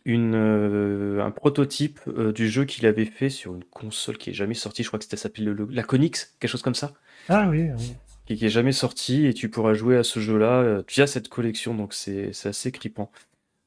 une, 0.05 0.35
euh, 0.35 1.23
un 1.23 1.31
prototype 1.31 1.99
euh, 2.07 2.31
du 2.31 2.49
jeu 2.49 2.65
qu'il 2.65 2.85
avait 2.85 3.05
fait 3.05 3.29
sur 3.29 3.55
une 3.55 3.63
console 3.63 4.17
qui 4.17 4.31
est 4.31 4.33
jamais 4.33 4.53
sortie. 4.53 4.83
Je 4.83 4.87
crois 4.87 4.99
que 4.99 5.05
c'était 5.05 5.17
s'appelle 5.17 5.45
le, 5.45 5.67
la 5.69 5.83
Conix, 5.83 6.35
quelque 6.39 6.49
chose 6.49 6.61
comme 6.61 6.75
ça. 6.75 6.93
Ah 7.29 7.47
oui, 7.49 7.69
oui. 7.77 7.95
Qui, 8.25 8.35
qui 8.35 8.45
est 8.45 8.49
jamais 8.49 8.71
sorti 8.71 9.25
et 9.25 9.33
tu 9.33 9.49
pourras 9.49 9.73
jouer 9.73 9.97
à 9.97 10.03
ce 10.03 10.19
jeu-là 10.19 10.61
euh, 10.61 10.83
via 10.87 11.07
cette 11.07 11.27
collection. 11.29 11.75
Donc 11.75 11.93
c'est 11.93 12.31
assez 12.45 12.71
crippant. 12.71 13.11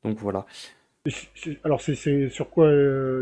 Donc 0.05 0.19
voilà. 0.19 0.47
Alors 1.65 1.83
c'est 1.83 2.31
sur 2.31 2.49
quoi 2.49 2.71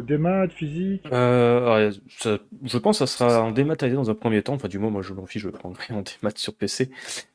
Des 0.03 0.19
maths, 0.19 0.53
physique? 0.53 1.03
Je 1.11 2.79
pense 2.79 2.99
que 2.99 3.07
ça 3.07 3.19
sera 3.19 3.43
en 3.43 3.51
dématérialisé 3.51 3.97
dans 3.97 4.11
un 4.11 4.15
premier 4.15 4.43
temps. 4.43 4.55
Enfin 4.55 4.69
du 4.69 4.79
moins 4.79 4.91
moi 4.91 5.03
je 5.03 5.13
m'en 5.15 5.27
fiche, 5.27 5.43
je 5.43 5.49
le 5.49 5.53
prendrai 5.53 5.93
en 5.93 6.03
démat 6.03 6.33
sur 6.37 6.55
PC. 6.55 6.91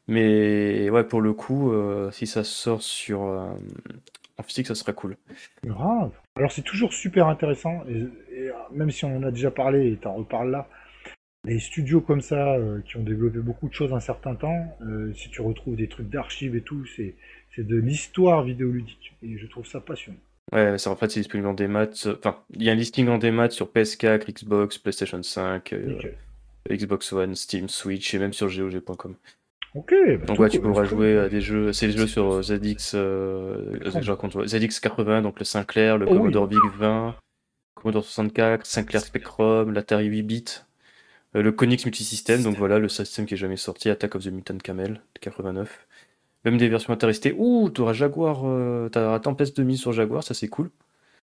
Mais 0.07 0.89
ouais 0.89 1.03
pour 1.03 1.21
le 1.21 1.33
coup, 1.33 1.73
si 2.11 2.27
ça 2.27 2.45
sort 2.45 2.81
sur, 2.81 3.19
en 4.37 4.43
physique, 4.43 4.67
ça 4.67 4.75
serait 4.75 4.93
cool. 4.93 5.17
Grave. 5.65 6.11
Alors 6.35 6.51
c'est 6.51 6.61
toujours 6.61 6.93
super 6.93 7.27
intéressant, 7.27 7.83
et, 7.89 8.03
euh, 8.37 8.51
même 8.71 8.91
si 8.91 9.05
on 9.05 9.17
en 9.17 9.23
a 9.23 9.31
déjà 9.31 9.49
parlé, 9.51 9.91
et 9.91 9.97
t'en 9.97 10.13
reparles 10.13 10.51
là, 10.51 10.67
les 11.47 11.59
studios 11.59 12.01
comme 12.01 12.21
ça, 12.21 12.55
euh, 12.55 12.81
qui 12.81 12.97
ont 12.97 13.03
développé 13.03 13.39
beaucoup 13.39 13.69
de 13.69 13.73
choses 13.73 13.93
un 13.93 13.99
certain 13.99 14.35
temps, 14.35 14.77
euh, 14.81 15.13
si 15.13 15.29
tu 15.29 15.41
retrouves 15.41 15.75
des 15.75 15.87
trucs 15.87 16.09
d'archives 16.09 16.55
et 16.55 16.61
tout, 16.61 16.85
c'est, 16.95 17.15
de 17.57 17.75
l'histoire 17.75 18.43
vidéoludique. 18.43 19.15
Et 19.23 19.39
je 19.39 19.47
trouve 19.47 19.65
ça 19.65 19.79
passionnant. 19.79 20.19
Ouais, 20.53 20.77
c'est 20.77 20.89
en 20.89 20.95
fait 20.95 21.09
c'est 21.09 21.21
disponible 21.21 21.47
en 21.47 21.55
démat. 21.55 21.87
Enfin, 22.05 22.37
il 22.51 22.61
y 22.61 22.69
a 22.69 22.71
un 22.71 22.75
listing 22.75 23.07
en 23.07 23.17
démat 23.17 23.49
sur 23.49 23.71
PS4, 23.71 24.31
Xbox, 24.31 24.77
PlayStation 24.77 25.23
5, 25.23 25.73
Xbox 26.69 27.11
One, 27.13 27.33
Steam, 27.33 27.67
Switch 27.67 28.13
et 28.13 28.19
même 28.19 28.31
sur 28.31 28.47
GOG.com. 28.47 29.15
Ok. 29.73 29.93
Bah, 30.19 30.25
donc 30.25 30.39
ouais, 30.39 30.49
tu 30.49 30.59
pourras 30.59 30.83
jouer 30.83 31.17
à 31.17 31.29
des 31.29 31.41
jeux, 31.41 31.73
c'est 31.73 31.87
des 31.87 31.97
jeux 31.97 32.07
sur 32.07 32.43
ZX, 32.43 32.93
euh, 32.93 33.79
ZX80, 33.79 35.21
donc 35.23 35.39
le 35.39 35.45
Sinclair, 35.45 35.97
le 35.97 36.05
oh 36.07 36.13
Commodore 36.13 36.47
VIC 36.47 36.59
20, 36.77 37.15
Commodore 37.75 38.03
64, 38.03 38.65
Sinclair 38.65 39.01
Spectrum, 39.01 39.73
l'Atari 39.73 40.05
8 40.05 40.23
bits, 40.23 40.45
euh, 40.45 40.66
le 41.41 41.51
Konix 41.51 41.85
Multisystem, 41.85 42.43
donc 42.43 42.55
voilà 42.57 42.79
le 42.79 42.89
système 42.89 43.25
qui 43.25 43.33
est 43.33 43.37
jamais 43.37 43.57
sorti, 43.57 43.89
Attack 43.89 44.15
of 44.15 44.23
the 44.23 44.31
Mutant 44.31 44.57
Camel, 44.57 45.01
89. 45.21 45.87
Même 46.45 46.57
des 46.57 46.69
versions 46.69 46.97
ST. 46.97 47.33
Ouh, 47.37 47.69
t'auras 47.69 47.93
Jaguar, 47.93 48.43
euh, 48.45 48.89
t'auras 48.89 49.19
Tempest 49.19 49.57
2000 49.57 49.77
sur 49.77 49.91
Jaguar, 49.91 50.23
ça 50.23 50.33
c'est 50.33 50.47
cool. 50.47 50.69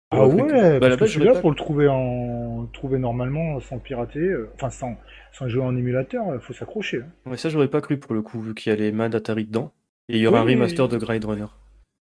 Ah 0.09 0.25
ouais, 0.25 0.79
bah, 0.79 0.89
parce 0.89 1.01
que 1.01 1.05
celui-là, 1.07 1.35
pour 1.39 1.49
le 1.49 1.55
trouver 1.55 1.87
en 1.89 2.65
trouver 2.71 2.97
normalement 2.97 3.59
sans 3.59 3.77
pirater, 3.77 4.19
euh, 4.19 4.49
enfin 4.55 4.69
sans, 4.69 4.97
sans 5.33 5.49
jouer 5.49 5.63
en 5.63 5.75
émulateur, 5.75 6.23
il 6.33 6.39
faut 6.39 6.53
s'accrocher. 6.53 7.01
Hein. 7.01 7.31
Ouais, 7.31 7.37
ça 7.37 7.49
j'aurais 7.49 7.67
pas 7.67 7.81
cru 7.81 7.97
pour 7.97 8.13
le 8.13 8.21
coup, 8.21 8.39
vu 8.39 8.53
qu'il 8.53 8.69
y 8.71 8.73
a 8.73 8.77
les 8.77 8.91
mains 8.91 9.09
d'Atari 9.09 9.45
dedans. 9.45 9.73
Et 10.09 10.15
il 10.15 10.21
y 10.21 10.27
aura 10.27 10.39
un 10.39 10.43
remaster 10.43 10.87
de 10.87 10.97
Gride 10.97 11.25
Runner. 11.25 11.47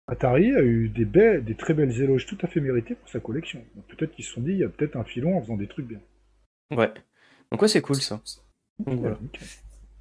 Atari 0.07 0.53
a 0.55 0.61
eu 0.61 0.89
des, 0.89 1.05
belles, 1.05 1.45
des 1.45 1.55
très 1.55 1.73
belles 1.73 2.01
éloges 2.01 2.25
tout 2.25 2.37
à 2.41 2.47
fait 2.47 2.59
méritées 2.59 2.95
pour 2.95 3.07
sa 3.09 3.19
collection. 3.19 3.63
Peut-être 3.87 4.11
qu'ils 4.11 4.25
se 4.25 4.33
sont 4.33 4.41
dit, 4.41 4.51
il 4.51 4.57
y 4.57 4.63
a 4.63 4.69
peut-être 4.69 4.95
un 4.95 5.03
filon 5.03 5.37
en 5.37 5.41
faisant 5.41 5.55
des 5.55 5.67
trucs 5.67 5.87
bien. 5.87 5.99
Ouais. 6.71 6.91
Donc 7.53 7.61
ouais, 7.61 7.67
c'est 7.67 7.81
cool 7.81 7.97
ça. 7.97 8.19
Donc 8.79 8.99
voilà. 8.99 9.17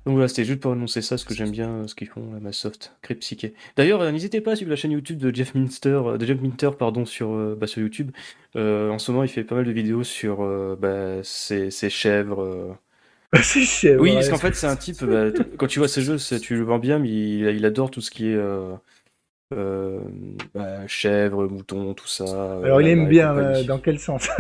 Donc 0.05 0.15
voilà, 0.15 0.27
c'était 0.27 0.45
juste 0.45 0.61
pour 0.61 0.73
annoncer 0.73 1.01
ça, 1.01 1.17
ce 1.17 1.27
que 1.27 1.35
j'aime 1.35 1.51
bien, 1.51 1.69
euh, 1.69 1.87
ce 1.87 1.95
qu'ils 1.95 2.09
font, 2.09 2.33
la 2.33 2.39
Microsoft, 2.39 2.97
Psyché. 3.21 3.55
D'ailleurs, 3.77 4.01
euh, 4.01 4.11
n'hésitez 4.11 4.41
pas 4.41 4.53
à 4.53 4.57
suivre 4.57 4.71
la 4.71 4.77
chaîne 4.77 4.91
YouTube 4.91 5.19
de 5.19 5.33
Jeff 5.33 5.55
Minster, 5.55 6.01
euh, 6.07 6.17
de 6.17 6.27
Jeff 6.27 6.41
Minter, 6.41 6.71
pardon, 6.77 7.05
sur, 7.05 7.37
bah, 7.57 7.67
sur 7.67 7.83
YouTube. 7.83 8.11
en 8.57 8.99
ce 8.99 9.13
moment, 9.13 9.23
il 9.23 9.29
fait 9.29 9.45
pas 9.45 9.55
mal 9.55 9.67
de 9.67 9.71
vidéos 9.71 10.03
sur 10.03 10.39
bah, 10.79 11.23
ses, 11.23 11.71
chèvres. 11.71 12.77
ses 13.43 13.61
chèvres. 13.61 14.03
Oui, 14.03 14.15
parce 14.15 14.31
qu'en 14.31 14.39
fait, 14.39 14.57
c'est 14.57 14.67
un 14.67 14.77
type. 14.77 15.05
Bah, 15.05 15.27
quand 15.59 15.67
tu 15.67 15.79
vois 15.79 15.89
ses 15.89 16.01
jeux, 16.01 16.17
tu 16.41 16.57
le 16.57 16.65
vois 16.65 16.79
bien, 16.79 16.99
mais 16.99 17.11
il, 17.11 17.67
adore 17.67 17.91
tout 17.91 18.01
ce 18.01 18.11
qui 18.11 18.29
est. 18.29 18.39
Chèvres, 20.89 21.47
moutons, 21.47 21.93
tout 21.93 22.09
ça. 22.09 22.61
Alors, 22.65 22.81
il 22.81 22.89
aime 22.89 23.09
bien, 23.09 23.63
dans 23.63 23.79
quel 23.79 24.01
sens? 24.01 24.31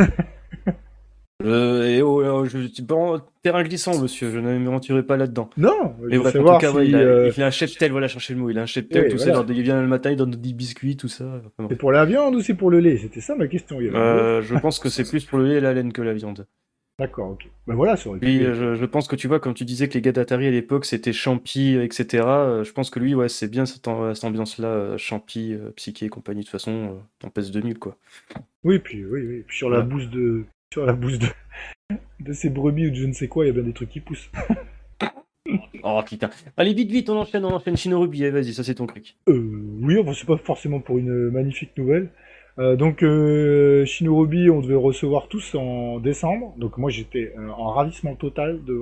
Euh, 1.44 1.88
et 1.88 2.02
oh, 2.02 2.22
oh, 2.24 2.44
je 2.44 2.82
pas 2.82 3.26
terrain 3.42 3.62
glissant, 3.62 4.00
monsieur. 4.00 4.30
Je 4.30 4.38
ne 4.38 4.58
m'aventurerai 4.58 5.02
pas 5.02 5.16
là-dedans. 5.16 5.50
Non. 5.56 5.94
Mais 6.02 6.18
bref, 6.18 6.36
en 6.36 6.58
tout 6.58 6.58
cas, 6.58 6.82
il, 6.82 6.94
a, 6.94 6.98
euh, 6.98 7.32
il, 7.36 7.42
a, 7.42 7.46
un 7.46 7.50
cheptel, 7.50 7.90
voilà, 7.90 8.08
chercher 8.08 8.34
le 8.34 8.40
mot. 8.40 8.50
Il 8.50 8.58
a 8.58 8.62
un 8.62 8.66
cheptel, 8.66 9.10
tout 9.10 9.18
ça. 9.18 9.44
il 9.48 9.62
vient 9.62 9.80
le 9.80 9.88
matin, 9.88 10.10
il 10.10 10.16
donne 10.16 10.30
des 10.30 10.52
biscuits, 10.52 10.96
tout 10.96 11.08
ça. 11.08 11.42
c'est 11.68 11.76
pour 11.76 11.92
la 11.92 12.04
viande 12.04 12.34
ou 12.34 12.40
c'est 12.40 12.54
pour 12.54 12.70
le 12.70 12.80
lait? 12.80 12.98
C'était 12.98 13.20
ça 13.20 13.34
ma 13.34 13.46
question. 13.46 13.78
Euh, 13.80 14.42
je 14.42 14.54
pense 14.56 14.78
que 14.78 14.88
c'est 14.88 15.08
plus 15.08 15.24
pour 15.24 15.38
le 15.38 15.48
lait 15.48 15.56
et 15.56 15.60
la 15.60 15.72
laine 15.72 15.92
que 15.92 16.02
la 16.02 16.14
viande. 16.14 16.46
D'accord, 16.98 17.30
ok. 17.30 17.48
Ben 17.66 17.74
voilà, 17.74 17.96
ça 17.96 18.10
aurait 18.10 18.18
pu... 18.18 18.26
je, 18.26 18.74
je, 18.74 18.84
pense 18.84 19.08
que 19.08 19.16
tu 19.16 19.26
vois, 19.26 19.40
comme 19.40 19.54
tu 19.54 19.64
disais 19.64 19.88
que 19.88 19.94
les 19.94 20.02
gars 20.02 20.12
d'Atari 20.12 20.46
à 20.46 20.50
l'époque 20.50 20.84
c'était 20.84 21.14
champi, 21.14 21.74
etc. 21.74 22.06
Je 22.62 22.70
pense 22.70 22.90
que 22.90 23.00
lui, 23.00 23.14
ouais, 23.14 23.30
c'est 23.30 23.48
bien 23.48 23.64
cette, 23.64 23.88
cette 24.14 24.24
ambiance-là, 24.24 24.98
champi, 24.98 25.56
psyché 25.74 26.06
et 26.06 26.08
compagnie. 26.10 26.40
De 26.40 26.44
toute 26.44 26.52
façon, 26.52 26.98
en 27.24 27.30
PES 27.30 27.50
2000, 27.50 27.78
quoi. 27.78 27.96
Oui, 28.62 28.78
puis, 28.78 29.04
oui, 29.04 29.26
oui. 29.26 29.44
Puis 29.46 29.56
sur 29.56 29.70
la 29.70 29.80
bouse 29.80 30.10
de, 30.10 30.44
sur 30.72 30.86
la 30.86 30.94
bouse 30.94 31.18
de, 31.18 31.26
de 32.20 32.32
ces 32.32 32.48
brebis 32.48 32.86
ou 32.86 32.90
de 32.90 32.94
je 32.94 33.06
ne 33.06 33.12
sais 33.12 33.28
quoi, 33.28 33.44
il 33.44 33.48
y 33.48 33.50
a 33.50 33.52
bien 33.52 33.62
des 33.62 33.74
trucs 33.74 33.90
qui 33.90 34.00
poussent. 34.00 34.30
oh 35.82 36.00
putain. 36.06 36.30
Allez, 36.56 36.72
vite, 36.72 36.90
vite, 36.90 37.10
on 37.10 37.18
enchaîne, 37.18 37.44
on 37.44 37.52
enchaîne 37.52 37.76
Shinorubi, 37.76 38.30
vas-y, 38.30 38.54
ça 38.54 38.64
c'est 38.64 38.76
ton 38.76 38.86
truc. 38.86 39.16
Euh, 39.28 39.78
oui, 39.82 39.98
enfin, 40.00 40.14
c'est 40.14 40.26
pas 40.26 40.38
forcément 40.38 40.80
pour 40.80 40.96
une 40.96 41.30
magnifique 41.30 41.76
nouvelle. 41.76 42.08
Euh, 42.58 42.76
donc, 42.76 43.02
euh, 43.02 43.84
Shinorubi, 43.84 44.48
on 44.48 44.62
devait 44.62 44.74
recevoir 44.74 45.28
tous 45.28 45.54
en 45.54 46.00
décembre. 46.00 46.54
Donc, 46.56 46.78
moi 46.78 46.88
j'étais 46.90 47.34
euh, 47.36 47.50
en 47.50 47.70
ravissement 47.70 48.14
total 48.14 48.64
de 48.64 48.80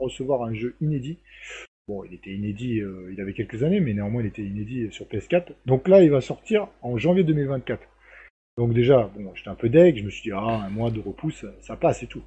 recevoir 0.00 0.44
un 0.44 0.54
jeu 0.54 0.76
inédit. 0.80 1.18
Bon, 1.88 2.04
il 2.04 2.14
était 2.14 2.30
inédit, 2.30 2.80
euh, 2.80 3.10
il 3.12 3.20
avait 3.20 3.34
quelques 3.34 3.64
années, 3.64 3.80
mais 3.80 3.92
néanmoins 3.92 4.22
il 4.22 4.28
était 4.28 4.42
inédit 4.42 4.88
sur 4.92 5.04
PS4. 5.04 5.52
Donc 5.66 5.88
là, 5.88 6.02
il 6.02 6.10
va 6.10 6.22
sortir 6.22 6.68
en 6.80 6.96
janvier 6.96 7.24
2024. 7.24 7.82
Donc 8.58 8.74
déjà, 8.74 9.10
bon, 9.16 9.32
j'étais 9.34 9.48
un 9.48 9.54
peu 9.54 9.68
deg, 9.70 9.96
je 9.96 10.04
me 10.04 10.10
suis 10.10 10.22
dit, 10.22 10.32
ah, 10.32 10.64
un 10.66 10.68
mois 10.68 10.90
de 10.90 11.00
repousse, 11.00 11.46
ça 11.60 11.76
passe 11.76 12.02
et 12.02 12.06
tout. 12.06 12.22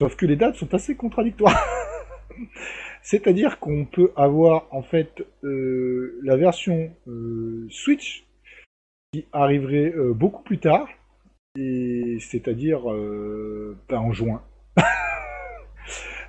Sauf 0.00 0.14
que 0.14 0.26
les 0.26 0.36
dates 0.36 0.56
sont 0.56 0.72
assez 0.74 0.94
contradictoires. 0.94 1.58
C'est-à-dire 3.02 3.58
qu'on 3.58 3.86
peut 3.86 4.12
avoir 4.14 4.66
en 4.72 4.82
fait 4.82 5.24
euh, 5.42 6.20
la 6.22 6.36
version 6.36 6.94
euh, 7.08 7.66
Switch 7.70 8.26
qui 9.12 9.24
arriverait 9.32 9.92
euh, 9.96 10.12
beaucoup 10.12 10.42
plus 10.42 10.58
tard, 10.58 10.86
et 11.58 12.18
c'est-à-dire 12.20 12.82
ben, 12.84 13.98
en 13.98 14.12
juin. 14.12 14.42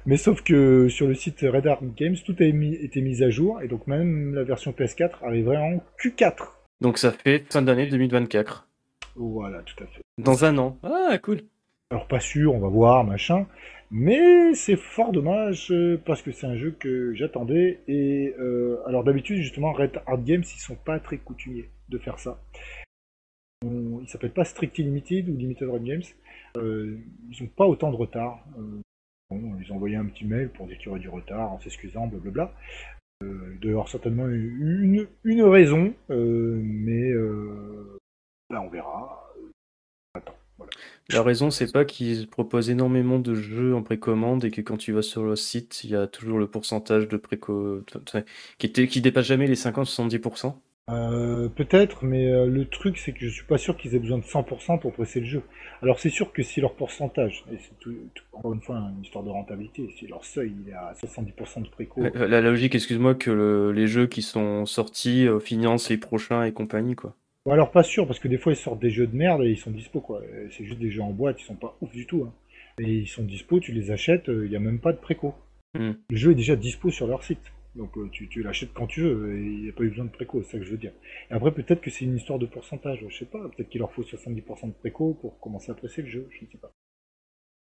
Mais 0.06 0.18
sauf 0.18 0.42
que 0.42 0.88
sur 0.88 1.08
le 1.08 1.14
site 1.14 1.42
Red 1.42 1.70
Games, 1.96 2.16
tout 2.26 2.36
a 2.40 2.46
été 2.46 3.02
mis 3.02 3.22
à 3.22 3.30
jour, 3.30 3.62
et 3.62 3.68
donc 3.68 3.86
même 3.86 4.34
la 4.34 4.44
version 4.44 4.72
PS4 4.72 5.24
arriverait 5.24 5.58
en 5.58 5.84
Q4. 6.02 6.54
Donc 6.80 6.98
ça 6.98 7.12
fait 7.12 7.46
fin 7.52 7.62
d'année 7.62 7.86
2024. 7.88 8.68
Voilà, 9.16 9.62
tout 9.64 9.84
à 9.84 9.88
fait. 9.88 10.02
Dans 10.18 10.46
un 10.46 10.58
an. 10.58 10.78
Ah, 10.84 11.18
cool. 11.22 11.42
Alors 11.92 12.08
pas 12.08 12.20
sûr, 12.20 12.54
on 12.54 12.60
va 12.60 12.70
voir, 12.70 13.04
machin. 13.04 13.46
Mais 13.92 14.54
c'est 14.54 14.78
fort 14.78 15.12
dommage 15.12 15.70
euh, 15.72 15.98
parce 16.06 16.22
que 16.22 16.32
c'est 16.32 16.48
un 16.48 16.56
jeu 16.56 16.72
que 16.80 17.14
j'attendais. 17.14 17.80
Et 17.88 18.34
euh, 18.40 18.78
alors 18.88 19.04
d'habitude, 19.04 19.38
justement, 19.42 19.74
Red 19.74 20.02
Hard 20.08 20.24
Games, 20.24 20.44
ils 20.44 20.60
sont 20.62 20.76
pas 20.76 21.00
très 21.00 21.18
coutumiers 21.18 21.70
de 21.90 21.98
faire 21.98 22.18
ça. 22.20 22.40
On- 23.66 24.00
Ils 24.02 24.08
s'appellent 24.08 24.32
pas 24.34 24.46
Strictly 24.46 24.84
Limited 24.86 25.28
ou 25.30 25.36
Limited 25.36 25.70
Run 25.70 25.84
Games. 25.84 26.04
Euh, 26.58 26.98
ils 27.30 27.44
ont 27.44 27.48
pas 27.48 27.66
autant 27.66 27.92
de 27.92 27.98
retard. 27.98 28.40
Euh, 28.58 28.80
bon, 29.30 29.56
ils 29.62 29.72
ont 29.72 29.76
envoyé 29.76 29.98
un 29.98 30.06
petit 30.06 30.26
mail 30.26 30.50
pour 30.50 30.68
dire 30.68 30.78
qu'il 30.78 30.88
y 30.88 30.90
aurait 30.90 31.00
du 31.00 31.10
retard 31.10 31.52
en 31.52 31.60
s'excusant, 31.60 32.08
blablabla. 32.08 32.54
Euh, 33.24 33.52
il 33.54 33.60
doit 33.60 33.70
y 33.70 33.74
avoir 33.74 33.90
certainement 33.90 34.28
une, 34.28 35.06
une 35.26 35.44
raison, 35.44 35.94
euh, 36.10 36.60
mais 36.64 37.12
euh, 37.12 38.00
là 38.52 38.62
on 38.62 38.70
verra. 38.70 39.34
Attends, 40.14 40.36
voilà. 40.58 40.72
La 41.10 41.24
raison, 41.24 41.52
c'est 41.52 41.72
pas 41.72 41.86
qu'ils 41.86 42.28
proposent 42.30 42.70
énormément 42.70 43.20
de 43.20 43.34
jeux 43.36 43.76
en 43.76 43.82
précommande 43.84 44.44
et 44.46 44.52
que 44.52 44.62
quand 44.62 44.78
tu 44.78 44.92
vas 44.92 45.02
sur 45.02 45.24
le 45.24 45.36
site, 45.36 45.84
il 45.84 45.92
y 45.92 45.96
a 45.96 46.08
toujours 46.08 46.38
le 46.40 46.48
pourcentage 46.48 47.08
de 47.08 47.18
préco 47.18 47.82
qui, 48.58 48.66
était... 48.68 48.88
qui 48.88 49.02
dépasse 49.02 49.26
jamais 49.26 49.48
les 49.48 49.56
50-70%. 49.56 50.56
Euh, 50.90 51.48
Peut-être, 51.48 52.04
mais 52.04 52.26
euh, 52.30 52.48
le 52.48 52.66
truc 52.68 52.98
c'est 52.98 53.14
que 53.14 53.20
je 53.22 53.30
suis 53.30 53.46
pas 53.46 53.58
sûr 53.58 53.78
qu'ils 53.78 53.96
aient 53.96 54.00
besoin 54.00 54.18
de 54.18 54.24
100% 54.24 54.80
pour 54.80 54.92
presser 54.92 55.20
le 55.22 55.26
jeu. 55.28 55.44
Alors 55.82 56.00
c'est 56.00 56.10
sûr 56.10 56.34
que 56.34 56.44
si 56.44 56.60
leur 56.60 56.74
pourcentage, 56.74 57.46
et 57.54 57.58
c'est 57.60 57.78
tout- 57.80 57.96
tout- 58.14 58.24
encore 58.34 58.54
une 58.54 58.62
fois 58.62 58.76
une 58.78 59.02
histoire 59.04 59.24
de 59.24 59.30
rentabilité, 59.30 59.88
si 59.98 60.08
leur 60.08 60.26
seuil 60.26 60.54
il 60.66 60.70
est 60.70 60.74
à 60.74 60.94
70% 60.96 61.62
de 61.62 61.70
préco, 61.70 62.02
La, 62.02 62.28
la 62.28 62.42
logique, 62.42 62.76
excuse-moi, 62.76 63.16
que 63.16 63.32
le- 63.32 63.72
les 63.72 63.88
jeux 63.88 64.08
qui 64.08 64.22
sont 64.22 64.66
sortis 64.66 65.28
euh, 65.28 65.40
financent 65.40 65.90
les 65.90 65.98
prochains 65.98 66.44
et 66.44 66.52
compagnie, 66.52 66.96
quoi. 66.96 67.16
Bon, 67.46 67.54
alors 67.54 67.72
pas 67.72 67.84
sûr, 67.84 68.06
parce 68.06 68.20
que 68.20 68.28
des 68.28 68.38
fois 68.38 68.54
ils 68.54 68.58
sortent 68.58 68.82
des 68.82 68.92
jeux 68.92 69.08
de 69.08 69.16
merde 69.16 69.44
et 69.44 69.50
ils 69.50 69.58
sont 69.58 69.72
dispo 69.72 70.00
quoi. 70.00 70.22
Euh, 70.22 70.48
C'est 70.52 70.66
juste 70.66 70.80
des 70.80 70.92
jeux 70.92 71.02
en 71.02 71.12
boîte, 71.12 71.42
ils 71.42 71.46
sont 71.46 71.56
pas 71.56 71.76
ouf 71.82 71.92
du 71.92 72.06
tout. 72.06 72.24
hein. 72.24 72.34
Et 72.80 73.00
ils 73.00 73.08
sont 73.08 73.24
dispo, 73.24 73.60
tu 73.60 73.72
les 73.72 73.92
achètes, 73.92 74.26
il 74.28 74.50
n'y 74.50 74.56
a 74.56 74.60
même 74.60 74.80
pas 74.80 74.94
de 74.94 74.98
préco. 74.98 75.34
Hmm. 75.78 75.92
Le 76.10 76.18
jeu 76.18 76.32
est 76.32 76.36
déjà 76.36 76.56
dispo 76.56 76.92
sur 76.92 77.08
leur 77.08 77.24
site. 77.24 77.52
Donc 77.76 77.98
euh, 77.98 78.10
tu, 78.12 78.28
tu 78.28 78.44
l'achètes 78.44 78.74
quand 78.74 78.88
tu 78.88 79.02
veux, 79.02 79.34
et 79.34 79.42
il 79.42 79.64
n'y 79.64 79.70
a 79.70 79.74
pas 79.74 79.84
eu 79.84 79.90
besoin 79.90 80.06
de 80.06 80.10
préco, 80.12 80.42
c'est 80.44 80.52
ça 80.52 80.58
que 80.60 80.66
je 80.66 80.72
veux 80.72 80.78
dire. 80.78 80.92
Et 81.30 81.34
après 81.34 81.52
peut-être 81.54 81.82
que 81.82 81.90
c'est 81.90 82.04
une 82.06 82.18
histoire 82.18 82.38
de 82.38 82.46
pourcentage, 82.46 83.00
je 83.08 83.16
sais 83.16 83.26
pas, 83.26 83.40
peut-être 83.50 83.70
qu'il 83.70 83.80
leur 83.80 83.92
faut 83.92 84.04
70% 84.04 84.68
de 84.68 84.74
préco 84.74 85.18
pour 85.22 85.40
commencer 85.40 85.72
à 85.72 85.76
presser 85.76 86.02
le 86.02 86.10
jeu, 86.10 86.28
je 86.32 86.46
ne 86.46 86.52
sais 86.52 86.58
pas. 86.58 86.72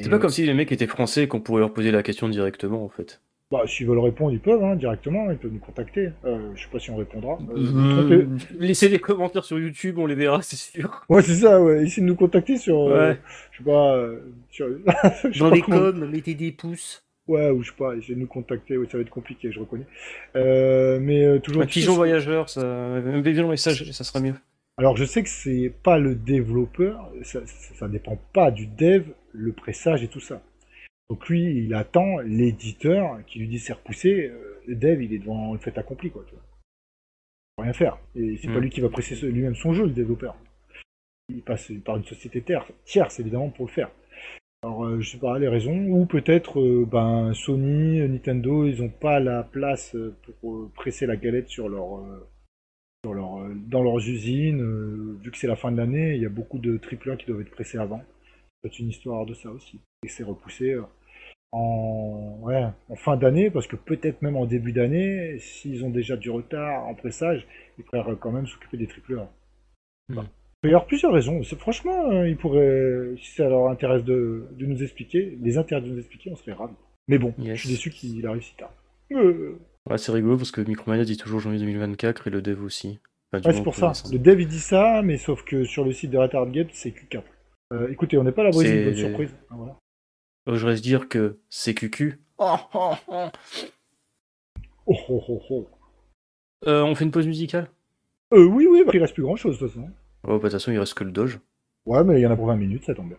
C'est 0.01 0.09
pas 0.09 0.15
euh, 0.15 0.19
comme 0.19 0.29
si 0.29 0.45
les 0.45 0.53
mecs 0.53 0.71
étaient 0.71 0.87
français 0.87 1.23
et 1.23 1.27
qu'on 1.27 1.41
pourrait 1.41 1.59
leur 1.59 1.73
poser 1.73 1.91
la 1.91 2.03
question 2.03 2.27
directement, 2.29 2.83
en 2.83 2.89
fait. 2.89 3.21
Bah 3.51 3.63
s'ils 3.65 3.87
veulent 3.87 3.97
répondre, 3.97 4.31
ils 4.31 4.39
peuvent, 4.39 4.63
hein, 4.63 4.75
directement, 4.75 5.31
ils 5.31 5.37
peuvent 5.37 5.51
nous 5.51 5.57
contacter. 5.57 6.11
Euh, 6.23 6.51
je 6.53 6.61
sais 6.61 6.69
pas 6.71 6.77
si 6.77 6.91
on 6.91 6.97
répondra. 6.97 7.39
Euh, 7.55 8.11
Euh, 8.11 8.25
laissez 8.59 8.89
des 8.89 8.99
commentaires 8.99 9.43
sur 9.43 9.57
YouTube, 9.57 9.97
on 9.97 10.05
les 10.05 10.13
verra, 10.13 10.41
c'est 10.43 10.55
sûr. 10.55 11.03
Ouais 11.09 11.23
c'est 11.23 11.33
ça, 11.33 11.59
ouais. 11.59 11.83
essayez 11.83 12.03
de 12.03 12.07
nous 12.11 12.15
contacter 12.15 12.57
sur... 12.57 12.79
euh, 12.79 13.09
Ouais. 13.09 13.17
je 13.51 13.57
sais 13.57 13.63
pas... 13.63 13.95
euh, 13.95 14.19
sur... 14.51 14.67
je 15.23 15.31
sais 15.33 15.39
Dans 15.39 15.49
pas 15.49 15.55
les 15.55 15.61
comment- 15.63 15.79
coms, 15.79 16.09
mettez 16.11 16.35
des 16.35 16.51
pouces. 16.51 17.03
Ouais, 17.27 17.49
ou 17.49 17.63
je 17.63 17.69
sais 17.71 17.75
pas, 17.75 17.95
essayez 17.95 18.13
de 18.13 18.19
nous 18.19 18.27
contacter, 18.27 18.77
ouais, 18.77 18.85
ça 18.87 18.97
va 18.97 19.01
être 19.01 19.09
compliqué, 19.09 19.51
je 19.51 19.59
reconnais. 19.59 19.87
Euh, 20.35 20.99
mais 21.01 21.23
euh, 21.25 21.39
toujours... 21.39 21.63
Un 21.63 21.65
pigeon 21.65 21.95
voyageur, 21.95 22.49
ça... 22.49 22.61
un 22.61 23.21
message, 23.47 23.91
ça 23.91 24.03
sera 24.03 24.19
mieux. 24.19 24.35
Alors 24.77 24.95
je 24.95 25.05
sais 25.05 25.23
que 25.23 25.29
c'est 25.29 25.73
pas 25.83 25.97
le 25.97 26.13
développeur, 26.13 27.11
ça, 27.23 27.39
ça, 27.47 27.73
ça 27.75 27.87
dépend 27.87 28.17
pas 28.31 28.51
du 28.51 28.67
dev, 28.67 29.05
le 29.33 29.51
pressage 29.53 30.03
et 30.03 30.07
tout 30.07 30.19
ça. 30.21 30.41
Donc 31.09 31.27
lui, 31.27 31.63
il 31.65 31.73
attend 31.73 32.19
l'éditeur 32.19 33.19
qui 33.25 33.39
lui 33.39 33.47
dit 33.47 33.59
c'est 33.59 33.73
repoussé, 33.73 34.27
euh, 34.27 34.61
le 34.67 34.75
dev 34.75 35.01
il 35.01 35.13
est 35.13 35.19
devant 35.19 35.53
le 35.53 35.59
fait 35.59 35.77
accompli 35.77 36.11
quoi. 36.11 36.23
Tu 36.27 36.35
vois. 36.35 36.43
Il 36.43 37.55
peut 37.57 37.63
rien 37.63 37.73
faire. 37.73 37.97
Et 38.15 38.37
c'est 38.37 38.47
pas 38.47 38.59
Mm. 38.59 38.61
lui 38.61 38.69
qui 38.69 38.81
va 38.81 38.89
presser 38.89 39.15
lui-même 39.31 39.55
son 39.55 39.73
jeu, 39.73 39.85
le 39.85 39.91
développeur. 39.91 40.35
Il 41.29 41.41
passe 41.41 41.71
par 41.83 41.97
une 41.97 42.05
société 42.05 42.43
tierce 42.85 43.19
évidemment 43.19 43.49
pour 43.49 43.65
le 43.67 43.71
faire. 43.71 43.91
Alors 44.61 44.85
euh, 44.85 44.99
je 44.99 45.09
sais 45.11 45.17
pas 45.17 45.39
les 45.39 45.47
raisons, 45.47 45.87
ou 45.87 46.05
peut-être 46.05 46.59
euh, 46.59 46.85
ben 46.85 47.33
Sony, 47.33 47.99
Nintendo, 48.07 48.65
ils 48.65 48.81
ont 48.83 48.89
pas 48.89 49.19
la 49.19 49.43
place 49.43 49.95
euh, 49.95 50.15
pour 50.41 50.53
euh, 50.55 50.71
presser 50.75 51.05
la 51.05 51.15
galette 51.15 51.47
sur 51.47 51.69
leur 51.69 51.99
euh, 51.99 52.27
sur 53.05 53.13
leur, 53.13 53.37
euh, 53.39 53.53
dans 53.55 53.81
leurs 53.81 53.99
usines, 53.99 54.61
euh, 54.61 55.17
vu 55.23 55.31
que 55.31 55.37
c'est 55.37 55.47
la 55.47 55.55
fin 55.55 55.71
de 55.71 55.77
l'année, 55.77 56.15
il 56.15 56.21
y 56.21 56.25
a 56.25 56.29
beaucoup 56.29 56.59
de 56.59 56.77
AAA 56.77 57.15
qui 57.15 57.25
doivent 57.27 57.39
être 57.41 57.51
pressés 57.51 57.77
avant. 57.77 58.03
C'est 58.63 58.77
une 58.79 58.89
histoire 58.89 59.25
de 59.25 59.33
ça 59.33 59.49
aussi. 59.49 59.79
Et 60.03 60.09
c'est 60.09 60.23
repoussé 60.23 60.73
euh, 60.73 60.81
en, 61.51 62.37
ouais, 62.41 62.63
en 62.89 62.95
fin 62.95 63.17
d'année, 63.17 63.49
parce 63.49 63.67
que 63.67 63.75
peut-être 63.75 64.21
même 64.21 64.35
en 64.35 64.45
début 64.45 64.71
d'année, 64.71 65.37
s'ils 65.39 65.83
ont 65.83 65.89
déjà 65.89 66.15
du 66.15 66.29
retard 66.29 66.85
en 66.87 66.93
pressage, 66.95 67.47
ils 67.77 67.83
pourraient 67.83 68.03
quand 68.19 68.31
même 68.31 68.47
s'occuper 68.47 68.77
des 68.77 68.87
AAA. 68.87 69.29
Hmm. 70.09 70.21
Il 70.21 70.23
peut 70.63 70.67
y 70.69 70.71
avoir 70.73 70.85
plusieurs 70.87 71.13
raisons. 71.13 71.41
Franchement, 71.57 72.11
euh, 72.11 72.27
ils 72.27 72.35
pourraient, 72.37 73.15
si 73.17 73.31
ça 73.35 73.47
leur 73.47 73.69
intéresse 73.69 74.03
de, 74.03 74.47
de 74.57 74.65
nous 74.65 74.83
expliquer, 74.83 75.37
les 75.41 75.57
intéresse 75.57 75.85
de 75.85 75.89
nous 75.91 75.99
expliquer, 75.99 76.31
on 76.31 76.35
serait 76.35 76.53
ravis. 76.53 76.75
Mais 77.07 77.17
bon, 77.17 77.33
Yes. 77.39 77.55
je 77.57 77.61
suis 77.61 77.69
déçu 77.69 77.89
qu'il 77.89 78.25
arrive 78.27 78.43
si 78.43 78.55
tard. 78.55 78.73
Euh, 79.13 79.57
Ouais, 79.89 79.97
c'est 79.97 80.11
rigolo 80.11 80.37
parce 80.37 80.51
que 80.51 80.61
Micromania 80.61 81.03
dit 81.03 81.17
toujours 81.17 81.39
janvier 81.39 81.59
2024 81.59 82.27
et 82.27 82.29
le 82.29 82.41
dev 82.43 82.61
aussi. 82.63 82.99
Enfin, 83.31 83.41
du 83.41 83.47
Ouais, 83.47 83.53
c'est 83.53 83.63
pour 83.63 83.75
ça. 83.75 83.93
Le 84.11 84.19
dev 84.19 84.41
il 84.41 84.47
dit 84.47 84.59
ça, 84.59 85.01
mais 85.03 85.17
sauf 85.17 85.43
que 85.45 85.63
sur 85.63 85.83
le 85.83 85.93
site 85.93 86.11
de 86.11 86.17
Retard 86.17 86.47
Gate, 86.51 86.67
c'est 86.73 86.89
Q4. 86.91 87.23
Euh, 87.71 87.87
écoutez, 87.89 88.17
on 88.17 88.23
n'est 88.23 88.31
pas 88.31 88.41
à 88.41 88.45
l'abri 88.45 88.65
d'une 88.69 88.83
bonne 88.85 88.95
surprise. 88.95 89.35
Ah, 89.49 89.55
voilà. 89.57 89.77
Se 90.57 90.81
dire 90.81 91.09
que 91.09 91.37
c'est 91.49 91.73
QQ. 91.73 92.19
Oh, 92.37 92.55
oh. 92.73 92.93
Euh, 96.65 96.83
on 96.83 96.95
fait 96.95 97.05
une 97.05 97.11
pause 97.11 97.27
musicale? 97.27 97.69
Euh, 98.33 98.45
oui, 98.45 98.67
oui, 98.69 98.83
bah, 98.85 98.91
il 98.93 98.99
reste 98.99 99.13
plus 99.13 99.23
grand 99.23 99.35
chose 99.35 99.59
de 99.59 99.59
toute 99.59 99.69
façon. 99.69 99.89
Oh, 100.23 100.27
bah, 100.27 100.33
de 100.33 100.39
toute 100.41 100.51
façon, 100.53 100.71
il 100.71 100.79
reste 100.79 100.93
que 100.93 101.03
le 101.03 101.11
Doge. 101.11 101.39
Ouais, 101.85 102.03
mais 102.03 102.19
il 102.19 102.23
y 102.23 102.27
en 102.27 102.31
a 102.31 102.35
pour 102.35 102.47
20 102.47 102.55
minutes, 102.55 102.85
ça 102.85 102.93
tombe 102.93 103.09
bien. 103.09 103.17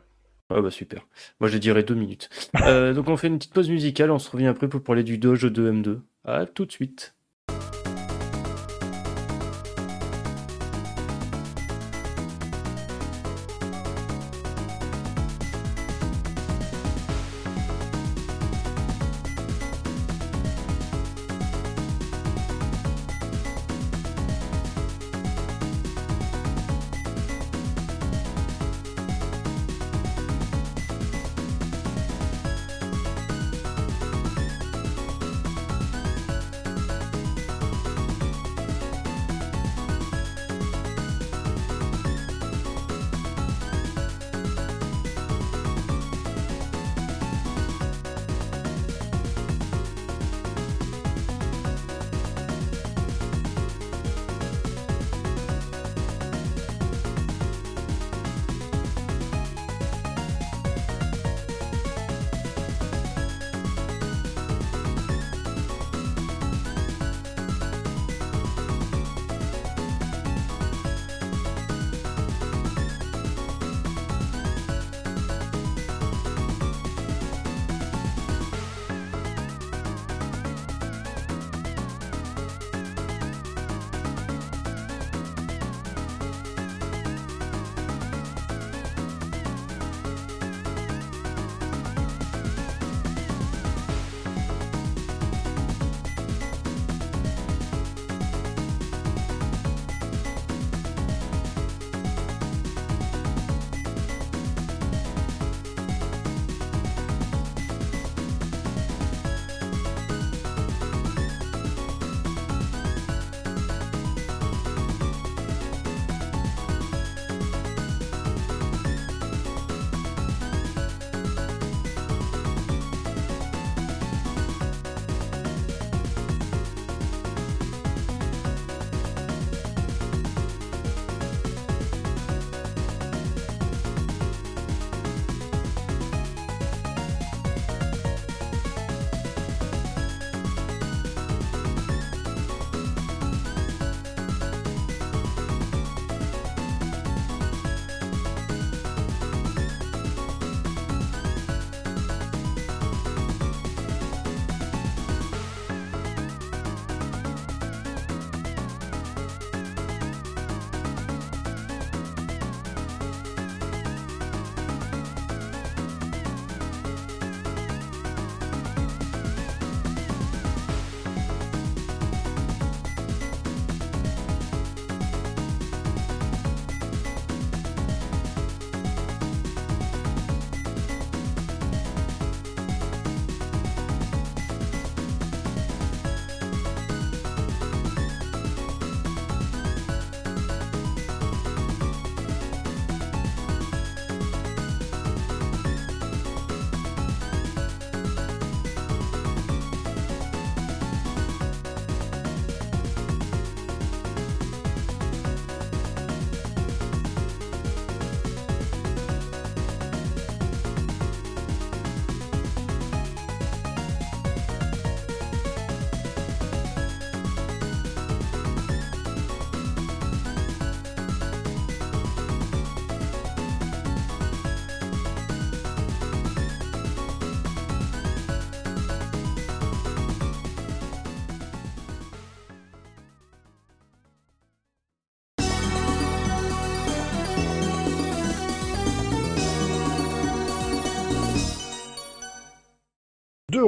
Ah 0.53 0.61
bah 0.61 0.71
super. 0.71 1.07
Moi 1.39 1.49
je 1.49 1.59
dirais 1.59 1.85
deux 1.85 1.95
minutes. 1.95 2.29
Euh, 2.67 2.93
donc 2.93 3.09
on 3.09 3.17
fait 3.17 3.29
une 3.29 3.39
petite 3.39 3.55
pause 3.55 3.71
musicale, 3.71 4.11
on 4.11 4.19
se 4.19 4.31
revient 4.31 4.47
après 4.49 4.69
pour 4.69 4.83
parler 4.83 5.05
du 5.05 5.17
Doge 5.17 5.47
2M2. 5.47 6.01
À 6.25 6.45
tout 6.45 6.67
de 6.67 6.73
suite. 6.73 7.15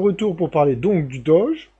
Retour 0.02 0.36
pour 0.36 0.50
parler 0.50 0.76
donc 0.76 1.08
du 1.08 1.18
Doge, 1.20 1.70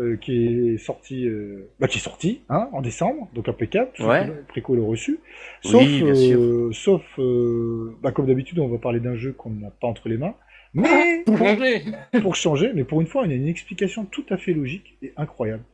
euh, 0.00 0.16
qui 0.16 0.46
est 0.46 0.78
sorti, 0.78 1.26
euh, 1.26 1.70
bah, 1.78 1.88
qui 1.88 1.98
est 1.98 2.00
sorti 2.02 2.40
hein, 2.48 2.68
en 2.72 2.80
décembre, 2.82 3.28
donc 3.34 3.48
impeccable. 3.48 3.90
Ouais. 4.00 4.30
Préco 4.48 4.74
le 4.74 4.82
reçu. 4.82 5.20
Sauf, 5.62 5.82
Oui, 5.82 6.02
bien 6.02 6.12
euh, 6.14 6.72
sauf 6.72 7.02
euh, 7.18 7.96
bah, 8.02 8.12
comme 8.12 8.26
d'habitude, 8.26 8.58
on 8.58 8.68
va 8.68 8.78
parler 8.78 9.00
d'un 9.00 9.16
jeu 9.16 9.32
qu'on 9.32 9.50
n'a 9.50 9.70
pas 9.70 9.86
entre 9.88 10.08
les 10.08 10.16
mains. 10.16 10.34
Mais 10.72 11.22
Pour 11.26 11.36
changer 11.38 11.84
pour 12.22 12.34
changer, 12.36 12.70
mais 12.74 12.84
pour 12.84 13.00
une 13.00 13.06
fois, 13.06 13.24
il 13.24 13.30
y 13.30 13.34
a 13.34 13.36
une 13.36 13.48
explication 13.48 14.04
tout 14.04 14.24
à 14.30 14.36
fait 14.36 14.52
logique 14.52 14.96
et 15.02 15.12
incroyable. 15.16 15.64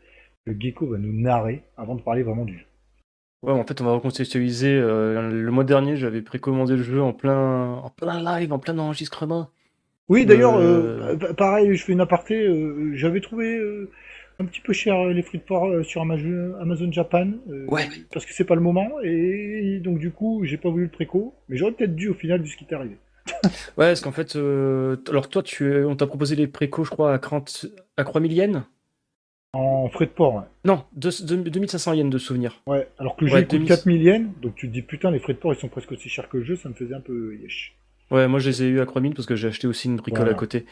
Le 0.47 0.57
gecko 0.59 0.87
va 0.87 0.99
nous 0.99 1.13
narrer 1.13 1.63
avant 1.77 1.95
de 1.97 2.03
parler 2.03 2.23
vraiment 2.23 2.45
du 2.45 2.57
jeu. 2.59 2.65
Ouais, 3.43 3.53
en 3.53 3.65
fait, 3.65 3.81
on 3.81 3.85
va 3.85 3.93
recontextualiser. 3.93 4.73
euh, 4.75 5.31
le 5.31 5.51
mois 5.51 5.65
dernier, 5.65 5.97
j'avais 5.97 6.23
précommandé 6.23 6.77
le 6.77 6.83
jeu 6.83 7.03
en 7.03 7.13
plein, 7.13 7.75
en 7.75 7.91
plein 7.91 8.23
live, 8.39 8.53
en 8.53 8.59
plein 8.59 8.77
enregistrement. 8.79 9.51
Oui, 10.09 10.25
d'ailleurs, 10.27 10.57
Euh, 10.57 11.15
euh, 11.15 11.17
pa- 11.17 11.35
pareil, 11.35 11.75
je 11.75 11.85
fais 11.85 11.93
une 11.93 12.01
aparté. 12.01 12.47
euh, 12.47 12.93
J'avais 12.95 13.21
trouvé 13.21 13.57
euh, 13.59 13.91
un 14.39 14.45
petit 14.45 14.61
peu 14.61 14.73
cher 14.73 14.95
euh, 15.01 15.13
les 15.13 15.23
fruits 15.23 15.41
de 15.41 15.45
porc 15.45 15.85
sur 15.85 16.03
Amazon, 16.03 16.93
Japan. 16.93 17.33
Ouais. 17.69 17.89
Parce 18.13 18.25
que 18.25 18.33
c'est 18.33 18.45
pas 18.45 18.55
le 18.55 18.61
moment. 18.61 18.89
Et 19.03 19.81
donc, 19.83 19.99
du 19.99 20.11
coup, 20.13 20.43
j'ai 20.45 20.57
pas 20.59 20.71
voulu 20.71 20.85
le 20.85 20.91
préco. 20.91 21.35
Mais 21.49 21.57
j'aurais 21.57 21.73
peut-être 21.73 21.97
dû 21.97 22.09
au 22.09 22.15
final 22.15 22.41
vu 22.41 22.49
ce 22.49 22.57
qui 22.57 22.65
t'est 22.67 22.75
arrivé. 22.77 22.97
Ouais, 23.77 23.89
parce 23.89 24.01
qu'en 24.01 24.13
fait, 24.13 24.37
alors 24.37 25.29
toi, 25.29 25.43
tu, 25.43 25.85
on 25.85 25.97
t'a 25.97 26.07
proposé 26.07 26.37
les 26.37 26.47
précos, 26.47 26.85
je 26.85 26.91
crois, 26.91 27.13
à 27.13 27.19
30, 27.19 27.67
à 27.97 28.05
3000 28.05 28.33
yens? 28.33 28.63
En 29.55 29.89
frais 29.89 30.07
de 30.07 30.11
port, 30.11 30.35
ouais. 30.37 30.43
Non, 30.65 30.85
deux- 30.95 31.11
deux- 31.25 31.43
2500 31.51 31.95
yens 31.95 32.11
de 32.11 32.19
souvenir. 32.19 32.63
ouais. 32.67 32.87
Alors 32.99 33.17
que 33.17 33.25
le 33.25 33.31
Ouais, 33.33 33.39
jeu 33.39 33.45
coûte 33.47 33.51
2000. 33.53 33.69
4000 33.69 34.03
yens. 34.03 34.27
Donc 34.43 34.55
tu 34.55 34.69
te 34.69 34.73
dis, 34.73 34.83
putain, 34.83 35.11
les 35.11 35.19
frais 35.19 35.33
de 35.33 35.39
port 35.39 35.53
ils 35.53 35.59
sont 35.59 35.69
presque 35.69 35.91
aussi 35.93 36.09
chers 36.09 36.29
que 36.29 36.37
le 36.37 36.45
jeu. 36.45 36.57
Ça 36.57 36.69
me 36.69 36.75
faisait 36.75 36.95
un 36.95 37.01
peu 37.01 37.35
yesh. 37.43 37.75
Ouais, 38.11 38.29
moi 38.29 38.39
je 38.39 38.49
les 38.51 38.63
ai 38.63 38.67
eu 38.69 38.81
à 38.81 38.87
3000 38.87 39.15
parce 39.15 39.27
que 39.27 39.35
j'ai 39.37 39.49
acheté 39.49 39.67
aussi 39.67 39.89
une 39.89 39.97
bricole 39.97 40.21
Voilà. 40.21 40.33
à 40.33 40.39
côté. 40.39 40.65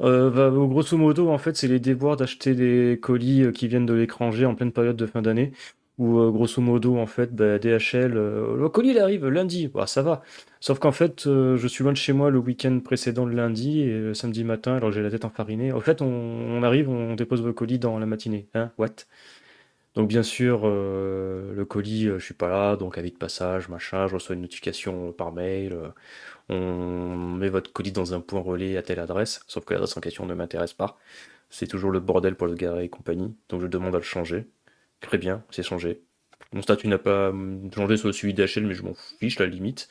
Euh, 0.00 0.30
bah, 0.30 0.50
grosso 0.50 0.96
modo, 0.96 1.30
en 1.30 1.38
fait, 1.38 1.56
c'est 1.56 1.68
les 1.68 1.78
déboires 1.80 2.16
d'acheter 2.16 2.54
des 2.54 2.98
colis 3.00 3.42
euh, 3.44 3.52
qui 3.52 3.68
viennent 3.68 3.86
de 3.86 3.94
l'étranger 3.94 4.44
en 4.46 4.54
pleine 4.54 4.72
période 4.72 4.96
de 4.96 5.06
fin 5.06 5.22
d'année. 5.22 5.52
Où, 5.98 6.18
euh, 6.18 6.30
grosso 6.32 6.60
modo, 6.60 6.96
en 6.98 7.06
fait, 7.06 7.34
bah, 7.34 7.58
DHL, 7.60 8.16
euh, 8.16 8.56
le 8.56 8.68
colis 8.68 8.90
il 8.90 8.98
arrive 8.98 9.26
lundi, 9.28 9.68
bah, 9.68 9.86
ça 9.86 10.02
va. 10.02 10.22
Sauf 10.60 10.80
qu'en 10.80 10.92
fait, 10.92 11.22
je 11.24 11.66
suis 11.68 11.84
loin 11.84 11.92
de 11.92 11.96
chez 11.96 12.12
moi 12.12 12.30
le 12.30 12.38
week-end 12.38 12.80
précédent, 12.80 13.24
le 13.26 13.34
lundi, 13.36 13.82
et 13.82 13.98
le 13.98 14.14
samedi 14.14 14.42
matin, 14.44 14.74
alors 14.76 14.90
j'ai 14.92 15.02
la 15.02 15.10
tête 15.10 15.24
enfarinée. 15.24 15.72
En 15.72 15.80
fait, 15.80 16.02
on, 16.02 16.06
on 16.08 16.62
arrive, 16.64 16.88
on 16.90 17.14
dépose 17.14 17.40
vos 17.42 17.52
colis 17.52 17.78
dans 17.78 17.98
la 17.98 18.06
matinée. 18.06 18.48
Hein, 18.54 18.72
what? 18.78 18.88
Donc, 19.94 20.08
bien 20.08 20.24
sûr, 20.24 20.62
euh, 20.64 21.54
le 21.54 21.64
colis, 21.64 22.08
euh, 22.08 22.18
je 22.18 22.24
suis 22.24 22.34
pas 22.34 22.48
là, 22.48 22.76
donc 22.76 22.98
avis 22.98 23.12
de 23.12 23.16
passage, 23.16 23.68
machin, 23.68 24.08
je 24.08 24.14
reçois 24.14 24.34
une 24.34 24.42
notification 24.42 25.12
par 25.12 25.32
mail. 25.32 25.72
euh, 25.72 25.88
on 26.48 27.16
met 27.16 27.48
votre 27.48 27.72
colis 27.72 27.92
dans 27.92 28.14
un 28.14 28.20
point 28.20 28.40
relais 28.40 28.76
à 28.76 28.82
telle 28.82 29.00
adresse, 29.00 29.40
sauf 29.46 29.64
que 29.64 29.72
l'adresse 29.74 29.96
en 29.96 30.00
question 30.00 30.26
ne 30.26 30.34
m'intéresse 30.34 30.74
pas. 30.74 30.98
C'est 31.50 31.66
toujours 31.66 31.90
le 31.90 32.00
bordel 32.00 32.34
pour 32.34 32.46
le 32.46 32.54
garer 32.54 32.84
et 32.84 32.88
compagnie, 32.88 33.34
donc 33.48 33.60
je 33.60 33.66
demande 33.66 33.94
à 33.94 33.98
le 33.98 34.04
changer. 34.04 34.46
Très 35.00 35.18
bien, 35.18 35.44
c'est 35.50 35.62
changé. 35.62 36.00
Mon 36.52 36.62
statut 36.62 36.88
n'a 36.88 36.98
pas 36.98 37.30
hum, 37.30 37.70
changé 37.74 37.96
sur 37.96 38.08
le 38.08 38.12
suivi 38.12 38.34
d'HL, 38.34 38.66
mais 38.66 38.74
je 38.74 38.82
m'en 38.82 38.94
fiche, 39.18 39.38
la 39.38 39.46
limite. 39.46 39.88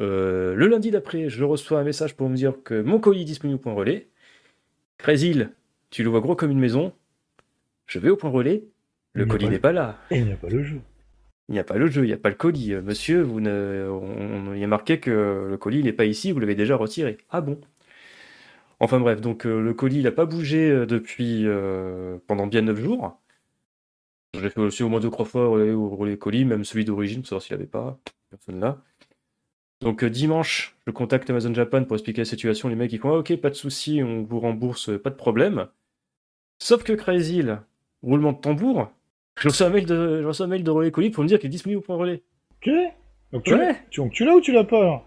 Euh, 0.00 0.54
le 0.54 0.66
lundi 0.66 0.90
d'après, 0.90 1.28
je 1.28 1.44
reçois 1.44 1.78
un 1.78 1.84
message 1.84 2.16
pour 2.16 2.28
me 2.28 2.36
dire 2.36 2.54
que 2.64 2.80
mon 2.82 2.98
colis 2.98 3.22
est 3.22 3.26
disponible 3.26 3.56
au 3.56 3.62
point 3.62 3.74
relais. 3.74 4.08
Crésil, 4.98 5.50
tu 5.90 6.02
le 6.02 6.10
vois 6.10 6.20
gros 6.20 6.34
comme 6.34 6.50
une 6.50 6.58
maison. 6.58 6.92
Je 7.86 7.98
vais 7.98 8.10
au 8.10 8.16
point 8.16 8.30
relais. 8.30 8.64
Le 9.12 9.24
Il 9.24 9.28
colis 9.28 9.48
n'est 9.48 9.58
pas 9.58 9.72
là. 9.72 9.98
Et 10.10 10.18
il 10.18 10.26
n'y 10.26 10.32
a 10.32 10.36
pas 10.36 10.48
le 10.48 10.62
jeu. 10.62 10.80
Il 11.48 11.52
n'y 11.52 11.58
a 11.58 11.64
pas 11.64 11.76
le 11.78 11.86
jeu, 11.86 12.04
il 12.04 12.08
n'y 12.08 12.12
a 12.12 12.18
pas 12.18 12.28
le 12.28 12.34
colis. 12.34 12.72
Euh, 12.74 12.82
Monsieur, 12.82 13.22
vous 13.22 13.40
ne... 13.40 13.88
on- 13.90 14.52
il 14.54 14.60
y 14.60 14.64
a 14.64 14.66
marqué 14.66 15.00
que 15.00 15.46
le 15.48 15.56
colis 15.58 15.82
n'est 15.82 15.92
pas 15.92 16.04
ici, 16.06 16.32
vous 16.32 16.40
l'avez 16.40 16.54
déjà 16.54 16.76
retiré. 16.76 17.18
Ah 17.30 17.40
bon? 17.40 17.60
Enfin 18.80 19.00
bref, 19.00 19.20
donc 19.20 19.46
euh, 19.46 19.60
le 19.60 19.72
colis 19.74 20.02
n'a 20.02 20.12
pas 20.12 20.26
bougé 20.26 20.70
euh, 20.70 20.86
depuis 20.86 21.46
pendant 22.26 22.46
bien 22.46 22.62
9 22.62 22.78
jours. 22.80 23.18
J'ai 24.34 24.50
fait 24.50 24.60
aussi 24.60 24.82
au 24.82 24.88
moins 24.88 25.00
deux 25.00 25.10
trois 25.10 25.24
fois 25.24 25.48
relais 25.48 26.18
colis, 26.18 26.44
même 26.44 26.64
celui 26.64 26.84
d'origine, 26.84 27.20
pour 27.20 27.28
savoir 27.28 27.42
s'il 27.42 27.54
avait 27.54 27.66
pas. 27.66 27.98
Personne 28.30 28.60
là. 28.60 28.82
Donc 29.80 30.04
dimanche, 30.04 30.76
je 30.86 30.92
contacte 30.92 31.30
Amazon 31.30 31.54
Japan 31.54 31.84
pour 31.84 31.96
expliquer 31.96 32.22
la 32.22 32.26
situation. 32.26 32.68
Les 32.68 32.74
mecs 32.74 32.92
ils 32.92 32.98
font 32.98 33.14
ah, 33.14 33.18
ok, 33.18 33.36
pas 33.36 33.50
de 33.50 33.54
souci, 33.54 34.02
on 34.02 34.24
vous 34.24 34.40
rembourse, 34.40 34.90
pas 35.00 35.10
de 35.10 35.14
problème. 35.14 35.68
Sauf 36.58 36.84
que 36.84 36.92
Crazy, 36.94 37.42
roulement 38.02 38.32
de 38.32 38.38
tambour, 38.40 38.90
je 39.38 39.48
reçois 39.48 39.66
un 39.66 39.70
mail 39.70 39.86
de, 39.86 40.22
je 40.22 40.26
reçois 40.26 40.46
un 40.46 40.48
mail 40.48 40.62
de 40.64 40.70
relais 40.70 40.90
colis 40.90 41.10
pour 41.10 41.22
me 41.24 41.28
dire 41.28 41.38
qu'il 41.38 41.48
est 41.48 41.50
disponible 41.50 41.78
au 41.80 41.82
point 41.82 41.96
relais. 41.96 42.22
Ok 42.64 42.70
Donc 43.32 43.42
tu 43.44 43.54
Ouais. 43.54 43.58
l'as 43.68 43.74
tu, 43.90 44.00
donc 44.00 44.12
tu 44.12 44.24
l'as 44.24 44.34
ou 44.36 44.40
tu 44.40 44.52
l'as 44.52 44.64
pas 44.64 45.04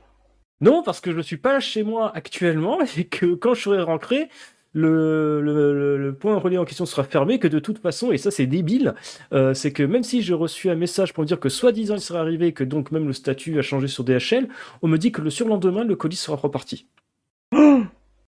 Non, 0.61 0.84
parce 0.84 0.99
que 1.01 1.11
je 1.13 1.21
suis 1.21 1.38
pas 1.38 1.59
chez 1.59 1.84
moi 1.84 2.11
actuellement 2.15 2.80
et 2.97 3.05
que 3.05 3.34
quand 3.36 3.53
je 3.53 3.61
serai 3.61 3.82
rentré, 3.82 4.30
le, 4.73 5.41
le, 5.41 6.13
point 6.13 6.38
relais 6.38 6.57
en 6.57 6.65
question 6.65 6.86
sera 6.86 7.03
fermé, 7.03 7.39
que 7.39 7.47
de 7.47 7.57
toute 7.57 7.80
façon, 7.80 8.11
et 8.11 8.17
ça 8.19 8.30
c'est 8.30 8.45
débile, 8.45 8.93
euh, 9.34 9.55
c'est 9.55 9.71
que 9.73 9.82
même 9.82 10.03
si 10.03 10.21
j'ai 10.21 10.36
reçu 10.36 10.69
un 10.69 10.75
message 10.75 11.13
pour 11.13 11.23
me 11.23 11.28
dire 11.28 11.39
que 11.39 11.49
soi-disant 11.49 11.95
il 11.95 12.01
serait 12.01 12.19
arrivé, 12.19 12.47
et 12.47 12.51
que 12.53 12.63
donc 12.63 12.91
même 12.91 13.07
le 13.07 13.13
statut 13.13 13.57
a 13.57 13.63
changé 13.63 13.88
sur 13.88 14.03
DHL, 14.03 14.47
on 14.84 14.88
me 14.88 14.97
dit 14.97 15.11
que 15.11 15.21
le 15.21 15.30
surlendemain, 15.32 15.84
le 15.84 15.95
colis 15.95 16.15
sera 16.17 16.38
reparti. 16.38 16.86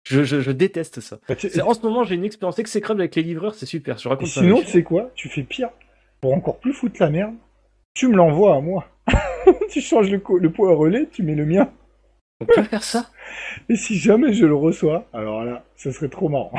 Je, 0.06 0.26
je- 0.26 0.42
je 0.42 0.52
déteste 0.52 1.00
ça. 1.00 1.20
Bah, 1.30 1.36
En 1.66 1.74
ce 1.74 1.82
moment, 1.82 2.04
j'ai 2.04 2.16
une 2.16 2.26
expérience 2.26 2.60
exécrable 2.60 3.00
avec 3.00 3.16
les 3.16 3.24
livreurs, 3.24 3.56
c'est 3.56 3.66
super. 3.66 3.98
Je 3.98 4.10
raconte 4.10 4.28
sinon, 4.28 4.60
tu 4.60 4.68
sais 4.68 4.84
quoi? 4.84 5.10
Tu 5.16 5.30
fais 5.30 5.44
pire. 5.44 5.70
Pour 6.24 6.34
encore 6.34 6.58
plus 6.58 6.72
foutre 6.72 6.96
la 7.02 7.10
merde, 7.10 7.34
tu 7.94 8.08
me 8.08 8.16
l'envoies 8.16 8.56
à 8.56 8.62
moi. 8.62 8.88
tu 9.70 9.82
changes 9.82 10.10
le, 10.10 10.22
le 10.40 10.52
point 10.54 10.74
relais, 10.74 11.10
tu 11.12 11.22
mets 11.22 11.36
le 11.36 11.46
mien. 11.46 11.70
On 12.40 12.46
peut 12.46 12.64
faire 12.64 12.82
ça 12.82 13.10
Et 13.68 13.76
si 13.76 13.98
jamais 13.98 14.32
je 14.32 14.46
le 14.46 14.56
reçois, 14.56 15.06
alors 15.12 15.44
là, 15.44 15.66
ça 15.76 15.92
serait 15.92 16.08
trop 16.08 16.30
marrant. 16.30 16.54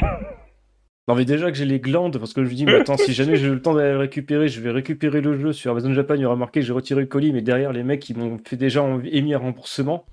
Non 1.09 1.15
mais 1.15 1.25
déjà 1.25 1.51
que 1.51 1.57
j'ai 1.57 1.65
les 1.65 1.81
glandes, 1.81 2.19
parce 2.19 2.35
que 2.35 2.45
je 2.45 2.51
me 2.51 2.55
dis, 2.55 2.67
mais 2.67 2.75
attends, 2.75 2.99
si 2.99 3.15
jamais 3.15 3.37
j'ai 3.37 3.49
le 3.49 3.63
temps 3.63 3.73
d'aller 3.73 3.93
le 3.93 3.99
récupérer, 4.01 4.49
je 4.49 4.61
vais 4.61 4.71
récupérer 4.71 5.23
le 5.23 5.39
jeu 5.39 5.55
sur 5.55 5.71
Amazon 5.71 5.95
Japan, 5.95 6.17
il 6.17 6.21
y 6.21 6.27
aura 6.27 6.37
marqué 6.37 6.61
que 6.61 6.67
j'ai 6.67 6.75
retiré 6.75 7.01
le 7.01 7.07
colis, 7.07 7.33
mais 7.33 7.41
derrière 7.41 7.73
les 7.73 7.85
mecs 7.85 8.07
ils 8.11 8.19
m'ont 8.19 8.39
fait 8.45 8.57
déjà 8.57 8.85
émis 9.11 9.33
un 9.33 9.39
remboursement. 9.39 10.05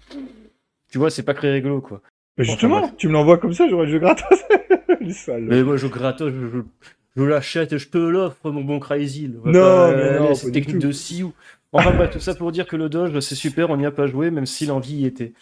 Tu 0.90 0.98
vois, 0.98 1.10
c'est 1.10 1.24
pas 1.24 1.34
très 1.34 1.52
rigolo 1.52 1.82
quoi. 1.82 2.02
Mais 2.38 2.46
justement, 2.46 2.90
tu 2.98 3.10
me 3.10 3.14
l'envoies 3.14 3.38
comme 3.38 3.54
ça, 3.54 3.68
j'aurai 3.68 3.88
le 3.88 3.92
jeu 3.92 4.00
gratos. 4.00 4.46
Mais 5.42 5.62
moi 5.62 5.76
je 5.76 5.88
gratte, 5.88 6.20
je, 6.20 6.48
je, 6.48 6.60
je 7.16 7.24
l'achète 7.24 7.74
et 7.74 7.78
je 7.80 7.90
te 7.90 7.98
l'offre, 7.98 8.52
mon 8.52 8.64
bon 8.64 8.80
Crazy. 8.80 9.28
Non, 9.30 9.52
pas 9.52 9.96
mais 9.96 10.04
aller 10.04 10.20
non, 10.20 10.36
cette 10.36 10.54
technique 10.54 10.80
de 10.80 10.92
Sioux. 10.92 11.34
Enfin 11.74 11.92
bref, 11.92 12.12
tout 12.12 12.20
ça 12.20 12.36
pour 12.36 12.52
dire 12.52 12.68
que 12.68 12.76
le 12.76 12.90
Doge 12.90 13.18
c'est 13.20 13.36
super, 13.36 13.70
on 13.70 13.78
n'y 13.78 13.86
a 13.86 13.92
pas 13.92 14.08
joué, 14.08 14.30
même 14.32 14.46
si 14.46 14.66
l'envie 14.66 14.96
y 14.96 15.06
était. 15.06 15.34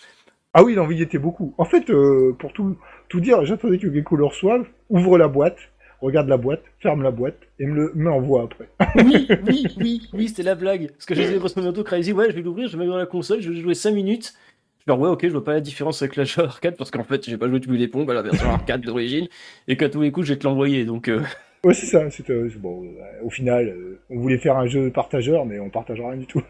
Ah 0.53 0.63
oui, 0.63 0.73
l'envie 0.75 0.97
y 0.97 1.01
était 1.01 1.17
beaucoup. 1.19 1.53
En 1.57 1.65
fait, 1.65 1.89
euh, 1.89 2.35
pour 2.39 2.53
tout, 2.53 2.75
tout 3.07 3.19
dire, 3.19 3.45
j'attendais 3.45 3.77
que 3.77 3.91
Gecko 3.93 4.15
le 4.15 4.25
reçoive, 4.25 4.65
ouvre 4.89 5.17
la 5.17 5.27
boîte, 5.27 5.57
regarde 6.01 6.27
la 6.27 6.37
boîte, 6.37 6.63
ferme 6.79 7.03
la 7.03 7.11
boîte, 7.11 7.37
et 7.59 7.65
me 7.67 7.75
le- 7.75 7.91
me 7.95 8.05
l'envoie 8.05 8.43
après. 8.43 8.69
Oui, 8.95 9.27
oui, 9.47 9.65
oui, 9.77 10.01
oui, 10.13 10.27
c'était 10.27 10.43
la 10.43 10.55
blague. 10.55 10.89
Parce 10.91 11.05
que 11.05 11.13
je 11.15 11.21
disais 11.21 11.37
grosso 11.37 11.61
modo 11.61 11.83
Crazy, 11.83 12.13
ouais, 12.13 12.29
je 12.31 12.35
vais 12.35 12.41
l'ouvrir, 12.41 12.67
je 12.67 12.73
vais 12.73 12.79
mettre 12.79 12.91
dans 12.91 12.97
la 12.97 13.05
console, 13.05 13.41
je 13.41 13.51
vais 13.51 13.59
jouer 13.61 13.73
5 13.75 13.91
minutes. 13.91 14.33
Je 14.79 14.85
leur 14.87 14.99
ouais, 14.99 15.09
ok, 15.09 15.21
je 15.23 15.29
vois 15.29 15.43
pas 15.43 15.53
la 15.53 15.61
différence 15.61 16.01
avec 16.01 16.15
la 16.15 16.23
jeu 16.23 16.41
arcade 16.43 16.75
parce 16.77 16.89
qu'en 16.89 17.03
fait, 17.03 17.23
j'ai 17.29 17.37
pas 17.37 17.47
joué 17.47 17.59
depuis 17.59 17.77
les 17.77 17.87
pompes 17.87 18.09
à 18.09 18.13
la 18.15 18.21
version 18.23 18.49
arcade 18.49 18.81
d'origine 18.81 19.27
et 19.67 19.77
qu'à 19.77 19.89
tous 19.89 20.01
les 20.01 20.11
coups, 20.11 20.25
je 20.27 20.33
vais 20.33 20.39
te 20.39 20.45
l'envoyer. 20.47 20.85
Donc, 20.85 21.09
euh, 21.09 21.21
Ouais, 21.63 21.73
c'est 21.73 21.85
ça. 21.85 22.09
C'était 22.09 22.49
c'est 22.49 22.59
bon. 22.59 22.85
au 23.21 23.29
final, 23.29 23.67
euh, 23.67 23.99
on 24.09 24.19
voulait 24.19 24.37
faire 24.37 24.57
un 24.57 24.67
jeu 24.67 24.89
partageur, 24.91 25.45
mais 25.45 25.59
on 25.59 25.69
partage 25.69 25.99
rien 25.99 26.17
du 26.17 26.25
tout. 26.25 26.41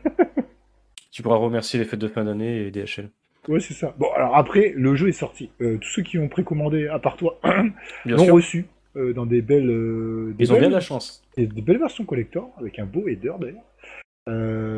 tu 1.12 1.24
pourras 1.24 1.38
remercier 1.38 1.80
les 1.80 1.86
fêtes 1.86 2.00
de 2.00 2.08
fin 2.08 2.24
d'année 2.24 2.68
et 2.68 2.72
DHL. 2.72 3.10
Ouais, 3.48 3.60
c'est 3.60 3.74
ça. 3.74 3.96
Bon, 3.98 4.08
alors 4.16 4.36
après, 4.36 4.74
le 4.76 4.96
jeu 4.96 5.08
est 5.08 5.14
sorti. 5.14 5.50
Euh, 5.62 5.78
tous 5.78 5.90
ceux 5.90 6.02
qui 6.04 6.20
ont 6.20 6.28
précommandé, 6.28 6.88
à 6.88 7.00
part 7.00 7.16
toi, 7.16 7.40
l'ont 8.06 8.26
reçu 8.34 8.68
euh, 8.96 9.14
dans 9.14 9.26
des 9.26 9.42
belles, 9.42 9.70
euh, 9.70 10.36
des 10.38 10.46
ils 10.46 10.54
ont 10.54 10.60
bien 10.60 10.70
de 10.70 10.74
la 10.74 10.80
chance. 10.80 11.24
des, 11.38 11.48
des 11.48 11.62
belles 11.62 11.80
versions 11.80 12.06
collector 12.06 12.52
avec 12.60 12.78
un 12.80 12.86
beau 12.86 13.08
header 13.08 13.34
d'ailleurs. 13.40 13.64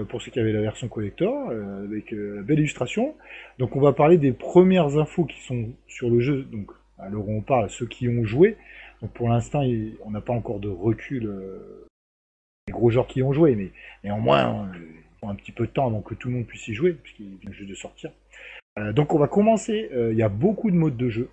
Pour 0.08 0.22
ceux 0.22 0.32
qui 0.32 0.40
avaient 0.40 0.54
la 0.54 0.62
version 0.62 0.88
collector, 0.88 1.50
avec 1.84 2.16
belle 2.16 2.60
illustration. 2.60 3.16
Donc 3.60 3.76
on 3.76 3.82
va 3.82 3.92
parler 3.92 4.18
des 4.18 4.32
premières 4.32 4.98
infos 4.98 5.26
qui 5.26 5.42
sont 5.42 5.72
sur 5.88 6.10
le 6.10 6.22
jeu. 6.22 6.44
Donc 6.44 6.72
alors 6.98 7.28
on 7.28 7.42
parle 7.42 7.70
ceux 7.70 7.86
qui 7.86 8.08
ont 8.08 8.24
joué. 8.24 8.56
Donc 9.02 9.12
pour 9.14 9.30
l'instant, 9.30 9.64
on 10.06 10.12
n'a 10.12 10.22
pas 10.22 10.34
encore 10.34 10.60
de 10.60 10.70
recul 10.70 11.26
euh, 11.26 11.88
des 12.68 12.74
gros 12.74 12.90
joueurs 12.92 13.08
qui 13.08 13.24
ont 13.24 13.34
joué, 13.34 13.56
mais 13.56 13.72
néanmoins, 14.04 14.68
euh, 14.74 14.78
il 14.78 15.20
faut 15.20 15.28
un 15.28 15.36
petit 15.36 15.52
peu 15.52 15.66
de 15.66 15.72
temps 15.72 15.88
avant 15.88 16.02
que 16.02 16.14
tout 16.14 16.30
le 16.30 16.36
monde 16.36 16.46
puisse 16.46 16.68
y 16.68 16.74
jouer, 16.74 16.94
puisqu'il 16.94 17.38
vient 17.38 17.52
juste 17.52 17.70
de 17.70 17.76
sortir. 17.76 18.12
Euh, 18.80 18.94
donc 18.94 19.14
on 19.14 19.20
va 19.20 19.28
commencer. 19.28 19.90
euh, 19.94 20.12
Il 20.12 20.18
y 20.18 20.24
a 20.24 20.30
beaucoup 20.30 20.70
de 20.72 20.76
modes 20.76 20.98
de 20.98 21.10
jeu. 21.10 21.30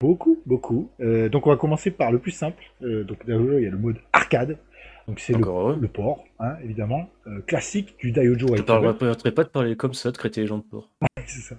Beaucoup, 0.00 0.40
beaucoup. 0.46 0.90
Euh, 1.00 1.28
donc 1.28 1.46
on 1.46 1.50
va 1.50 1.56
commencer 1.56 1.90
par 1.90 2.12
le 2.12 2.18
plus 2.18 2.30
simple. 2.30 2.62
Donc 2.80 3.18
il 3.26 3.30
y 3.30 3.66
a 3.66 3.70
le 3.70 3.78
mode 3.78 3.98
arcade. 4.12 4.58
Donc 5.06 5.20
c'est 5.20 5.34
le, 5.34 5.88
port, 5.88 6.24
hein, 6.38 6.56
évidemment, 6.62 7.10
Euh, 7.26 7.40
classique 7.42 7.94
du 7.98 8.10
Daiojo 8.10 8.48
Je 8.56 8.62
ne 8.62 9.30
pas 9.30 9.44
de 9.44 9.48
parler 9.50 9.76
comme 9.76 9.92
ça, 9.92 10.10
de 10.10 10.16
traiter 10.16 10.40
les 10.40 10.46
gens 10.46 10.58
de 10.58 10.62
porc. 10.62 10.90
C'est 11.26 11.40
ça. 11.40 11.56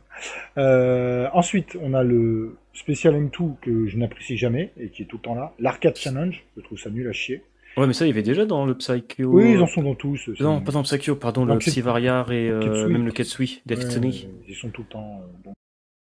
Euh, 0.57 1.27
ensuite, 1.33 1.77
on 1.81 1.93
a 1.93 2.03
le 2.03 2.57
Special 2.73 3.13
M2 3.15 3.55
que 3.61 3.87
je 3.87 3.97
n'apprécie 3.97 4.37
jamais 4.37 4.71
et 4.77 4.89
qui 4.89 5.03
est 5.03 5.05
tout 5.05 5.17
le 5.17 5.21
temps 5.21 5.35
là. 5.35 5.53
L'Arcade 5.59 5.95
Challenge, 5.95 6.43
je 6.57 6.61
trouve 6.61 6.77
ça 6.79 6.89
nul 6.89 7.07
à 7.07 7.13
chier. 7.13 7.43
Ouais, 7.77 7.87
mais 7.87 7.93
ça, 7.93 8.05
il 8.05 8.09
y 8.09 8.11
avait 8.11 8.23
déjà 8.23 8.45
dans 8.45 8.65
le 8.65 8.75
Psycho. 8.75 9.23
Oui, 9.25 9.51
ils 9.51 9.59
en 9.61 9.67
sont 9.67 9.83
dans 9.83 9.95
tous. 9.95 10.29
Non, 10.39 10.61
pas 10.61 10.71
dans 10.71 10.79
le 10.79 10.85
Psycho, 10.85 11.15
pardon, 11.15 11.45
Dans 11.45 11.53
le 11.55 11.59
Ketsui. 11.59 11.71
Psy 11.71 11.81
Variar 11.81 12.31
et 12.31 12.49
euh, 12.49 12.61
Ketsui. 12.61 12.93
même 12.93 13.05
le 13.05 13.11
Ketsui, 13.11 13.61
Ouais, 13.69 13.75
Destiny. 13.75 14.29
ils 14.47 14.55
sont 14.55 14.69
tout 14.69 14.83
le 14.83 14.87
temps. 14.87 15.21
euh, 15.21 15.25
bon. 15.43 15.53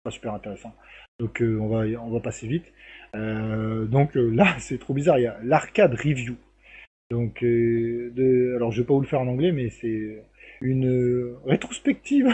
pas 0.04 0.12
super 0.12 0.34
intéressant. 0.34 0.74
Donc 1.20 1.42
euh, 1.42 1.58
on, 1.62 1.68
va, 1.70 1.86
on 2.02 2.12
va 2.12 2.20
passer 2.20 2.48
vite. 2.48 2.66
Donc 3.14 4.12
là, 4.16 4.56
c'est 4.60 4.78
trop 4.80 4.94
bizarre, 4.94 5.18
il 5.18 5.24
y 5.24 5.28
a 5.28 5.38
l'arcade 5.44 5.94
review. 5.94 6.36
Donc, 7.12 7.42
de, 7.44 8.54
alors 8.58 8.72
je 8.72 8.82
vais 8.82 8.88
pas 8.88 8.94
vous 8.96 9.02
le 9.02 9.08
faire 9.08 9.22
en 9.22 9.28
anglais, 9.28 9.52
mais 9.54 9.70
c'est 9.70 10.24
une 10.60 11.36
rétrospective 11.46 12.34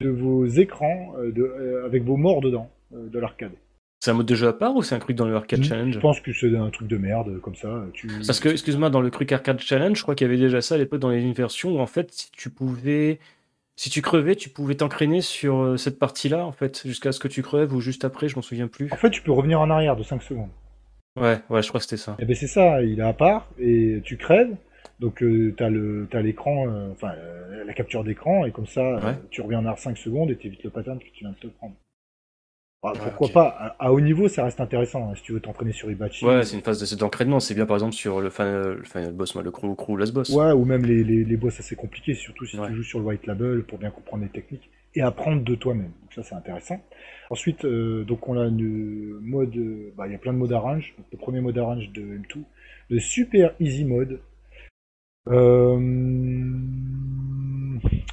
de 0.00 0.08
vos 0.08 0.46
écrans 0.46 1.14
euh, 1.18 1.30
de, 1.30 1.42
euh, 1.42 1.84
avec 1.84 2.04
vos 2.04 2.16
morts 2.16 2.40
dedans 2.40 2.70
euh, 2.94 3.08
de 3.08 3.18
l'arcade. 3.18 3.52
C'est 4.00 4.10
un 4.10 4.14
mode 4.14 4.26
de 4.26 4.34
jeu 4.34 4.48
à 4.48 4.54
part 4.54 4.74
ou 4.74 4.82
c'est 4.82 4.94
inclus 4.94 5.12
dans 5.12 5.26
le 5.26 5.36
Arcade 5.36 5.62
Challenge 5.62 5.92
Je 5.92 5.98
pense 5.98 6.20
que 6.20 6.32
c'est 6.32 6.56
un 6.56 6.70
truc 6.70 6.88
de 6.88 6.96
merde 6.96 7.38
comme 7.40 7.54
ça. 7.54 7.84
Tu... 7.92 8.08
Parce 8.26 8.40
que, 8.40 8.48
excuse-moi, 8.48 8.88
dans 8.88 9.02
le 9.02 9.10
truc 9.10 9.30
Arcade 9.30 9.60
Challenge, 9.60 9.94
je 9.94 10.02
crois 10.02 10.14
qu'il 10.14 10.26
y 10.26 10.30
avait 10.30 10.38
déjà 10.38 10.62
ça 10.62 10.76
à 10.76 10.78
l'époque 10.78 11.00
dans 11.00 11.10
les 11.10 11.32
versions 11.34 11.72
où 11.72 11.80
en 11.80 11.86
fait, 11.86 12.10
si 12.10 12.30
tu 12.32 12.48
pouvais. 12.48 13.18
Si 13.76 13.88
tu 13.88 14.02
crevais, 14.02 14.36
tu 14.36 14.50
pouvais 14.50 14.74
t'entraîner 14.74 15.22
sur 15.22 15.78
cette 15.78 15.98
partie-là, 15.98 16.44
en 16.44 16.52
fait, 16.52 16.82
jusqu'à 16.84 17.12
ce 17.12 17.20
que 17.20 17.28
tu 17.28 17.40
crèves 17.40 17.72
ou 17.72 17.80
juste 17.80 18.04
après, 18.04 18.28
je 18.28 18.36
m'en 18.36 18.42
souviens 18.42 18.68
plus. 18.68 18.92
En 18.92 18.96
fait, 18.96 19.08
tu 19.08 19.22
peux 19.22 19.32
revenir 19.32 19.58
en 19.58 19.70
arrière 19.70 19.96
de 19.96 20.02
5 20.02 20.22
secondes. 20.22 20.50
Ouais, 21.18 21.38
ouais, 21.48 21.62
je 21.62 21.68
crois 21.68 21.80
que 21.80 21.84
c'était 21.84 21.96
ça. 21.96 22.14
Et 22.18 22.26
ben 22.26 22.36
c'est 22.36 22.46
ça, 22.46 22.82
il 22.82 23.00
est 23.00 23.02
à 23.02 23.14
part 23.14 23.48
et 23.58 24.00
tu 24.04 24.18
crèves. 24.18 24.54
Donc 25.00 25.22
euh, 25.22 25.54
t'as 25.56 25.68
le 25.70 26.06
t'as 26.10 26.20
l'écran, 26.20 26.68
euh, 26.68 26.92
enfin 26.92 27.12
euh, 27.16 27.64
la 27.64 27.72
capture 27.72 28.04
d'écran 28.04 28.44
et 28.46 28.52
comme 28.52 28.66
ça 28.66 28.80
euh, 28.82 29.00
Ouais. 29.00 29.16
tu 29.30 29.40
reviens 29.40 29.58
en 29.60 29.64
arrière 29.66 29.78
5 29.78 29.96
secondes 29.98 30.30
et 30.30 30.36
t'évites 30.36 30.62
le 30.62 30.70
pattern 30.70 30.98
que 30.98 31.04
tu 31.12 31.20
viens 31.24 31.30
de 31.32 31.36
te 31.36 31.46
prendre. 31.48 31.74
Ah, 32.82 32.92
Ouais, 32.92 33.00
pourquoi 33.02 33.28
pas? 33.28 33.48
À, 33.48 33.86
à 33.86 33.92
haut 33.92 34.00
niveau 34.00 34.28
ça 34.28 34.44
reste 34.44 34.60
intéressant 34.60 35.10
hein, 35.10 35.14
si 35.16 35.22
tu 35.22 35.32
veux 35.32 35.40
t'entraîner 35.40 35.72
sur 35.72 35.90
Ibachi. 35.90 36.24
Ouais, 36.26 36.44
c'est 36.44 36.56
une 36.56 36.62
phase 36.62 36.80
de- 36.90 36.96
d'entraînement. 36.96 37.40
C'est 37.40 37.54
bien, 37.54 37.66
par 37.66 37.76
exemple, 37.76 37.94
sur 37.94 38.20
le 38.20 38.30
final, 38.30 38.74
le 38.78 38.84
final 38.84 39.12
boss, 39.12 39.34
moi, 39.34 39.42
le 39.44 39.50
crew, 39.50 39.74
crew, 39.74 39.96
last 39.96 40.12
boss. 40.12 40.30
Ouais, 40.30 40.52
ou 40.52 40.64
même 40.64 40.84
les, 40.84 41.02
les, 41.02 41.24
les 41.24 41.36
boss 41.36 41.58
assez 41.60 41.76
compliqués, 41.76 42.14
surtout 42.14 42.46
si 42.46 42.58
Ouais. 42.58 42.68
tu 42.68 42.74
joues 42.74 42.82
sur 42.82 42.98
le 43.00 43.06
white 43.06 43.26
label 43.26 43.64
pour 43.64 43.78
bien 43.78 43.90
comprendre 43.90 44.22
les 44.24 44.28
techniques 44.28 44.68
et 44.94 45.02
apprendre 45.02 45.42
de 45.42 45.54
toi-même. 45.54 45.92
Donc 46.02 46.12
ça 46.14 46.22
c'est 46.22 46.34
intéressant. 46.34 46.80
Ensuite, 47.30 47.64
euh, 47.64 48.04
donc 48.04 48.28
on 48.28 48.38
a 48.38 48.46
une 48.46 49.18
mode, 49.20 49.54
bah, 49.96 50.06
il 50.06 50.12
y 50.12 50.14
a 50.14 50.18
plein 50.18 50.32
de 50.32 50.38
modes 50.38 50.52
arrange. 50.52 50.94
Donc, 50.98 51.06
le 51.12 51.18
premier 51.18 51.40
mode 51.40 51.56
arrange 51.58 51.88
de 51.90 52.00
M2, 52.02 52.44
le 52.90 52.98
super 53.00 53.54
easy 53.60 53.84
mode. 53.84 54.20
Euh, 55.28 55.78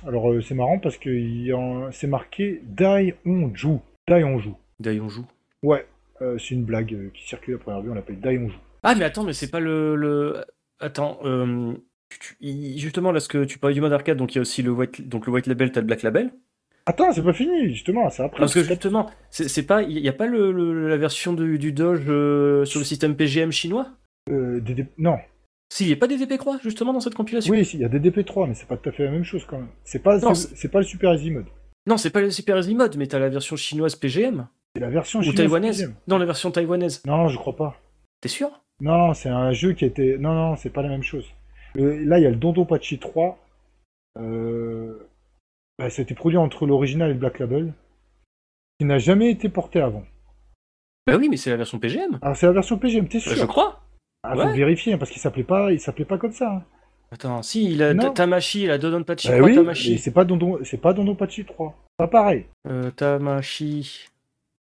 Alors 0.05 0.31
euh, 0.31 0.41
c'est 0.41 0.55
marrant 0.55 0.79
parce 0.79 0.97
que 0.97 1.09
il 1.09 1.43
y 1.47 1.51
a- 1.51 1.89
c'est 1.91 2.07
marqué 2.07 2.61
Dai 2.65 3.15
on 3.25 3.53
joue. 3.55 3.81
Dai 4.07 4.23
on 4.23 4.39
joue. 4.39 4.55
D'ailleurs, 4.79 5.05
on 5.05 5.09
joue. 5.09 5.25
Ouais, 5.63 5.85
euh, 6.21 6.37
c'est 6.37 6.53
une 6.53 6.63
blague 6.63 7.11
qui 7.13 7.27
circule 7.27 7.55
à 7.55 7.57
première 7.57 7.81
vue, 7.81 7.89
on 7.91 7.95
l'appelle 7.95 8.19
Dai 8.19 8.37
on 8.37 8.49
joue. 8.49 8.59
Ah, 8.83 8.95
mais 8.95 9.05
attends, 9.05 9.23
mais 9.23 9.33
c'est 9.33 9.49
pas 9.49 9.59
le. 9.59 9.95
le... 9.95 10.43
Attends, 10.79 11.19
justement, 12.41 13.11
là, 13.11 13.19
ce 13.19 13.27
que 13.27 13.43
tu 13.43 13.57
parlais 13.57 13.73
du 13.73 13.81
mode 13.81 13.91
arcade, 13.93 14.17
donc 14.17 14.33
il 14.33 14.37
y 14.37 14.39
a 14.39 14.41
aussi 14.41 14.61
le 14.61 14.71
white, 14.71 15.07
donc 15.09 15.25
le 15.25 15.33
white 15.33 15.47
label, 15.47 15.71
t'as 15.71 15.81
le 15.81 15.87
black 15.87 16.03
label. 16.03 16.31
Attends, 16.85 17.11
c'est 17.11 17.23
pas 17.23 17.33
fini, 17.33 17.69
justement, 17.69 18.09
c'est 18.09 18.23
après. 18.23 18.39
Parce 18.39 18.53
que 18.53 18.63
justement, 18.63 19.09
c'est 19.31 19.65
pas, 19.65 19.81
il 19.81 19.97
y 19.99 20.07
a 20.07 20.13
pas 20.13 20.27
le, 20.27 20.51
le- 20.51 20.87
la 20.87 20.97
version 20.97 21.33
du 21.33 21.71
Doge 21.73 22.05
euh, 22.07 22.63
sur 22.65 22.79
le 22.79 22.85
système 22.85 23.15
PGM 23.15 23.51
chinois? 23.51 23.87
Euh, 24.29 24.59
des- 24.61 24.75
des- 24.75 24.85
Non, 24.97 25.17
Si, 25.69 25.83
il 25.83 25.87
n'y 25.87 25.93
a 25.93 25.97
pas 25.97 26.07
des 26.07 26.17
DP 26.17 26.37
Croix, 26.37 26.57
justement, 26.63 26.93
dans 26.93 26.99
cette 26.99 27.15
compilation 27.15 27.51
Oui, 27.51 27.69
il 27.73 27.79
y 27.81 27.85
a 27.85 27.89
des 27.89 27.99
DP3, 27.99 28.47
mais 28.47 28.53
c'est 28.53 28.67
pas 28.67 28.77
tout 28.77 28.89
à 28.89 28.91
fait 28.91 29.03
la 29.03 29.11
même 29.11 29.23
chose 29.23 29.45
quand 29.45 29.57
même. 29.57 29.67
C'est 29.83 29.99
pas, 29.99 30.17
Non, 30.19 30.33
c'est 30.33 30.55
c'est 30.55 30.69
pas 30.69 30.79
le 30.79 30.85
Super 30.85 31.13
Easy 31.13 31.29
Mode. 31.29 31.47
Non, 31.85 31.97
c'est 31.97 32.09
pas 32.09 32.21
le 32.21 32.31
Super 32.31 32.57
Easy 32.57 32.73
Mode, 32.73 32.95
mais 32.97 33.07
t'as 33.07 33.19
la 33.19 33.29
version 33.29 33.55
chinoise 33.55 33.95
PGM. 33.95 34.47
C'est 34.75 34.81
la 34.81 34.89
version 34.89 35.19
Ou 35.19 35.33
taïwanaise. 35.33 35.93
Non, 36.07 36.17
la 36.17 36.25
version 36.25 36.51
taïwanaise. 36.51 37.03
Non, 37.05 37.27
je 37.27 37.37
crois 37.37 37.55
pas. 37.55 37.81
T'es 38.21 38.29
sûr? 38.29 38.49
Non, 38.79 39.13
c'est 39.13 39.29
un 39.29 39.51
jeu 39.51 39.73
qui 39.73 39.83
a 39.83 39.87
été. 39.87 40.17
Non, 40.17 40.33
non, 40.33 40.55
c'est 40.55 40.69
pas 40.69 40.81
la 40.81 40.89
même 40.89 41.03
chose. 41.03 41.25
Là, 41.75 42.19
il 42.19 42.23
y 42.23 42.25
a 42.27 42.29
le 42.29 42.35
Dondo 42.35 42.65
Pachi 42.65 42.99
3. 42.99 43.37
Euh... 44.19 45.07
Bah, 45.77 45.89
ça 45.89 46.01
a 46.01 46.03
été 46.03 46.15
produit 46.15 46.37
entre 46.37 46.65
l'original 46.65 47.09
et 47.09 47.13
le 47.13 47.19
Black 47.19 47.39
Label. 47.39 47.73
Qui 48.79 48.85
n'a 48.85 48.99
jamais 48.99 49.31
été 49.31 49.49
porté 49.49 49.79
avant. 49.79 50.03
Bah 51.07 51.15
oui, 51.17 51.29
mais 51.29 51.37
c'est 51.37 51.49
la 51.49 51.57
version 51.57 51.79
PGM. 51.79 52.19
Alors, 52.21 52.35
c'est 52.35 52.45
la 52.45 52.51
version 52.51 52.77
PGM, 52.77 53.07
t'es 53.07 53.19
sûr 53.19 53.31
Bah, 53.31 53.37
je 53.39 53.45
crois. 53.45 53.81
Ah, 54.29 54.33
faut 54.35 54.39
ouais. 54.41 54.53
vérifier, 54.53 54.93
hein, 54.93 54.97
parce 54.97 55.11
qu'il 55.11 55.21
s'appelait 55.21 55.43
pas, 55.43 55.71
il 55.71 55.79
s'appelait 55.79 56.05
pas 56.05 56.17
comme 56.17 56.31
ça. 56.33 56.51
hein. 56.51 56.63
Attends, 57.11 57.41
si, 57.41 57.71
il 57.71 57.81
a 57.83 57.93
Non. 57.93 58.11
Tamashi, 58.11 58.63
il 58.63 58.71
a 58.71 58.77
Dodonpachi 58.77 59.29
Bah 59.29 59.37
3 59.37 59.47
oui, 59.47 59.55
Tamashi. 59.55 59.97
c'est 59.97 60.11
pas 60.11 60.25
Dondo, 60.25 60.59
c'est 60.63 60.81
pas 60.81 60.93
Dondo 60.93 61.15
Pachi 61.15 61.45
3. 61.45 61.73
Pas 61.97 62.07
pareil. 62.07 62.45
Euh, 62.67 62.91
Tamashi. 62.91 64.09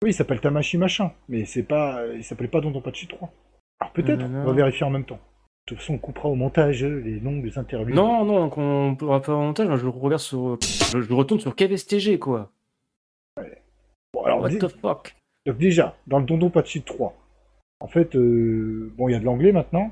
Oui, 0.05 0.11
il 0.11 0.15
s'appelle 0.15 0.41
Tamashi 0.41 0.79
machin, 0.79 1.11
mais 1.29 1.45
c'est 1.45 1.65
pas, 1.65 2.01
il 2.15 2.23
s'appelle 2.23 2.49
pas 2.49 2.61
Dondo 2.61 2.81
Pachi 2.81 3.09
3. 3.09 3.33
Alors 3.81 3.93
peut-être, 3.93 4.19
Nanana. 4.19 4.43
on 4.43 4.47
va 4.47 4.53
vérifier 4.53 4.87
en 4.87 4.91
même 4.91 5.05
temps. 5.05 5.19
De 5.67 5.75
toute 5.75 5.79
façon, 5.79 5.95
on 5.95 5.99
coupera 5.99 6.29
au 6.29 6.37
montage 6.37 6.85
euh, 6.85 7.01
les 7.05 7.21
noms 7.21 7.39
des 7.41 7.59
interviews. 7.59 7.93
Non, 7.95 8.25
non, 8.25 8.39
donc 8.45 8.57
on 8.59 8.95
pourra 8.95 9.21
pas 9.21 9.33
en 9.35 9.43
montage, 9.47 9.77
je 9.81 9.87
regarde 9.89 10.23
sur. 10.23 10.57
Je, 10.63 11.01
je 11.01 11.13
retourne 11.13 11.41
sur 11.41 11.57
KVSTG, 11.57 12.21
quoi. 12.21 12.53
Bon, 14.15 14.23
alors, 14.25 14.41
What 14.41 14.51
the 14.51 14.69
fuck? 14.69 15.17
donc 15.45 15.59
déjà, 15.59 15.97
dans 16.07 16.19
le 16.21 16.25
Dondo 16.25 16.49
Pachi 16.49 16.83
3, 16.83 17.13
en 17.81 17.89
fait, 17.89 18.17
euh, 18.17 18.93
bon, 18.97 19.09
il 19.09 19.13
y 19.13 19.15
a 19.15 19.19
de 19.19 19.25
l'anglais 19.25 19.53
maintenant. 19.53 19.91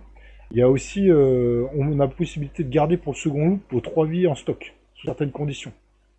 Il 0.51 0.59
y 0.59 0.63
a 0.63 0.69
aussi, 0.69 1.11
euh, 1.11 1.67
on 1.75 1.93
a 1.93 1.97
la 1.97 2.09
possibilité 2.09 2.65
de 2.65 2.71
garder 2.71 2.97
pour 2.97 3.13
le 3.13 3.19
second 3.19 3.49
loop 3.49 3.63
vos 3.71 3.81
3 3.81 4.07
vies 4.07 4.27
en 4.27 4.35
stock, 4.35 4.75
sous 4.95 5.07
certaines 5.07 5.33
conditions. 5.33 5.73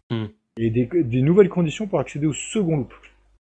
Hmm. 0.10 0.26
Et 0.58 0.70
des, 0.70 0.86
des 0.86 1.22
nouvelles 1.22 1.50
conditions 1.50 1.88
pour 1.88 2.00
accéder 2.00 2.28
au 2.28 2.34
second 2.34 2.78
loop. 2.78 2.94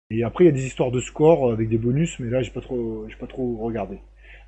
Et 0.10 0.24
après, 0.24 0.44
il 0.44 0.48
y 0.48 0.50
a 0.50 0.54
des 0.54 0.66
histoires 0.66 0.92
de 0.92 1.00
score 1.00 1.52
avec 1.52 1.70
des 1.70 1.78
bonus, 1.78 2.20
mais 2.20 2.30
là, 2.30 2.42
j'ai 2.42 2.52
pas 2.52 2.62
trop, 2.62 3.06
j'ai 3.08 3.16
pas 3.16 3.28
trop 3.28 3.58
regardé. 3.58 4.00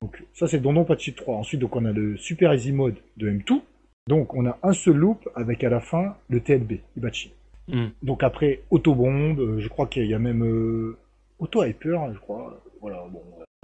Donc 0.01 0.21
ça, 0.33 0.47
c'est 0.47 0.57
le 0.57 0.63
Dondon 0.63 0.83
Patchy 0.83 1.13
3. 1.13 1.37
Ensuite, 1.37 1.61
donc 1.61 1.75
on 1.75 1.85
a 1.85 1.91
le 1.91 2.17
Super 2.17 2.53
Easy 2.53 2.73
Mode 2.73 2.97
de 3.15 3.31
M2. 3.31 3.61
Donc 4.07 4.33
on 4.33 4.45
a 4.45 4.59
un 4.63 4.73
seul 4.73 4.97
loop 4.97 5.29
avec 5.33 5.63
à 5.63 5.69
la 5.69 5.79
fin 5.79 6.17
le 6.29 6.41
TLB, 6.41 6.79
Ibachi. 6.97 7.31
Hmm. 7.69 7.87
Donc 8.01 8.23
après, 8.23 8.63
Autobomb, 8.69 9.39
euh, 9.39 9.59
je 9.59 9.69
crois 9.69 9.87
qu'il 9.87 10.05
y 10.05 10.13
a 10.13 10.19
même 10.19 10.43
euh, 10.43 10.97
Auto 11.39 11.63
Hyper, 11.63 12.13
je 12.13 12.19
crois. 12.19 12.61
Voilà, 12.81 13.05
bon, 13.09 13.21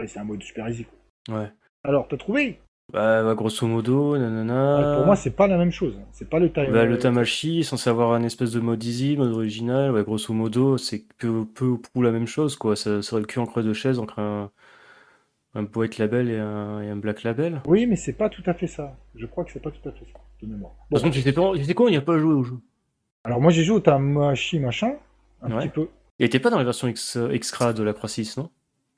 c'est 0.07 0.19
un 0.19 0.23
mode 0.23 0.41
Super 0.43 0.67
Easy. 0.69 0.85
quoi. 0.85 1.39
Ouais. 1.41 1.51
Alors, 1.83 2.07
t'as 2.07 2.17
trouvé? 2.17 2.59
Bah, 2.91 3.21
bah, 3.23 3.35
grosso 3.35 3.67
modo, 3.67 4.17
nanana. 4.17 4.77
Ouais, 4.91 4.95
Pour 4.97 5.05
moi, 5.05 5.15
c'est 5.15 5.29
pas 5.35 5.47
la 5.47 5.57
même 5.57 5.71
chose. 5.71 5.99
C'est 6.11 6.27
pas 6.29 6.39
le 6.39 6.51
time. 6.51 6.71
Bah, 6.71 6.85
le 6.85 6.97
Tamashi 6.97 7.59
est 7.59 7.63
censé 7.63 7.89
avoir 7.89 8.13
un 8.13 8.23
espèce 8.23 8.51
de 8.51 8.59
mode 8.59 8.83
easy, 8.83 9.15
mode 9.15 9.31
original. 9.31 9.91
Ouais, 9.91 10.03
grosso 10.03 10.33
modo, 10.33 10.77
c'est 10.77 11.03
peu, 11.17 11.45
peu 11.45 11.65
ou 11.65 11.77
prou 11.77 12.01
la 12.01 12.11
même 12.11 12.25
chose, 12.25 12.55
quoi. 12.55 12.75
Ça 12.75 13.01
serait 13.01 13.21
le 13.21 13.27
cul 13.27 13.37
en 13.39 13.45
creux 13.45 13.61
de 13.63 13.73
chaise 13.73 13.99
entre 13.99 14.17
un, 14.19 14.49
un 15.53 15.65
white 15.75 15.99
label 15.99 16.29
et 16.31 16.39
un, 16.39 16.81
et 16.81 16.89
un 16.89 16.95
black 16.95 17.21
label. 17.23 17.61
Oui, 17.67 17.85
mais 17.85 17.95
c'est 17.95 18.13
pas 18.13 18.27
tout 18.29 18.43
à 18.47 18.53
fait 18.55 18.67
ça. 18.67 18.97
Je 19.15 19.27
crois 19.27 19.43
que 19.45 19.51
c'est 19.51 19.61
pas 19.61 19.71
tout 19.71 19.87
à 19.87 19.91
fait 19.91 20.05
ça, 20.11 20.19
de 20.41 20.47
mémoire. 20.47 20.73
Bon, 20.89 20.99
pas, 20.99 21.09
tu 21.11 21.21
sais 21.21 21.33
quoi, 21.75 21.89
il 21.89 21.91
n'y 21.91 21.97
a 21.97 22.01
pas 22.01 22.17
joué 22.17 22.33
au 22.33 22.43
jeu. 22.43 22.57
alors 23.23 23.39
moi 23.39 23.51
j'ai 23.51 23.63
joué 23.63 23.75
au 23.75 23.79
Tamashi 23.81 24.59
machin, 24.59 24.93
un 25.43 25.51
Ouais. 25.51 25.63
petit 25.63 25.69
peu. 25.69 25.87
Il 26.19 26.25
était 26.25 26.39
pas 26.39 26.49
dans 26.49 26.57
la 26.57 26.63
version 26.63 26.87
X, 26.87 27.17
extra 27.31 27.71
de 27.73 27.83
la 27.83 27.93
Croix 27.93 28.09
6, 28.09 28.37
non? 28.37 28.49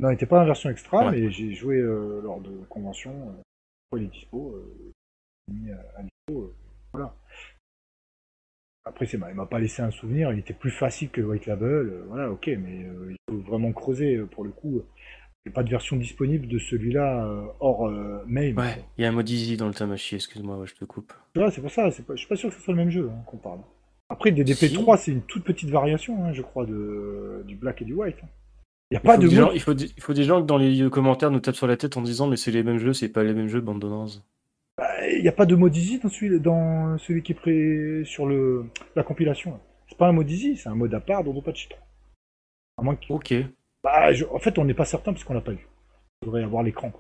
Non, 0.02 0.10
il 0.10 0.14
était 0.16 0.26
pas 0.26 0.42
en 0.42 0.46
version 0.46 0.70
extra, 0.70 1.06
Ouais. 1.06 1.12
mais 1.12 1.32
j'ai 1.32 1.54
joué 1.54 1.78
euh, 1.78 2.20
lors 2.24 2.42
de 2.42 2.52
convention. 2.70 3.12
Euh, 3.94 3.98
il 3.98 4.04
est 4.04 4.08
dispo, 4.08 4.56
euh, 4.56 4.92
mis 5.54 5.72
à, 5.72 5.78
à 5.98 6.02
dispo, 6.04 6.42
euh, 6.44 6.56
voilà. 6.92 7.14
Après, 8.84 9.06
c'est, 9.06 9.18
il 9.18 9.36
m'a 9.36 9.46
pas 9.46 9.60
laissé 9.60 9.84
un 9.84 9.92
souvenir. 9.92 10.34
Il 10.34 10.40
était 10.40 10.56
plus 10.56 10.72
facile 10.72 11.10
que 11.12 11.22
le 11.22 11.28
White 11.28 11.46
Label, 11.46 11.70
euh, 11.70 12.04
voilà, 12.08 12.32
ok, 12.32 12.48
mais 12.48 12.84
euh, 12.84 13.12
il 13.12 13.18
faut 13.30 13.38
vraiment 13.42 13.72
creuser 13.72 14.16
euh, 14.16 14.26
pour 14.26 14.44
le 14.44 14.50
coup. 14.50 14.82
Il 15.46 15.50
n'y 15.50 15.54
a 15.54 15.56
pas 15.56 15.64
de 15.64 15.70
version 15.70 15.98
disponible 15.98 16.48
de 16.48 16.58
celui-là 16.58 17.26
euh, 17.26 17.46
hors 17.60 17.88
euh, 17.88 18.24
main. 18.28 18.56
Ouais, 18.56 18.84
il 18.98 19.04
y 19.04 19.06
a 19.06 19.10
un 19.10 19.12
mode 19.12 19.30
easy 19.30 19.56
dans 19.58 19.68
le 19.68 19.74
Tamashi, 19.74 20.16
excuse-moi, 20.16 20.58
ouais, 20.58 20.68
je 20.68 20.76
te 20.76 20.86
coupe. 20.86 21.14
Tu 21.34 21.40
vois, 21.40 21.52
c'est 21.52 21.62
pour 21.62 21.72
ça. 21.72 21.92
C'est 21.92 22.06
pas, 22.06 22.16
je 22.16 22.20
suis 22.22 22.28
pas 22.28 22.36
sûr 22.36 22.50
que 22.50 22.56
ce 22.56 22.62
soit 22.62 22.74
le 22.74 22.80
même 22.80 22.90
jeu 22.92 23.10
hein, 23.12 23.22
qu'on 23.28 23.38
parle. 23.38 23.60
Après, 24.10 24.32
DDP3, 24.32 24.98
c'est 24.98 25.12
une 25.12 25.22
toute 25.24 25.44
petite 25.44 25.70
variation, 25.70 26.26
hein, 26.26 26.34
je 26.34 26.42
crois, 26.42 26.66
de, 26.66 27.44
du 27.48 27.56
Black 27.56 27.82
et 27.82 27.86
du 27.86 27.94
White. 27.94 28.18
Il 28.92 28.96
n'y 28.96 28.98
a 28.98 29.00
pas 29.00 29.16
faut, 29.16 29.22
de 29.22 29.28
des 29.28 29.36
mode- 29.36 29.46
gens, 29.46 29.52
il, 29.54 29.60
faut 29.62 29.74
des, 29.74 29.86
il 29.86 30.02
faut 30.04 30.14
des 30.14 30.24
gens 30.24 30.42
qui 30.42 30.46
dans 30.48 30.58
les 30.58 30.90
commentaires 30.90 31.32
nous 31.32 31.40
tapent 31.40 31.56
sur 31.56 31.68
la 31.68 31.78
tête 31.78 31.96
en 31.98 32.02
disant 32.02 32.28
mais 32.28 32.36
c'est 32.36 32.52
les 32.52 32.62
mêmes 32.64 32.78
jeux, 32.78 32.94
c'est 32.94 33.10
pas 33.10 33.24
les 33.24 33.34
mêmes 33.34 33.48
jeux, 33.48 33.62
bande 33.62 33.82
de 33.82 33.88
nazes. 33.88 34.24
Il 35.14 35.22
n'y 35.22 35.28
a 35.28 35.32
pas 35.34 35.46
de 35.46 35.56
mode 35.56 35.76
easy 35.76 36.00
dans 36.00 36.10
celui, 36.10 36.40
dans 36.40 36.98
celui 36.98 37.24
qui 37.24 37.34
est 37.34 38.04
sur 38.04 38.26
le, 38.26 38.66
la 38.96 39.04
compilation. 39.04 39.60
C'est 39.88 39.98
pas 39.98 40.08
un 40.08 40.12
mode 40.12 40.30
easy, 40.30 40.58
c'est 40.58 40.70
un 40.70 40.76
mode 40.76 40.94
à 40.94 41.00
part 41.00 41.24
dans 41.24 41.40
Patchy 41.42 41.70
3. 41.70 41.82
À 42.78 42.82
moins 42.84 42.96
que... 42.96 43.14
Ok. 43.14 43.34
bah, 43.84 44.12
je- 44.14 44.26
en 44.26 44.40
fait, 44.40 44.58
on 44.58 44.66
n'est 44.66 44.74
pas 44.74 44.86
certain 44.86 45.14
parce 45.14 45.24
qu'on 45.24 45.34
l'a 45.34 45.42
pas 45.42 45.52
eu. 45.54 45.68
Il 46.22 46.26
faudrait 46.26 46.44
avoir 46.44 46.64
l'écran. 46.64 46.92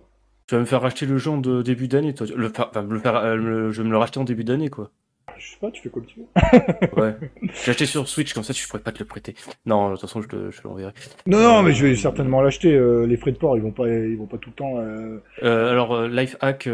Tu 0.47 0.55
vas 0.55 0.61
me 0.61 0.65
faire 0.65 0.81
racheter 0.81 1.05
le 1.05 1.17
jeu 1.17 1.31
en 1.31 1.37
de 1.37 1.61
début 1.61 1.87
d'année, 1.87 2.13
toi. 2.13 2.27
Le, 2.35 2.47
enfin, 2.49 2.69
le 2.83 3.01
euh, 3.07 3.37
me- 3.37 3.71
je 3.71 3.81
vais 3.81 3.87
me 3.87 3.91
le 3.91 3.97
racheter 3.97 4.19
en 4.19 4.23
début 4.25 4.43
d'année, 4.43 4.69
quoi. 4.69 4.91
Je 5.37 5.51
sais 5.51 5.57
pas, 5.59 5.71
tu 5.71 5.81
fais 5.81 5.89
comme 5.89 6.05
tu 6.05 6.19
veux. 6.19 6.25
Ouais. 7.01 7.15
J'ai 7.63 7.71
acheté 7.71 7.85
sur 7.85 8.07
Switch, 8.07 8.33
comme 8.33 8.43
ça 8.43 8.53
tu 8.53 8.67
pourrais 8.67 8.81
pas 8.83 8.91
te 8.91 8.99
le 8.99 9.05
prêter. 9.05 9.35
Non, 9.65 9.87
de 9.89 9.93
toute 9.93 10.01
façon, 10.01 10.21
je 10.21 10.27
te, 10.27 10.51
je 10.51 10.61
l'enverrai. 10.63 10.93
Non, 11.25 11.39
non, 11.39 11.63
mais 11.63 11.73
je 11.73 11.85
vais 11.87 11.95
certainement 11.95 12.41
l'acheter. 12.41 12.73
euh, 12.73 13.05
les 13.05 13.17
frais 13.17 13.31
de 13.31 13.37
port, 13.37 13.57
ils 13.57 13.63
vont 13.63 13.71
pas, 13.71 13.87
ils 13.87 14.17
vont 14.17 14.27
pas 14.27 14.37
tout 14.37 14.49
le 14.49 14.55
temps. 14.55 14.77
euh, 14.79 15.21
Euh, 15.43 15.71
alors, 15.71 15.93
euh, 15.93 16.07
Lifehack, 16.07 16.67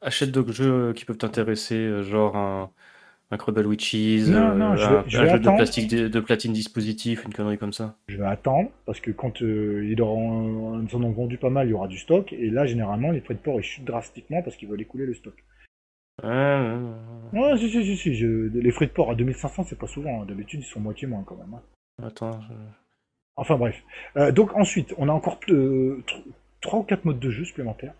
achète 0.00 0.30
d'autres 0.30 0.52
jeux 0.52 0.92
qui 0.94 1.04
peuvent 1.04 1.18
t'intéresser, 1.18 2.02
genre 2.02 2.36
un, 2.36 2.70
un 3.30 3.38
Witches, 3.66 4.28
Non, 4.28 4.54
non, 4.54 4.76
je 4.76 4.84
un, 4.84 4.90
vais- 4.90 5.02
je 5.08 5.18
un 5.18 5.22
vais 5.24 5.30
jeu 5.30 5.38
de, 5.38 5.50
plastique, 5.50 5.90
de, 5.94 6.20
platine 6.20 6.52
dispositif, 6.52 7.24
une 7.24 7.32
connerie 7.34 7.58
comme 7.58 7.72
ça. 7.72 7.96
Je 8.08 8.16
vais 8.16 8.26
attendre 8.26 8.70
parce 8.86 9.00
que 9.00 9.10
quand 9.10 9.40
ils, 9.40 10.00
auront, 10.00 10.80
ils 10.88 10.96
en 10.96 11.02
ont 11.02 11.10
vendu 11.12 11.36
pas 11.38 11.50
mal, 11.50 11.66
il 11.66 11.70
y 11.70 11.74
aura 11.74 11.88
du 11.88 11.98
stock. 11.98 12.32
Et 12.32 12.50
là, 12.50 12.66
généralement, 12.66 13.10
les 13.10 13.20
frais 13.20 13.34
de 13.34 13.40
port 13.40 13.58
ils 13.58 13.64
chutent 13.64 13.84
drastiquement 13.84 14.42
parce 14.42 14.56
qu'ils 14.56 14.68
veulent 14.68 14.80
écouler 14.80 15.06
le 15.06 15.14
stock. 15.14 15.34
Ouais, 16.24 17.40
ouais, 17.52 17.58
si, 17.58 17.68
si, 17.70 17.84
si, 17.84 17.96
si. 17.96 18.14
je- 18.14 18.48
Les 18.58 18.70
frais 18.70 18.86
de 18.86 18.90
port 18.92 19.10
à 19.10 19.14
2500, 19.14 19.64
c'est 19.64 19.78
pas 19.78 19.86
souvent. 19.86 20.22
hein. 20.22 20.24
D'habitude, 20.26 20.60
ils 20.60 20.66
sont 20.66 20.80
moitié 20.80 21.06
moins 21.08 21.22
quand 21.26 21.36
même. 21.36 21.54
hein. 21.54 22.06
Attends. 22.06 22.40
je- 22.40 22.54
Enfin 23.36 23.56
bref. 23.56 23.82
Euh, 24.16 24.30
donc 24.30 24.54
ensuite, 24.54 24.94
on 24.96 25.08
a 25.08 25.12
encore 25.12 25.40
euh, 25.50 26.00
tr- 26.06 26.22
trois 26.60 26.78
ou 26.78 26.82
quatre 26.84 27.04
modes 27.04 27.18
de 27.18 27.30
jeu 27.30 27.44
supplémentaires. 27.44 27.94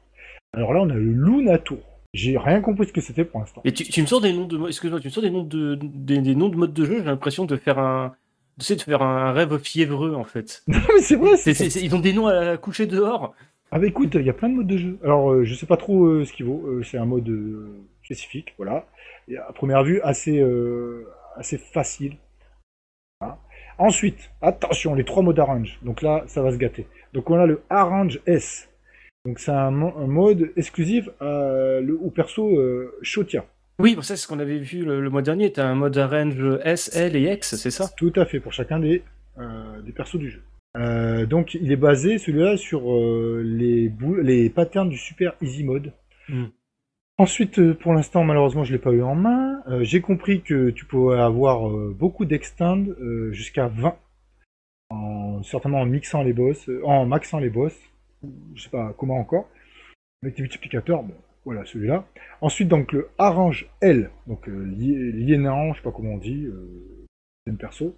Alors 0.52 0.72
là, 0.72 0.80
on 0.80 0.90
a 0.90 0.94
le 0.94 1.00
Luna 1.12 1.58
Tour. 1.58 1.78
J'ai 2.12 2.38
rien 2.38 2.60
compris 2.60 2.86
ce 2.86 2.92
que 2.92 3.00
c'était 3.00 3.24
pour 3.24 3.40
l'instant. 3.40 3.60
Et 3.64 3.72
tu, 3.72 3.82
tu 3.82 4.00
me 4.00 4.06
sors 4.06 4.20
des 4.20 4.32
noms 4.32 4.46
de 4.46 4.56
mo- 4.56 4.68
excuse-moi, 4.68 5.00
tu 5.00 5.08
me 5.08 5.12
sors 5.12 5.22
des 5.24 5.30
noms 5.30 5.42
de 5.42 5.74
des, 5.74 6.18
des 6.20 6.34
noms 6.36 6.48
de 6.48 6.54
modes 6.56 6.72
de 6.72 6.84
jeu. 6.84 6.98
J'ai 6.98 7.04
l'impression 7.04 7.44
de 7.44 7.56
faire 7.56 7.80
un 7.80 8.14
de 8.58 8.62
faire 8.62 9.02
un 9.02 9.32
rêve 9.32 9.58
fiévreux 9.58 10.14
en 10.14 10.22
fait. 10.22 10.62
Non 10.68 10.78
mais 10.94 11.00
c'est 11.00 11.16
vrai, 11.16 11.30
ils 11.82 11.94
ont 11.96 11.98
des 11.98 12.12
noms 12.12 12.28
à 12.28 12.56
coucher 12.56 12.86
dehors. 12.86 13.34
Ah 13.72 13.80
bah 13.80 13.86
écoute, 13.88 14.14
il 14.14 14.24
y 14.24 14.30
a 14.30 14.32
plein 14.32 14.48
de 14.48 14.54
modes 14.54 14.68
de 14.68 14.76
jeu. 14.76 14.98
Alors 15.02 15.32
euh, 15.32 15.44
je 15.44 15.54
sais 15.56 15.66
pas 15.66 15.76
trop 15.76 16.04
euh, 16.04 16.24
ce 16.24 16.32
qu'il 16.32 16.46
vaut. 16.46 16.62
Euh, 16.68 16.84
c'est 16.84 16.98
un 16.98 17.04
mode 17.06 17.28
euh, 17.28 17.80
spécifique, 18.04 18.54
voilà. 18.56 18.86
Et 19.28 19.36
à 19.36 19.52
première 19.52 19.82
vue, 19.82 20.00
assez 20.02 20.38
euh, 20.40 21.06
assez 21.36 21.58
facile. 21.58 22.16
Voilà. 23.20 23.38
Ensuite, 23.78 24.30
attention, 24.40 24.94
les 24.94 25.04
trois 25.04 25.22
modes 25.22 25.38
Arrange. 25.38 25.78
Donc 25.82 26.02
là, 26.02 26.22
ça 26.26 26.42
va 26.42 26.52
se 26.52 26.58
gâter. 26.58 26.86
Donc 27.12 27.30
on 27.30 27.38
a 27.38 27.46
le 27.46 27.62
Arrange 27.70 28.20
S. 28.26 28.70
Donc 29.24 29.38
c'est 29.38 29.52
un, 29.52 29.70
mo- 29.70 29.94
un 29.96 30.06
mode 30.06 30.52
exclusif 30.56 31.08
à 31.18 31.80
le, 31.80 31.98
au 32.00 32.10
perso 32.10 32.58
euh, 32.58 32.96
Shotia. 33.02 33.46
Oui, 33.80 33.96
bon, 33.96 34.02
ça 34.02 34.14
c'est 34.16 34.22
ce 34.22 34.28
qu'on 34.28 34.38
avait 34.38 34.58
vu 34.58 34.84
le, 34.84 35.00
le 35.00 35.10
mois 35.10 35.22
dernier. 35.22 35.50
T'as 35.50 35.66
un 35.66 35.74
mode 35.74 35.96
arrange 35.98 36.60
S, 36.62 36.94
L 36.94 37.16
et 37.16 37.32
X, 37.32 37.56
c'est 37.56 37.70
ça? 37.70 37.90
Tout 37.96 38.12
à 38.16 38.24
fait, 38.26 38.38
pour 38.38 38.52
chacun 38.52 38.78
des, 38.78 39.02
euh, 39.38 39.80
des 39.82 39.92
persos 39.92 40.18
du 40.18 40.30
jeu. 40.30 40.42
Euh, 40.76 41.24
donc 41.26 41.54
il 41.54 41.72
est 41.72 41.76
basé, 41.76 42.18
celui-là, 42.18 42.56
sur 42.56 42.92
euh, 42.92 43.42
les 43.42 44.50
patterns 44.50 44.90
du 44.90 44.98
Super 44.98 45.34
Easy 45.40 45.64
Mode. 45.64 45.92
Hmm. 46.28 46.46
Ensuite, 47.16 47.58
euh, 47.60 47.74
pour 47.74 47.94
l'instant, 47.94 48.24
malheureusement, 48.24 48.64
je 48.64 48.72
l'ai 48.72 48.78
pas 48.78 48.90
eu 48.90 49.02
en 49.02 49.14
main. 49.14 49.62
Euh, 49.68 49.84
J'ai 49.84 50.00
compris 50.00 50.42
que 50.42 50.70
tu 50.70 50.84
pouvais 50.84 51.18
avoir 51.20 51.68
euh, 51.70 51.94
beaucoup 51.96 52.24
d'extend 52.24 52.84
jusqu'à 53.30 53.68
20, 53.68 53.96
en, 54.90 55.42
certainement 55.44 55.80
en 55.80 55.86
mixant 55.86 56.22
les 56.22 56.32
boss, 56.32 56.68
en 56.84 57.06
maxant 57.06 57.38
les 57.38 57.50
boss, 57.50 57.74
je 58.54 58.62
sais 58.62 58.68
pas 58.70 58.92
comment 58.98 59.18
encore, 59.18 59.48
avec 60.22 60.36
des 60.36 60.42
multiplicateurs, 60.42 61.04
voilà 61.44 61.64
celui-là. 61.64 62.04
Ensuite, 62.40 62.68
donc 62.68 62.92
le 62.92 63.08
Arrange 63.18 63.68
L, 63.80 64.10
donc 64.26 64.46
lié- 64.48 65.12
liénant, 65.12 65.72
je 65.72 65.78
sais 65.78 65.84
pas 65.84 65.92
comment 65.92 66.14
on 66.14 66.18
dit, 66.18 66.48
perso. 67.58 67.94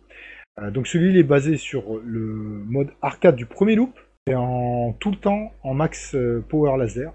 Donc 0.73 0.87
celui-là 0.87 1.11
il 1.13 1.17
est 1.19 1.23
basé 1.23 1.57
sur 1.57 1.99
le 2.05 2.65
mode 2.67 2.91
arcade 3.03 3.37
du 3.37 3.47
premier 3.47 3.77
loop, 3.77 3.99
et 4.29 4.35
en 4.35 4.93
tout 4.99 5.11
le 5.11 5.17
temps 5.17 5.53
en 5.63 5.75
max 5.75 6.17
power 6.49 6.77
laser. 6.79 7.13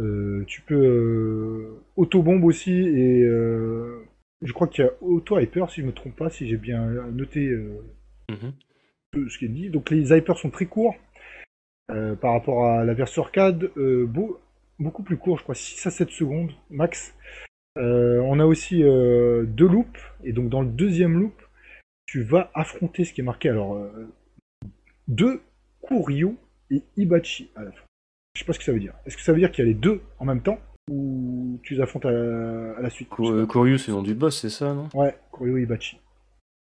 Euh, 0.00 0.44
tu 0.46 0.60
peux 0.62 0.74
euh, 0.74 1.80
auto-bombe 1.96 2.44
aussi 2.44 2.72
et 2.72 3.22
euh, 3.22 4.04
je 4.42 4.52
crois 4.52 4.66
qu'il 4.66 4.84
y 4.84 4.88
a 4.88 4.92
auto-hyper 5.00 5.70
si 5.70 5.82
je 5.82 5.86
me 5.86 5.92
trompe 5.92 6.16
pas, 6.16 6.30
si 6.30 6.48
j'ai 6.48 6.56
bien 6.56 6.84
noté 7.12 7.48
Mhm. 8.30 8.52
ce 9.28 9.38
qui 9.38 9.44
est 9.44 9.48
dit. 9.48 9.70
Donc 9.70 9.90
les 9.90 10.12
hypers 10.12 10.38
sont 10.38 10.50
très 10.50 10.66
courts 10.66 10.96
par 11.86 12.32
rapport 12.32 12.66
à 12.66 12.84
la 12.84 12.94
version 12.94 13.22
arcade, 13.22 13.70
beau- 13.76 14.40
beaucoup 14.80 15.02
plus 15.04 15.16
court, 15.16 15.38
je 15.38 15.42
crois 15.44 15.54
6 15.54 15.86
à 15.86 15.90
7 15.90 16.10
secondes 16.10 16.50
max. 16.70 17.14
Euh, 17.78 18.20
on 18.20 18.40
a 18.40 18.46
aussi 18.46 18.82
euh, 18.82 19.44
deux 19.44 19.68
loops, 19.68 20.00
et 20.24 20.32
donc 20.32 20.48
dans 20.48 20.62
le 20.62 20.68
deuxième 20.68 21.18
loop, 21.18 21.40
tu 22.06 22.22
vas 22.22 22.50
affronter 22.54 23.04
ce 23.04 23.12
qui 23.12 23.20
est 23.20 23.24
marqué 23.24 23.48
alors 23.48 23.74
euh, 23.76 24.08
deux 25.08 25.40
Kuryu 25.86 26.36
et 26.70 26.82
Ibachi 26.96 27.50
à 27.56 27.64
la 27.64 27.72
fin. 27.72 27.84
Je 28.34 28.40
sais 28.40 28.46
pas 28.46 28.52
ce 28.52 28.58
que 28.58 28.64
ça 28.64 28.72
veut 28.72 28.80
dire. 28.80 28.94
Est-ce 29.06 29.16
que 29.16 29.22
ça 29.22 29.32
veut 29.32 29.38
dire 29.38 29.52
qu'il 29.52 29.64
y 29.64 29.68
a 29.68 29.70
les 29.70 29.78
deux 29.78 30.00
en 30.18 30.24
même 30.24 30.40
temps 30.42 30.58
ou 30.90 31.60
tu 31.62 31.74
les 31.74 31.80
affrontes 31.80 32.04
à 32.04 32.10
la, 32.10 32.72
à 32.78 32.82
la 32.82 32.90
suite? 32.90 33.08
Kuryu, 33.08 33.78
c'est 33.78 33.88
le 33.92 33.96
nom 33.96 34.02
du 34.02 34.14
boss, 34.14 34.40
c'est 34.40 34.50
ça, 34.50 34.74
non? 34.74 34.88
Ouais, 34.92 35.14
Kuryu 35.32 35.60
et 35.60 35.62
Ibachi. 35.62 35.98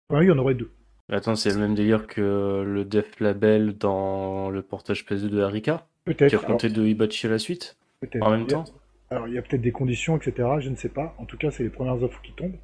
Enfin, 0.10 0.24
il 0.24 0.28
y 0.28 0.32
en 0.32 0.38
aurait 0.40 0.56
deux. 0.56 0.72
Attends, 1.12 1.36
c'est 1.36 1.52
le 1.54 1.60
même 1.60 1.76
délire 1.76 2.08
que 2.08 2.64
le 2.66 2.86
Def 2.86 3.20
Label 3.20 3.78
dans 3.78 4.50
le 4.50 4.62
portage 4.64 5.06
PS2 5.06 5.30
de 5.30 5.42
Harika, 5.42 5.86
qui 6.08 6.14
Peut-être. 6.16 6.34
affrontait 6.36 6.70
de 6.70 6.84
Hibachi 6.86 7.28
à 7.28 7.30
la 7.30 7.40
suite, 7.40 7.78
peut-être. 8.02 8.26
en 8.26 8.32
même 8.32 8.48
temps? 8.48 8.66
Alors, 9.12 9.28
il 9.28 9.36
y 9.36 9.38
a 9.38 9.42
peut-être 9.44 9.62
des 9.62 9.72
conditions, 9.72 10.18
etc. 10.18 10.48
Je 10.60 10.70
ne 10.70 10.76
sais 10.76 10.90
pas. 10.90 11.16
En 11.20 11.26
tout 11.26 11.38
cas, 11.38 11.52
c'est 11.52 11.64
les 11.64 11.70
premières 11.70 12.02
offres 12.02 12.22
qui 12.24 12.32
tombent 12.34 12.58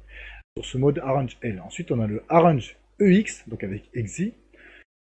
sur 0.56 0.64
ce 0.64 0.78
mode 0.78 0.98
Arrange 0.98 1.36
L. 1.42 1.62
Ensuite, 1.64 1.92
on 1.92 2.00
a 2.00 2.06
le 2.08 2.22
Arrange 2.28 2.76
EX, 3.00 3.44
donc 3.48 3.62
avec 3.62 3.88
Exi. 3.94 4.34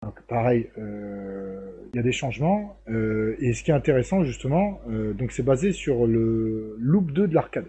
Donc, 0.04 0.20
pareil, 0.28 0.68
euh, 0.76 1.88
il 1.92 1.96
y 1.96 1.98
a 1.98 2.02
des 2.02 2.12
changements. 2.12 2.76
Euh, 2.88 3.36
et 3.38 3.54
ce 3.54 3.64
qui 3.64 3.70
est 3.70 3.74
intéressant, 3.74 4.22
justement, 4.22 4.80
euh, 4.90 5.14
donc 5.14 5.32
c'est 5.32 5.42
basé 5.42 5.72
sur 5.72 6.06
le 6.06 6.76
loop 6.78 7.10
2 7.12 7.26
de 7.26 7.34
l'arcade. 7.34 7.66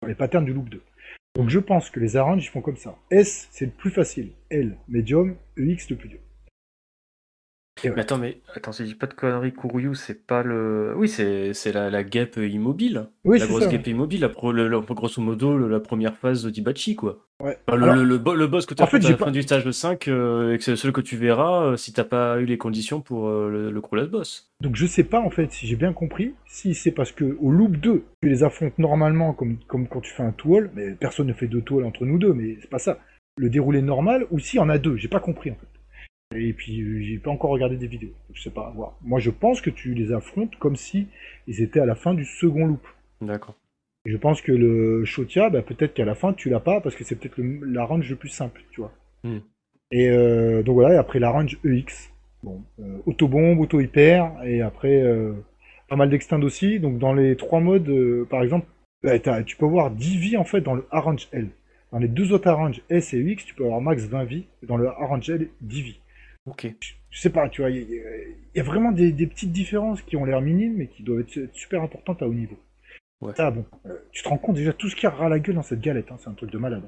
Sur 0.00 0.08
les 0.08 0.14
patterns 0.14 0.44
du 0.44 0.52
loop 0.52 0.68
2. 0.68 0.80
Donc, 1.36 1.48
je 1.48 1.58
pense 1.58 1.90
que 1.90 1.98
les 1.98 2.16
Arrange, 2.16 2.44
ils 2.44 2.48
font 2.48 2.60
comme 2.60 2.76
ça. 2.76 2.96
S, 3.10 3.48
c'est 3.50 3.64
le 3.64 3.72
plus 3.72 3.90
facile. 3.90 4.30
L, 4.50 4.76
medium. 4.88 5.34
EX, 5.56 5.90
le 5.90 5.96
plus 5.96 6.08
dur. 6.08 6.20
Ouais. 7.88 7.94
Mais 7.96 8.02
attends, 8.02 8.18
mais 8.18 8.40
attends, 8.54 8.72
si 8.72 8.82
je 8.84 8.88
dis 8.88 8.94
pas 8.94 9.06
de 9.06 9.14
conneries, 9.14 9.52
Kuryu, 9.52 9.94
c'est 9.94 10.26
pas 10.26 10.42
le. 10.42 10.94
Oui, 10.96 11.08
c'est 11.08 11.52
la, 11.72 11.90
la 11.90 12.02
guêpe 12.04 12.36
immobile. 12.36 13.06
Oui, 13.24 13.38
la 13.38 13.46
grosse 13.46 13.64
ça. 13.64 13.70
guêpe 13.70 13.86
immobile, 13.86 14.20
la 14.20 14.28
pro- 14.28 14.52
le- 14.52 14.80
grosso 14.80 15.20
modo, 15.22 15.56
la 15.68 15.80
première 15.80 16.16
phase 16.16 16.46
d'Ibachi, 16.46 16.94
quoi. 16.96 17.18
Ouais. 17.42 17.58
Enfin, 17.66 17.76
le, 17.78 17.84
Alors- 17.84 17.96
le, 17.96 18.04
le 18.04 18.18
bo- 18.18 18.34
le 18.34 18.46
boss 18.46 18.64
que 18.66 18.74
tu 18.74 18.82
En 18.82 18.86
as 18.86 18.88
fait, 18.88 19.04
à 19.04 19.10
la 19.10 19.16
pas- 19.16 19.24
fin 19.26 19.30
du 19.30 19.42
stage 19.42 19.64
de 19.64 19.72
5, 19.72 20.08
euh, 20.08 20.52
et 20.54 20.58
que 20.58 20.64
c'est 20.64 20.70
le 20.70 20.76
seul 20.76 20.92
que 20.92 21.00
tu 21.00 21.16
verras 21.16 21.64
euh, 21.64 21.76
si 21.76 21.92
t'as 21.92 22.04
pas 22.04 22.38
eu 22.40 22.44
les 22.44 22.58
conditions 22.58 23.00
pour 23.00 23.28
euh, 23.28 23.50
le, 23.50 23.70
le 23.70 23.82
last 23.96 24.10
boss. 24.10 24.50
Donc 24.60 24.76
je 24.76 24.86
sais 24.86 25.04
pas 25.04 25.20
en 25.20 25.30
fait 25.30 25.50
si 25.52 25.66
j'ai 25.66 25.76
bien 25.76 25.92
compris, 25.92 26.32
si 26.46 26.74
c'est 26.74 26.92
parce 26.92 27.12
que 27.12 27.36
au 27.40 27.50
loop 27.50 27.76
2, 27.76 28.04
tu 28.22 28.28
les 28.28 28.44
affrontes 28.44 28.78
normalement 28.78 29.32
comme, 29.32 29.58
comme 29.66 29.88
quand 29.88 30.00
tu 30.00 30.12
fais 30.12 30.22
un 30.22 30.32
tool, 30.32 30.70
mais 30.74 30.92
personne 30.92 31.26
ne 31.26 31.32
fait 31.32 31.48
deux 31.48 31.60
tools 31.60 31.84
entre 31.84 32.04
nous 32.06 32.18
deux, 32.18 32.32
mais 32.32 32.56
c'est 32.60 32.70
pas 32.70 32.78
ça. 32.78 32.98
Le 33.36 33.50
déroulé 33.50 33.82
normal, 33.82 34.26
ou 34.30 34.38
s'il 34.38 34.58
y 34.58 34.62
en 34.62 34.68
a 34.68 34.78
deux, 34.78 34.96
j'ai 34.96 35.08
pas 35.08 35.18
compris 35.18 35.50
en 35.50 35.54
fait. 35.56 35.66
Et 36.34 36.52
puis 36.52 36.80
euh, 36.80 37.00
j'ai 37.00 37.18
pas 37.18 37.30
encore 37.30 37.50
regardé 37.50 37.76
des 37.76 37.86
vidéos, 37.86 38.14
je 38.32 38.42
sais 38.42 38.50
pas, 38.50 38.72
voir. 38.74 38.96
Moi 39.02 39.20
je 39.20 39.30
pense 39.30 39.60
que 39.60 39.70
tu 39.70 39.94
les 39.94 40.12
affrontes 40.12 40.56
comme 40.56 40.76
si 40.76 41.08
ils 41.46 41.62
étaient 41.62 41.80
à 41.80 41.86
la 41.86 41.94
fin 41.94 42.14
du 42.14 42.24
second 42.24 42.66
loop. 42.66 42.86
D'accord. 43.20 43.54
Je 44.06 44.16
pense 44.16 44.42
que 44.42 44.52
le 44.52 45.04
Shotia, 45.04 45.48
bah, 45.48 45.62
peut-être 45.62 45.94
qu'à 45.94 46.04
la 46.04 46.14
fin 46.14 46.32
tu 46.32 46.50
l'as 46.50 46.60
pas 46.60 46.80
parce 46.80 46.94
que 46.94 47.04
c'est 47.04 47.16
peut-être 47.16 47.40
la 47.40 47.84
range 47.84 48.08
le 48.10 48.16
plus 48.16 48.28
simple, 48.28 48.62
tu 48.70 48.80
vois. 48.80 48.92
Hmm. 49.22 49.38
Et 49.90 50.10
euh, 50.10 50.62
donc 50.62 50.74
voilà, 50.74 50.94
et 50.94 50.98
après 50.98 51.18
la 51.18 51.30
range 51.30 51.58
EX. 51.64 52.10
Bon, 52.42 52.62
euh, 52.78 52.98
auto-bombe, 53.06 53.58
auto-hyper, 53.60 54.30
et 54.44 54.60
après 54.60 55.02
euh, 55.02 55.32
pas 55.88 55.96
mal 55.96 56.10
d'extend 56.10 56.42
aussi. 56.42 56.78
Donc 56.78 56.98
dans 56.98 57.14
les 57.14 57.36
trois 57.36 57.60
modes, 57.60 57.90
par 58.28 58.42
exemple, 58.42 58.66
bah, 59.02 59.18
tu 59.18 59.56
peux 59.56 59.66
avoir 59.66 59.90
10 59.90 60.16
vies 60.18 60.36
en 60.36 60.44
fait 60.44 60.60
dans 60.60 60.74
le 60.74 60.86
Arrange 60.90 61.28
L. 61.32 61.48
Dans 61.92 61.98
les 61.98 62.08
deux 62.08 62.32
autres 62.32 62.48
Arrange 62.48 62.82
S 62.90 63.14
et 63.14 63.18
UX, 63.18 63.44
tu 63.46 63.54
peux 63.54 63.64
avoir 63.64 63.80
max 63.80 64.04
20 64.04 64.24
vies. 64.24 64.46
Dans 64.62 64.76
le 64.76 64.88
Arrange 64.88 65.30
L, 65.30 65.48
10 65.60 65.82
vies. 65.82 66.00
Ok. 66.46 66.66
Je 67.10 67.20
sais 67.20 67.30
pas, 67.30 67.48
tu 67.48 67.62
vois, 67.62 67.70
il 67.70 67.76
y, 67.76 67.98
a- 68.00 68.16
il 68.54 68.56
y 68.56 68.60
a 68.60 68.62
vraiment 68.62 68.92
des, 68.92 69.12
des 69.12 69.26
petites 69.26 69.52
différences 69.52 70.02
qui 70.02 70.16
ont 70.16 70.24
l'air 70.24 70.40
minimes, 70.40 70.74
mais 70.76 70.88
qui 70.88 71.02
doivent 71.02 71.20
être, 71.20 71.36
être 71.38 71.54
super 71.54 71.82
importantes 71.82 72.22
à 72.22 72.28
haut 72.28 72.34
niveau. 72.34 72.58
Ouais. 73.20 73.34
Ça, 73.36 73.50
bon, 73.50 73.64
euh, 73.86 73.96
tu 74.12 74.22
te 74.22 74.28
rends 74.28 74.36
compte 74.38 74.56
déjà 74.56 74.72
tout 74.72 74.88
ce 74.90 74.96
qui 74.96 75.06
a 75.06 75.10
ras 75.10 75.28
la 75.28 75.38
gueule 75.38 75.54
dans 75.54 75.62
cette 75.62 75.80
galette, 75.80 76.10
hein, 76.10 76.16
c'est 76.18 76.28
un 76.28 76.34
truc 76.34 76.50
de 76.50 76.58
malade. 76.58 76.82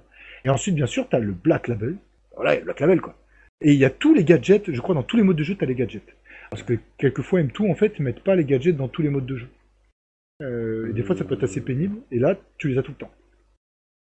Et 0.44 0.50
ensuite, 0.50 0.74
bien 0.74 0.86
sûr, 0.86 1.09
t'as 1.09 1.18
le 1.18 1.32
Black 1.32 1.68
Label. 1.68 1.96
Voilà, 2.34 2.52
il 2.52 2.54
y 2.54 2.57
a 2.57 2.61
le 2.61 2.64
Black 2.66 2.80
Label, 2.80 3.00
quoi. 3.00 3.16
Et 3.62 3.72
il 3.72 3.78
y 3.78 3.84
a 3.86 3.90
tous 3.90 4.12
les 4.12 4.24
gadgets, 4.24 4.70
je 4.70 4.80
crois, 4.82 4.94
dans 4.94 5.02
tous 5.02 5.16
les 5.16 5.22
modes 5.22 5.36
de 5.36 5.42
jeu, 5.44 5.54
t'as 5.57 5.64
les 5.66 5.74
gadgets. 5.74 6.14
Parce 6.50 6.62
que 6.62 6.74
quelquefois, 6.98 7.40
M2, 7.40 7.70
en 7.70 7.74
fait, 7.74 7.94
ils 7.98 8.02
mettent 8.02 8.22
pas 8.22 8.34
les 8.36 8.44
gadgets 8.44 8.76
dans 8.76 8.88
tous 8.88 9.00
les 9.02 9.09
modes 9.09 9.24
de 9.26 9.36
jeu. 9.36 9.48
Euh, 10.42 10.90
et 10.90 10.92
des 10.92 11.02
fois, 11.02 11.16
ça 11.16 11.24
peut 11.24 11.34
être 11.34 11.44
assez 11.44 11.62
pénible, 11.62 11.96
et 12.11 12.18
là, 12.18 12.36
tu 12.59 12.68
les 12.68 12.76
as 12.76 12.82
tout 12.82 12.90
le 12.92 12.98
temps. 12.98 13.11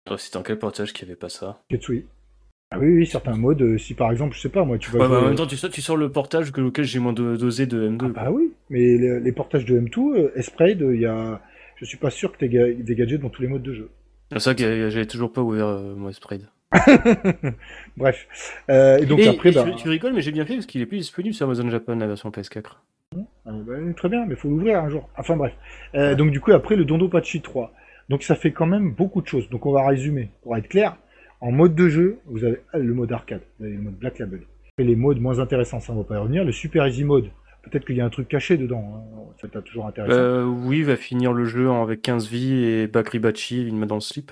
Toi, 0.05 0.17
c'était 0.17 0.39
dans 0.39 0.43
quel 0.43 0.57
portage 0.57 0.91
qu'il 0.93 1.07
y 1.07 1.11
avait 1.11 1.19
pas 1.19 1.29
ça? 1.29 1.61
Ketsui. 1.69 2.05
Ah 2.75 2.79
oui, 2.79 2.87
oui, 2.95 3.05
certains 3.05 3.35
modes, 3.35 3.61
euh, 3.61 3.77
si 3.77 3.93
par 3.93 4.11
exemple, 4.11 4.35
je 4.35 4.41
sais 4.41 4.49
pas, 4.49 4.65
moi, 4.65 4.77
tu 4.79 4.89
vas 4.91 4.99
Ouais, 4.99 5.07
bah, 5.09 5.21
en 5.21 5.25
même 5.25 5.35
temps, 5.35 5.45
tu 5.45 5.55
sors, 5.57 5.69
tu 5.69 5.81
sors 5.81 5.95
le 5.95 6.09
portage 6.11 6.51
que, 6.51 6.59
auquel 6.61 6.85
j'ai 6.85 6.97
moins 6.99 7.13
de- 7.13 7.35
dosé 7.37 7.65
de 7.67 7.87
M2. 7.89 8.05
Ah 8.17 8.23
bah 8.25 8.31
oui, 8.31 8.51
mais 8.69 8.79
les, 8.97 9.19
les 9.19 9.31
portages 9.31 9.65
de 9.65 9.79
M2, 9.79 10.17
euh, 10.17 10.31
Esprade, 10.35 10.81
il 10.81 10.99
y 10.99 11.05
a... 11.05 11.39
je 11.75 11.85
suis 11.85 11.97
pas 11.97 12.09
sûr 12.09 12.31
que 12.31 12.37
tu 12.43 12.45
aies 12.55 12.73
des 12.73 12.95
gadgets 12.95 13.21
dans 13.21 13.29
tous 13.29 13.41
les 13.43 13.47
modes 13.47 13.61
de 13.63 13.73
jeu. 13.73 13.89
C'est 14.31 14.39
ça 14.39 14.55
que 14.55 14.89
j'avais 14.89 15.05
toujours 15.05 15.31
pas 15.31 15.41
ouvert 15.41 15.67
euh, 15.67 15.93
mon. 15.95 16.09
Bref. 17.97 18.27
Euh, 18.69 18.97
et 18.97 19.05
donc 19.05 19.19
Et- 19.19 19.27
après, 19.27 19.49
et 19.49 19.53
bah, 19.53 19.63
tu, 19.69 19.75
tu 19.83 19.89
rigoles, 19.89 20.13
mais 20.13 20.21
j'ai 20.21 20.31
bien 20.31 20.45
fait 20.45 20.55
parce 20.55 20.65
qu'il 20.65 20.81
est 20.81 20.85
plus 20.85 20.97
disponible 20.97 21.35
sur 21.35 21.45
Amazon 21.45 21.69
Japan, 21.69 21.95
la 21.95 22.07
version 22.07 22.29
PS4. 22.29 22.63
euh, 23.15 23.19
bah, 23.45 23.73
très 23.95 24.09
bien, 24.09 24.25
mais 24.25 24.35
faut 24.35 24.49
l'ouvrir 24.49 24.79
un 24.79 24.89
jour. 24.89 25.09
Enfin 25.17 25.35
bref. 25.35 25.53
Euh, 25.95 26.15
donc 26.15 26.31
du 26.31 26.39
coup, 26.39 26.51
après 26.51 26.75
le 26.75 26.85
Dondo 26.85 27.07
Pachi 27.07 27.41
3. 27.41 27.71
Donc 28.09 28.23
ça 28.23 28.35
fait 28.35 28.51
quand 28.51 28.65
même 28.65 28.91
beaucoup 28.91 29.21
de 29.21 29.27
choses. 29.27 29.49
Donc 29.49 29.65
on 29.65 29.71
va 29.71 29.85
résumer. 29.87 30.29
Pour 30.41 30.57
être 30.57 30.67
clair, 30.67 30.97
en 31.43 31.51
mode 31.51 31.75
de 31.75 31.89
jeu, 31.89 32.17
vous 32.25 32.43
avez 32.43 32.59
ah, 32.71 32.79
le 32.79 32.93
mode 32.93 33.11
arcade, 33.11 33.41
vous 33.59 33.65
avez 33.65 33.75
le 33.75 33.81
mode 33.81 33.95
Black 33.95 34.17
Label. 34.19 34.41
Et 34.79 34.83
les 34.83 34.95
modes 34.95 35.19
moins 35.19 35.39
intéressants, 35.39 35.79
ça 35.79 35.93
on 35.93 35.97
va 35.97 36.03
pas 36.03 36.15
y 36.15 36.17
revenir. 36.17 36.43
Le 36.43 36.51
Super 36.51 36.87
Easy 36.87 37.03
Mode, 37.03 37.25
peut-être 37.63 37.85
qu'il 37.85 37.95
y 37.97 38.01
a 38.01 38.05
un 38.05 38.09
truc 38.09 38.27
caché 38.27 38.57
dedans. 38.57 38.83
hein. 38.95 39.33
Ça 39.41 39.47
t'a 39.47 39.61
toujours 39.61 39.85
intéressant. 39.85 40.15
Euh, 40.17 40.45
oui, 40.45 40.79
il 40.79 40.85
va 40.85 40.95
finir 40.95 41.33
le 41.33 41.45
jeu 41.45 41.69
avec 41.69 42.01
15 42.01 42.27
vies 42.29 42.63
et 42.63 42.87
Bakri 42.87 43.19
Bachi, 43.19 43.67
il 43.67 43.75
met 43.75 43.85
dans 43.85 43.95
le 43.95 44.01
slip. 44.01 44.31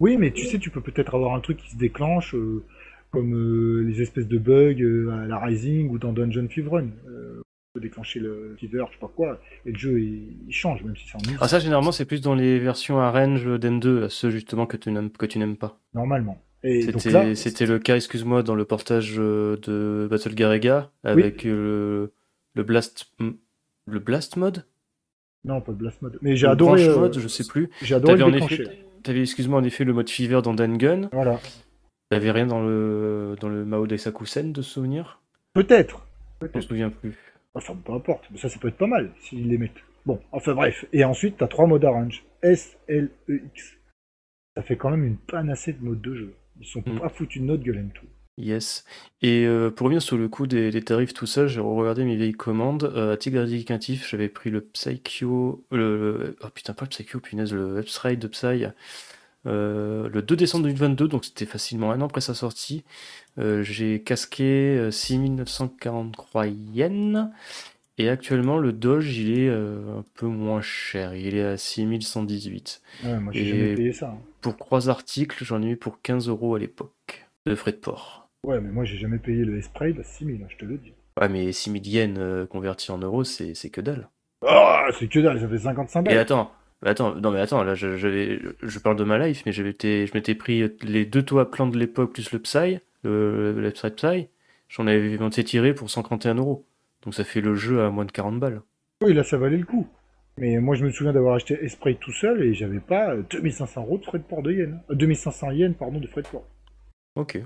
Oui, 0.00 0.16
mais 0.16 0.30
tu 0.30 0.44
sais, 0.46 0.58
tu 0.58 0.70
peux 0.70 0.80
peut-être 0.80 1.14
avoir 1.14 1.34
un 1.34 1.40
truc 1.40 1.58
qui 1.58 1.70
se 1.70 1.76
déclenche, 1.76 2.34
euh, 2.34 2.62
comme 3.10 3.34
euh, 3.34 3.82
les 3.82 4.00
espèces 4.00 4.28
de 4.28 4.38
bugs 4.38 4.80
euh, 4.80 5.10
à 5.10 5.26
la 5.26 5.38
Rising 5.38 5.90
ou 5.90 5.98
dans 5.98 6.12
Dungeon 6.12 6.48
Fever 6.48 6.68
Run. 6.70 6.86
On 6.86 7.42
peut 7.74 7.80
déclencher 7.80 8.20
le 8.20 8.56
Fever, 8.60 8.84
je 8.88 8.92
sais 8.94 9.00
pas 9.00 9.10
quoi, 9.14 9.40
et 9.66 9.72
le 9.72 9.78
jeu 9.78 10.00
il, 10.00 10.36
il 10.46 10.52
change, 10.52 10.82
même 10.84 10.96
si 10.96 11.08
c'est 11.08 11.16
en 11.16 11.20
easy, 11.20 11.36
Ah, 11.40 11.48
ça, 11.48 11.58
généralement, 11.58 11.92
c'est 11.92 12.04
plus 12.04 12.20
dans 12.20 12.34
les 12.34 12.58
versions 12.58 12.98
arrange 13.00 13.46
d'M2, 13.46 14.08
ceux 14.08 14.30
justement 14.30 14.66
que 14.66 14.76
tu 14.76 14.90
n'aimes 14.92 15.10
que 15.10 15.26
tu 15.26 15.38
n'aimes 15.38 15.56
pas. 15.56 15.78
normalement. 15.94 16.38
C'était 17.34 17.66
le 17.66 17.78
cas, 17.78 17.96
excuse-moi, 17.96 18.42
dans 18.42 18.54
le 18.54 18.64
portage 18.64 19.14
euh, 19.18 19.56
de 19.62 20.06
Battle 20.10 20.34
Garega 20.34 20.90
avec 21.02 21.44
euh, 21.46 22.08
le 22.54 22.62
Blast 22.62 23.06
le 23.86 23.98
Blast 23.98 24.36
mode? 24.36 24.64
non, 25.44 25.60
pas 25.60 25.72
de 25.72 25.78
Blast 25.78 26.00
Mode. 26.02 26.18
Mais 26.22 26.36
j'ai 26.36 26.46
Le 26.46 26.52
adoré, 26.52 26.84
Branch 26.84 26.96
euh, 26.96 27.00
mode, 27.00 27.18
je 27.18 27.26
sais 27.26 27.44
plus. 27.44 27.68
j'ai 27.82 27.96
adoré 27.96 28.16
le 28.16 28.24
en 28.24 28.30
déclencher. 28.30 28.62
effet, 28.62 28.78
t'avais, 29.02 29.22
excuse-moi, 29.22 29.58
en 29.58 29.64
effet 29.64 29.82
le 29.82 29.92
mode 29.92 30.08
Fever 30.08 30.40
dans 30.40 30.54
Dangun. 30.54 31.08
Voilà. 31.12 31.40
T'avais 32.10 32.30
rien 32.30 32.46
dans 32.46 32.62
le 32.62 33.34
dans 33.40 33.48
le 33.48 33.64
Mao 33.64 33.86
Daisakusen 33.88 34.52
de 34.52 34.62
souvenir? 34.62 35.20
Peut-être. 35.54 36.06
Je 36.42 36.46
me 36.54 36.60
souviens 36.60 36.90
plus. 36.90 37.16
Enfin, 37.54 37.74
peu 37.84 37.92
importe. 37.92 38.24
Mais 38.30 38.38
ça, 38.38 38.48
ça 38.48 38.58
peut 38.60 38.68
être 38.68 38.76
pas 38.76 38.86
mal 38.86 39.10
s'ils 39.20 39.48
les 39.48 39.58
mettent. 39.58 39.82
Bon, 40.06 40.20
enfin 40.30 40.54
bref. 40.54 40.84
Et 40.92 41.04
ensuite, 41.04 41.38
t'as 41.38 41.48
trois 41.48 41.66
modes 41.66 41.84
arrange. 41.84 42.24
S, 42.42 42.76
L, 42.88 43.10
E, 43.28 43.40
X. 43.46 43.78
Ça 44.56 44.62
fait 44.62 44.76
quand 44.76 44.90
même 44.90 45.04
une 45.04 45.16
panacée 45.16 45.72
de 45.72 45.82
modes 45.82 46.00
de 46.02 46.14
jeu. 46.14 46.34
Ils 46.60 46.66
sont 46.66 46.82
Mm. 46.86 47.00
pas 47.00 47.08
foutus 47.08 47.40
de 47.42 47.46
notre 47.46 47.62
gueule 47.62 47.88
tout. 47.94 48.06
Yes. 48.38 48.84
Et 49.20 49.44
euh, 49.46 49.70
pour 49.70 49.84
revenir 49.84 50.00
sur 50.00 50.16
le 50.16 50.26
coût 50.28 50.46
des, 50.46 50.70
des 50.70 50.82
tarifs, 50.82 51.12
tout 51.12 51.26
ça, 51.26 51.46
j'ai 51.46 51.60
regardé 51.60 52.02
mes 52.04 52.16
vieilles 52.16 52.32
commandes. 52.32 52.84
Euh, 52.84 53.12
à 53.12 53.16
titre 53.18 53.36
indicatif, 53.38 54.08
j'avais 54.08 54.28
pris 54.30 54.48
le 54.50 54.62
Psycho. 54.62 55.64
Le, 55.70 55.96
le- 56.18 56.36
oh 56.42 56.48
putain, 56.54 56.72
pas 56.72 56.86
le 56.86 56.88
Psycho, 56.88 57.20
punaise, 57.20 57.52
le 57.52 57.78
Upside 57.80 58.18
de 58.18 58.28
Psy. 58.28 58.64
euh, 59.46 60.08
le 60.08 60.22
2 60.22 60.36
décembre 60.36 60.64
2022, 60.64 61.08
donc 61.08 61.24
c'était 61.26 61.46
facilement 61.46 61.90
un 61.92 62.00
an 62.00 62.06
après 62.06 62.20
sa 62.22 62.32
sortie. 62.34 62.84
Euh, 63.38 63.62
j'ai 63.62 64.00
casqué 64.02 64.44
euh, 64.78 64.90
6943 64.90 66.46
yens. 66.46 67.28
Et 67.98 68.08
actuellement, 68.08 68.58
le 68.58 68.72
Doge, 68.72 69.16
il 69.18 69.38
est 69.38 69.48
euh, 69.48 69.98
un 69.98 70.04
peu 70.14 70.26
moins 70.26 70.62
cher. 70.62 71.14
Il 71.14 71.34
est 71.36 71.42
à 71.44 71.56
6118. 71.56 72.82
Ouais, 73.04 73.18
moi, 73.20 73.32
j'ai 73.32 73.40
Et- 73.42 73.48
jamais 73.48 73.74
payé 73.74 73.92
ça. 73.92 74.08
hein. 74.10 74.18
Pour 74.40 74.56
trois 74.56 74.88
articles, 74.88 75.44
j'en 75.44 75.62
ai 75.62 75.68
eu 75.70 75.76
pour 75.76 76.00
15 76.02 76.28
euros 76.28 76.54
à 76.54 76.58
l'époque. 76.58 77.26
De 77.46 77.54
frais 77.54 77.72
de 77.72 77.76
port. 77.76 78.28
Ouais, 78.44 78.60
mais 78.60 78.70
moi, 78.70 78.84
j'ai 78.84 78.96
jamais 78.96 79.18
payé 79.18 79.44
le 79.44 79.58
S-Spray 79.58 79.94
à 79.98 80.02
6000, 80.02 80.42
hein, 80.42 80.46
je 80.48 80.56
te 80.56 80.64
le 80.64 80.78
dis. 80.78 80.92
Ouais, 81.20 81.28
mais 81.28 81.52
6000 81.52 81.86
yens 81.86 82.16
euh, 82.18 82.46
convertis 82.46 82.90
en 82.90 82.98
euros, 82.98 83.24
c'est 83.24 83.54
c'est 83.54 83.68
que 83.70 83.80
dalle. 83.80 84.08
Ah, 84.46 84.86
c'est 84.98 85.08
que 85.08 85.20
dalle, 85.20 85.38
ça 85.40 85.46
fait 85.48 85.58
55 85.58 86.00
Et 86.00 86.02
balles. 86.10 86.18
attends, 86.18 86.50
mais 86.82 86.88
attends, 86.90 87.14
non 87.14 87.30
mais 87.30 87.40
attends, 87.40 87.62
là 87.62 87.74
je, 87.74 87.96
j'avais- 87.98 88.40
je 88.62 88.78
parle 88.78 88.96
de 88.96 89.04
ma 89.04 89.18
life, 89.18 89.42
mais 89.44 89.52
je 89.52 89.62
m'étais 89.62 90.34
pris 90.34 90.68
les 90.82 91.04
deux 91.04 91.22
toits 91.22 91.50
plans 91.50 91.66
de 91.68 91.78
l'époque 91.78 92.14
plus 92.14 92.32
le 92.32 92.38
Psy, 92.38 92.78
le, 93.04 93.52
le 93.52 93.70
Psy 93.70 93.90
Psy, 93.90 94.28
j'en 94.68 94.86
avais 94.86 95.18
monté 95.18 95.44
tiré 95.44 95.74
pour 95.74 95.90
131 95.90 96.34
euros. 96.36 96.64
Donc 97.04 97.14
ça 97.14 97.24
fait 97.24 97.40
le 97.40 97.54
jeu 97.54 97.82
à 97.82 97.90
moins 97.90 98.04
de 98.04 98.12
40 98.12 98.38
balles. 98.38 98.62
Oui, 99.02 99.12
là, 99.14 99.24
ça 99.24 99.36
valait 99.36 99.56
le 99.56 99.66
coup. 99.66 99.86
Mais 100.38 100.58
moi, 100.58 100.74
je 100.76 100.84
me 100.84 100.90
souviens 100.90 101.12
d'avoir 101.12 101.34
acheté 101.34 101.58
S-Spray 101.62 101.96
tout 101.96 102.12
seul 102.12 102.42
et 102.42 102.54
j'avais 102.54 102.80
pas 102.80 103.10
euh, 103.14 103.22
2500 103.30 103.82
euros 103.82 103.98
de 103.98 104.04
frais 104.04 104.18
de 104.18 104.24
port 104.24 104.42
de 104.42 104.52
yens. 104.52 104.74
Euh, 104.90 104.94
2500 104.94 105.50
yens, 105.50 105.76
pardon, 105.78 105.98
de 105.98 106.06
frais 106.06 106.22
de 106.22 106.28
port. 106.28 106.46
Ok. 107.16 107.38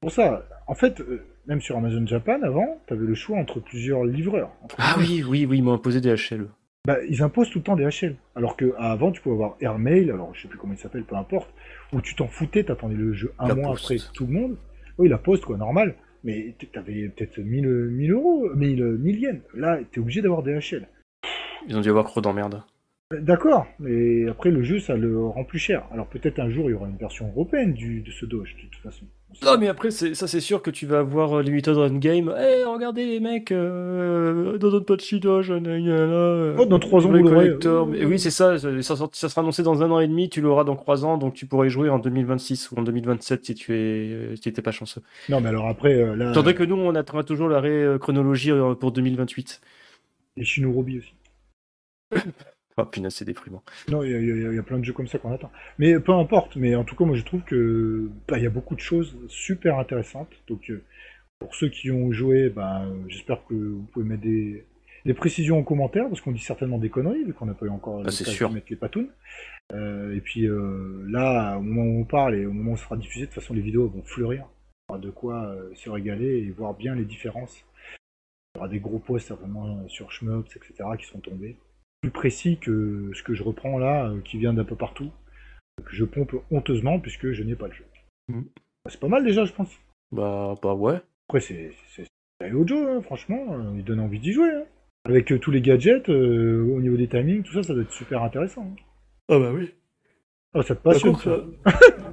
Pour 0.00 0.12
ça, 0.12 0.44
en 0.68 0.74
fait, 0.74 1.00
euh, 1.00 1.24
même 1.46 1.60
sur 1.60 1.76
Amazon 1.76 2.06
Japan, 2.06 2.40
avant, 2.42 2.80
t'avais 2.86 3.06
le 3.06 3.14
choix 3.14 3.38
entre 3.38 3.58
plusieurs 3.58 4.04
livreurs. 4.04 4.52
entre 4.62 4.76
Ah 4.78 4.94
oui, 4.98 5.24
oui, 5.28 5.46
oui, 5.46 5.58
ils 5.58 5.62
m'ont 5.64 5.72
imposé 5.74 6.00
des 6.00 6.14
HL. 6.14 6.46
Bah, 6.86 6.98
ils 7.08 7.22
imposent 7.22 7.50
tout 7.50 7.58
le 7.58 7.64
temps 7.64 7.74
des 7.76 7.84
HL. 7.88 8.14
Alors 8.36 8.56
que 8.56 8.72
avant, 8.78 9.10
tu 9.10 9.20
pouvais 9.20 9.34
avoir 9.34 9.56
Airmail, 9.60 10.10
alors 10.10 10.32
je 10.34 10.42
sais 10.42 10.48
plus 10.48 10.58
comment 10.58 10.74
il 10.74 10.78
s'appelle, 10.78 11.02
peu 11.04 11.16
importe, 11.16 11.52
où 11.92 12.00
tu 12.00 12.14
t'en 12.14 12.28
foutais, 12.28 12.62
t'attendais 12.62 12.94
le 12.94 13.12
jeu 13.12 13.32
un 13.40 13.48
La 13.48 13.54
mois 13.56 13.70
Poste. 13.70 13.84
après 13.90 13.96
tout 14.14 14.26
le 14.26 14.32
monde. 14.32 14.56
Oui, 14.98 15.08
la 15.08 15.18
poste, 15.18 15.44
quoi, 15.44 15.56
normal. 15.56 15.96
Mais 16.24 16.54
t'avais 16.72 17.08
peut-être 17.08 17.38
1000, 17.38 17.66
1000 17.66 18.12
euros, 18.12 18.48
1000, 18.54 18.84
1000 18.84 19.20
yens. 19.20 19.40
Là, 19.54 19.78
t'es 19.90 20.00
obligé 20.00 20.20
d'avoir 20.20 20.42
des 20.42 20.58
HL. 20.58 20.88
Ils 21.68 21.76
ont 21.76 21.80
dû 21.80 21.90
avoir 21.90 22.06
trop 22.06 22.20
d'emmerde. 22.20 22.62
Euh, 23.14 23.20
D'accord, 23.20 23.66
mais 23.78 24.28
après, 24.28 24.50
le 24.50 24.62
jeu, 24.62 24.80
ça 24.80 24.94
le 24.94 25.24
rend 25.24 25.44
plus 25.44 25.58
cher. 25.58 25.84
Alors 25.92 26.06
peut-être 26.08 26.38
un 26.40 26.50
jour, 26.50 26.68
il 26.68 26.72
y 26.72 26.74
aura 26.74 26.88
une 26.88 26.96
version 26.98 27.28
européenne 27.28 27.72
du, 27.72 28.02
de 28.02 28.10
ce 28.10 28.26
Doge, 28.26 28.54
de 28.56 28.68
toute 28.68 28.82
façon. 28.82 29.06
Non 29.42 29.58
mais 29.58 29.68
après, 29.68 29.90
ça 29.90 30.26
c'est 30.26 30.40
sûr 30.40 30.62
que 30.62 30.70
tu 30.70 30.86
vas 30.86 31.00
avoir 31.00 31.38
euh, 31.38 31.42
Limited 31.42 31.76
Run 31.76 31.98
Game. 31.98 32.34
Eh, 32.38 32.64
regardez 32.64 33.04
les 33.04 33.20
mecs, 33.20 33.52
euh, 33.52 34.56
dans 34.56 34.70
notre 34.70 34.86
patch 34.86 35.14
Doge, 35.14 35.50
euh, 35.50 36.56
Oh, 36.58 36.64
dans 36.64 36.78
trois 36.78 37.00
ans, 37.06 37.10
Jouer 37.10 37.20
vous 37.22 37.28
collector. 37.28 37.86
Mais 37.86 38.06
oui, 38.06 38.18
c'est 38.18 38.30
ça, 38.30 38.58
ça, 38.58 38.80
ça 38.80 39.28
sera 39.28 39.40
annoncé 39.42 39.62
dans 39.62 39.82
un 39.82 39.90
an 39.90 40.00
et 40.00 40.08
demi, 40.08 40.30
tu 40.30 40.40
l'auras 40.40 40.64
dans 40.64 40.76
trois 40.76 41.04
ans, 41.04 41.18
donc 41.18 41.34
tu 41.34 41.46
pourrais 41.46 41.66
y 41.66 41.70
jouer 41.70 41.90
en 41.90 41.98
2026 41.98 42.70
ou 42.72 42.78
en 42.78 42.82
2027 42.82 43.44
si 43.44 43.54
tu 43.54 43.74
es, 43.74 44.34
si 44.36 44.50
pas 44.52 44.72
chanceux. 44.72 45.02
Non, 45.28 45.40
mais 45.42 45.50
alors 45.50 45.68
après, 45.68 45.94
euh, 45.94 46.16
là, 46.16 46.32
Tandis 46.32 46.54
que 46.54 46.64
nous, 46.64 46.76
on 46.76 46.94
attendra 46.94 47.22
toujours 47.22 47.48
l'arrêt 47.48 47.68
euh, 47.68 47.98
chronologie 47.98 48.50
euh, 48.50 48.74
pour 48.74 48.92
2028. 48.92 49.60
les 50.36 50.44
Shinobi 50.44 50.98
aussi. 50.98 51.14
Oh 52.80 52.84
punaise, 52.84 53.12
c'est 53.14 53.24
déprimant. 53.24 53.62
Non, 53.88 54.04
il 54.04 54.10
y, 54.12 54.14
a- 54.14 54.52
y 54.52 54.56
y 54.56 54.62
plein 54.62 54.78
de 54.78 54.84
jeux 54.84 54.92
comme 54.92 55.08
ça 55.08 55.18
qu'on 55.18 55.32
attend. 55.32 55.50
Mais 55.78 55.98
peu 55.98 56.12
importe, 56.12 56.54
mais 56.56 56.74
en 56.76 56.84
tout 56.84 56.94
cas, 56.94 57.04
moi 57.04 57.16
je 57.16 57.24
trouve 57.24 57.42
que 57.42 58.08
bah, 58.28 58.38
il 58.38 58.44
y 58.44 58.46
a 58.46 58.50
beaucoup 58.50 58.74
de 58.76 58.80
choses 58.80 59.16
super 59.28 59.78
intéressantes. 59.78 60.30
Donc 60.46 60.70
euh, 60.70 60.82
pour 61.40 61.54
ceux 61.54 61.68
qui 61.68 61.90
ont 61.90 62.12
joué, 62.12 62.48
bah, 62.50 62.84
euh, 62.84 62.94
j'espère 63.08 63.44
que 63.46 63.54
vous 63.54 63.82
pouvez 63.92 64.04
mettre 64.06 64.22
des, 64.22 64.64
des 65.04 65.14
précisions 65.14 65.58
en 65.58 65.64
commentaire, 65.64 66.08
parce 66.08 66.20
qu'on 66.20 66.32
dit 66.32 66.38
certainement 66.38 66.78
des 66.78 66.88
conneries, 66.90 67.24
vu 67.24 67.32
qu'on 67.34 67.46
n'a 67.46 67.54
pas 67.54 67.66
eu 67.66 67.70
encore 67.70 68.02
Ah, 68.06 68.10
sûr. 68.10 68.48
de 68.50 68.54
mettre 68.54 68.66
les 68.70 68.76
patounes. 68.76 69.10
Euh, 69.72 70.14
et 70.14 70.20
puis 70.20 70.46
euh, 70.46 71.04
là, 71.08 71.58
au 71.58 71.62
moment 71.62 71.82
où 71.82 72.00
on 72.00 72.04
parle 72.04 72.36
et 72.36 72.46
au 72.46 72.52
moment 72.52 72.72
où 72.72 72.76
ça 72.76 72.84
sera 72.84 72.96
diffusé, 72.96 73.26
de 73.26 73.30
toute 73.32 73.40
façon 73.42 73.54
les 73.54 73.60
vidéos 73.60 73.88
vont 73.88 74.02
fleurir. 74.04 74.44
Il 74.88 74.92
y 74.92 74.94
aura 74.94 74.98
de 75.00 75.10
quoi 75.10 75.54
se 75.74 75.90
régaler 75.90 76.38
et 76.46 76.50
voir 76.50 76.74
bien 76.74 76.94
les 76.94 77.04
différences. 77.04 77.64
Il 78.54 78.58
y 78.58 78.60
aura 78.60 78.68
des 78.68 78.78
gros 78.80 78.98
posts 78.98 79.32
sur 79.88 80.10
Shmups, 80.12 80.56
etc. 80.56 80.74
qui 80.98 81.06
seront 81.06 81.20
tombés 81.20 81.56
plus 82.00 82.10
précis 82.10 82.58
que 82.58 83.10
ce 83.14 83.22
que 83.22 83.34
je 83.34 83.42
reprends 83.42 83.78
là, 83.78 84.08
euh, 84.08 84.20
qui 84.20 84.38
vient 84.38 84.52
d'un 84.52 84.64
peu 84.64 84.76
partout, 84.76 85.10
que 85.84 85.94
je 85.94 86.04
pompe 86.04 86.34
honteusement 86.50 87.00
puisque 87.00 87.32
je 87.32 87.42
n'ai 87.42 87.56
pas 87.56 87.68
le 87.68 87.74
jeu. 87.74 87.84
Bah, 88.28 88.90
c'est 88.90 89.00
pas 89.00 89.08
mal 89.08 89.24
déjà, 89.24 89.44
je 89.44 89.52
pense. 89.52 89.70
Bah, 90.12 90.54
bah 90.62 90.74
ouais. 90.74 91.00
Après, 91.28 91.40
c'est 91.40 91.72
c'est- 91.94 92.06
c'est 92.40 92.46
un 92.48 92.54
autre 92.54 92.68
jeu, 92.68 92.88
hein, 92.90 93.02
franchement, 93.02 93.54
euh, 93.54 93.72
il 93.76 93.84
donne 93.84 94.00
envie 94.00 94.20
d'y 94.20 94.32
jouer. 94.32 94.50
hein. 94.52 94.64
Avec 95.04 95.32
euh, 95.32 95.38
tous 95.38 95.50
les 95.50 95.60
gadgets, 95.62 96.08
euh, 96.08 96.62
au 96.74 96.80
niveau 96.80 96.96
des 96.96 97.08
timings, 97.08 97.42
tout 97.42 97.52
ça, 97.52 97.62
ça 97.62 97.74
doit 97.74 97.82
être 97.82 97.92
super 97.92 98.22
intéressant. 98.22 98.62
hein. 98.62 98.76
Ah 99.28 99.38
bah 99.38 99.52
oui. 99.52 99.70
Ah, 100.54 100.62
ça 100.62 100.74
te 100.76 100.82
passionne, 100.82 101.12
Par 101.12 101.22
ça. 101.22 102.07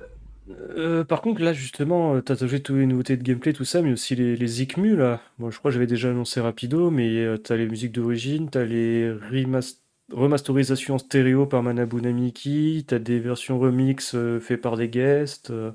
Euh, 0.49 1.03
par 1.03 1.21
contre, 1.21 1.41
là, 1.41 1.53
justement, 1.53 2.15
euh, 2.15 2.21
t'as 2.21 2.35
joué 2.35 2.61
toutes 2.61 2.75
les 2.77 2.85
nouveautés 2.85 3.17
de 3.17 3.23
gameplay, 3.23 3.51
tout 3.53 3.65
ça, 3.65 3.81
mais 3.81 3.91
aussi 3.91 4.15
les, 4.15 4.35
les 4.35 4.61
ICMU, 4.61 4.95
là. 4.95 5.21
Bon, 5.39 5.49
je 5.49 5.57
crois 5.57 5.69
que 5.71 5.73
j'avais 5.73 5.87
déjà 5.87 6.09
annoncé 6.11 6.39
rapido, 6.39 6.91
mais 6.91 7.17
euh, 7.17 7.37
t'as 7.37 7.55
les 7.55 7.65
musiques 7.67 7.91
d'origine, 7.93 8.49
t'as 8.49 8.63
les 8.63 9.11
remas- 9.11 9.79
remasterisations 10.11 10.95
en 10.95 10.97
stéréo 10.99 11.47
par 11.47 11.63
Manabu 11.63 11.99
Namiki, 11.99 12.85
t'as 12.87 12.99
des 12.99 13.19
versions 13.19 13.57
remix 13.57 14.13
euh, 14.13 14.39
faites 14.39 14.61
par 14.61 14.77
des 14.77 14.87
guests, 14.89 15.49
euh, 15.49 15.71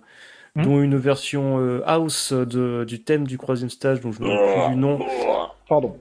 Hmm. 0.56 0.64
dont 0.64 0.80
une 0.82 0.96
version 0.96 1.58
euh, 1.60 1.80
house 1.86 2.32
de, 2.32 2.84
du 2.86 3.02
thème 3.02 3.26
du 3.26 3.38
troisième 3.38 3.70
stage, 3.70 4.00
dont 4.00 4.12
je 4.12 4.20
ne 4.22 4.26
me 4.26 4.52
plus 4.52 4.74
du 4.74 4.80
nom. 4.80 4.98
Pardon. 5.68 5.96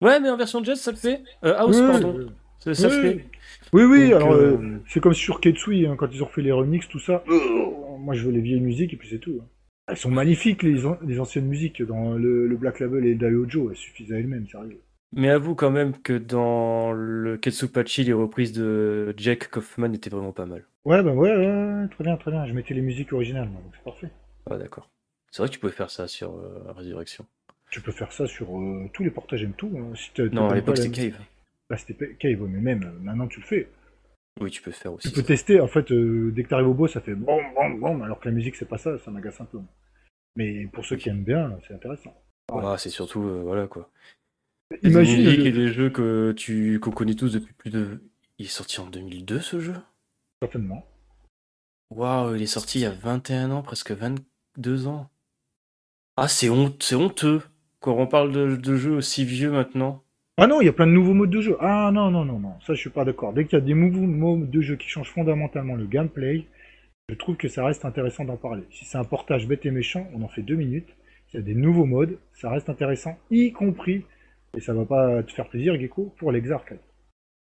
Ouais, 0.00 0.20
mais 0.20 0.30
en 0.30 0.36
version 0.36 0.62
jazz, 0.62 0.80
ça 0.80 0.90
le 0.90 0.96
fait. 0.96 1.22
Euh, 1.44 1.54
house, 1.56 1.80
Oui, 1.80 1.86
pardon. 1.86 2.16
oui. 2.18 2.26
Ça, 2.60 2.74
ça 2.74 2.88
Oui. 2.88 3.00
fait. 3.00 3.24
Oui, 3.72 3.82
oui, 3.84 4.12
Donc, 4.12 4.22
alors 4.22 4.60
c'est 4.88 5.00
comme 5.00 5.14
sur 5.14 5.40
Ketsui, 5.40 5.86
hein, 5.86 5.96
quand 5.96 6.08
ils 6.12 6.22
ont 6.22 6.26
refait 6.26 6.42
les 6.42 6.52
remixes, 6.52 6.88
tout 6.88 7.00
ça. 7.00 7.22
euh, 7.28 7.83
moi, 8.04 8.14
je 8.14 8.24
veux 8.24 8.32
les 8.32 8.40
vieilles 8.40 8.60
musiques 8.60 8.92
et 8.92 8.96
puis 8.96 9.08
c'est 9.08 9.18
tout. 9.18 9.38
hein. 9.42 9.46
Elles 9.88 9.96
sont 9.98 10.10
magnifiques, 10.10 10.62
les, 10.62 10.86
an- 10.86 10.98
les 11.06 11.20
anciennes 11.20 11.46
musiques 11.46 11.82
dans 11.82 12.14
le, 12.14 12.46
le 12.46 12.56
Black 12.56 12.80
Label 12.80 13.04
et 13.06 13.14
Daiojo. 13.14 13.70
Elles 13.70 13.76
suffisent 13.76 14.12
à 14.12 14.18
elles-mêmes, 14.18 14.46
sérieux. 14.48 14.80
Mais 15.16 15.28
avoue 15.30 15.54
quand 15.54 15.70
même 15.70 15.92
que 16.00 16.14
dans 16.14 16.92
le 16.92 17.36
Ketsupachi, 17.36 18.04
les 18.04 18.12
reprises 18.12 18.52
de 18.52 19.14
Jack 19.16 19.48
Kaufman 19.50 19.92
étaient 19.92 20.10
vraiment 20.10 20.32
pas 20.32 20.46
mal. 20.46 20.64
Ouais, 20.84 21.02
bah 21.02 21.12
ouais, 21.12 21.36
ouais, 21.36 21.88
très 21.88 22.04
bien, 22.04 22.16
très 22.16 22.30
bien. 22.30 22.46
Je 22.46 22.52
mettais 22.52 22.74
les 22.74 22.80
musiques 22.82 23.12
originales, 23.12 23.48
moi, 23.48 23.60
donc 23.62 23.72
c'est 23.76 23.84
parfait. 23.84 24.08
Ah 24.50 24.56
d'accord. 24.58 24.90
C'est 25.30 25.42
vrai 25.42 25.48
que 25.48 25.54
tu 25.54 25.60
pouvais 25.60 25.72
faire 25.72 25.90
ça 25.90 26.08
sur 26.08 26.34
euh, 26.36 26.72
Résurrection. 26.72 27.26
Tu 27.70 27.80
peux 27.80 27.92
faire 27.92 28.12
ça 28.12 28.26
sur 28.26 28.58
euh, 28.58 28.88
tous 28.92 29.04
les 29.04 29.10
portages 29.10 29.44
M2. 29.44 29.76
hein. 29.76 29.92
Si 29.94 30.10
t'as- 30.14 30.24
Non, 30.28 30.48
à 30.48 30.54
l'époque 30.54 30.76
c'était 30.78 31.10
Cave. 31.10 31.20
Bah, 31.70 31.76
c'était 31.76 32.14
Cave, 32.18 32.40
mais 32.48 32.60
même 32.60 32.82
euh, 32.84 32.98
maintenant 33.02 33.26
tu 33.26 33.40
le 33.40 33.46
fais. 33.46 33.68
Oui, 34.40 34.50
tu 34.50 34.62
peux 34.62 34.72
faire 34.72 34.92
aussi. 34.92 35.08
Tu 35.08 35.14
peux 35.14 35.20
ça. 35.20 35.26
tester, 35.28 35.60
en 35.60 35.68
fait, 35.68 35.90
euh, 35.92 36.32
dès 36.32 36.42
que 36.44 36.48
t'arrives 36.48 36.68
au 36.68 36.74
boss, 36.74 36.92
ça 36.92 37.00
fait 37.00 37.14
bon, 37.14 37.40
bon, 37.54 37.70
bon, 37.78 38.02
alors 38.02 38.18
que 38.20 38.28
la 38.28 38.34
musique 38.34 38.56
c'est 38.56 38.68
pas 38.68 38.78
ça, 38.78 38.98
ça 38.98 39.10
m'agace 39.10 39.40
un 39.40 39.44
peu. 39.44 39.60
Mais 40.36 40.66
pour 40.72 40.84
ceux 40.84 40.96
qui 40.96 41.08
aiment 41.10 41.24
bien, 41.24 41.58
c'est 41.68 41.74
intéressant. 41.74 42.14
Ah, 42.52 42.76
c'est 42.78 42.90
surtout, 42.90 43.22
euh, 43.22 43.42
voilà 43.42 43.66
quoi. 43.66 43.90
Il 44.72 44.76
y 44.76 44.78
a 44.78 44.80
des 44.82 44.90
Imagine. 44.90 45.24
musiques 45.24 45.38
le- 45.38 45.46
et 45.46 45.52
des 45.52 45.68
jeux 45.68 45.90
que 45.90 46.32
tu 46.36 46.80
qu'on 46.80 46.92
connaît 46.92 47.14
tous 47.16 47.32
depuis 47.32 47.54
plus 47.54 47.70
de. 47.70 48.02
Il 48.38 48.46
est 48.46 48.50
sorti 48.50 48.80
en 48.80 48.88
2002 48.88 49.40
ce 49.40 49.60
jeu? 49.60 49.76
Certainement. 50.40 50.86
Waouh, 51.88 52.34
il 52.36 52.42
est 52.42 52.46
sorti 52.46 52.80
il 52.80 52.82
y 52.82 52.84
a 52.84 52.90
21 52.90 53.50
ans, 53.50 53.62
presque 53.62 53.92
22 53.92 54.86
ans. 54.86 55.08
Ah, 56.16 56.28
c'est 56.28 56.50
honte, 56.50 56.82
c'est 56.82 56.94
honteux 56.94 57.42
quand 57.80 57.96
on 57.96 58.06
parle 58.06 58.32
de, 58.32 58.56
de 58.56 58.76
jeux 58.76 58.96
aussi 58.96 59.24
vieux 59.24 59.50
maintenant. 59.50 60.03
Ah 60.36 60.46
non, 60.48 60.60
il 60.60 60.64
y 60.64 60.68
a 60.68 60.72
plein 60.72 60.86
de 60.86 60.92
nouveaux 60.92 61.14
modes 61.14 61.30
de 61.30 61.40
jeu. 61.40 61.56
Ah 61.60 61.90
non, 61.92 62.10
non, 62.10 62.24
non, 62.24 62.40
non, 62.40 62.54
ça 62.66 62.74
je 62.74 62.80
suis 62.80 62.90
pas 62.90 63.04
d'accord. 63.04 63.32
Dès 63.32 63.44
qu'il 63.44 63.58
y 63.58 63.62
a 63.62 63.64
des 63.64 63.74
nouveaux 63.74 64.06
modes 64.06 64.50
de 64.50 64.60
jeu 64.60 64.76
qui 64.76 64.88
changent 64.88 65.10
fondamentalement 65.10 65.76
le 65.76 65.86
gameplay, 65.86 66.46
je 67.08 67.14
trouve 67.14 67.36
que 67.36 67.48
ça 67.48 67.64
reste 67.64 67.84
intéressant 67.84 68.24
d'en 68.24 68.36
parler. 68.36 68.64
Si 68.70 68.84
c'est 68.84 68.98
un 68.98 69.04
portage 69.04 69.46
bête 69.46 69.64
et 69.64 69.70
méchant, 69.70 70.08
on 70.14 70.22
en 70.22 70.28
fait 70.28 70.42
deux 70.42 70.56
minutes. 70.56 70.88
S'il 71.28 71.40
y 71.40 71.42
a 71.42 71.46
des 71.46 71.54
nouveaux 71.54 71.84
modes, 71.84 72.18
ça 72.32 72.50
reste 72.50 72.68
intéressant, 72.68 73.16
y 73.30 73.52
compris, 73.52 74.04
et 74.56 74.60
ça 74.60 74.72
va 74.72 74.84
pas 74.84 75.22
te 75.22 75.32
faire 75.32 75.48
plaisir, 75.48 75.78
Gecko, 75.78 76.14
pour 76.18 76.32
l'exarcade. 76.32 76.78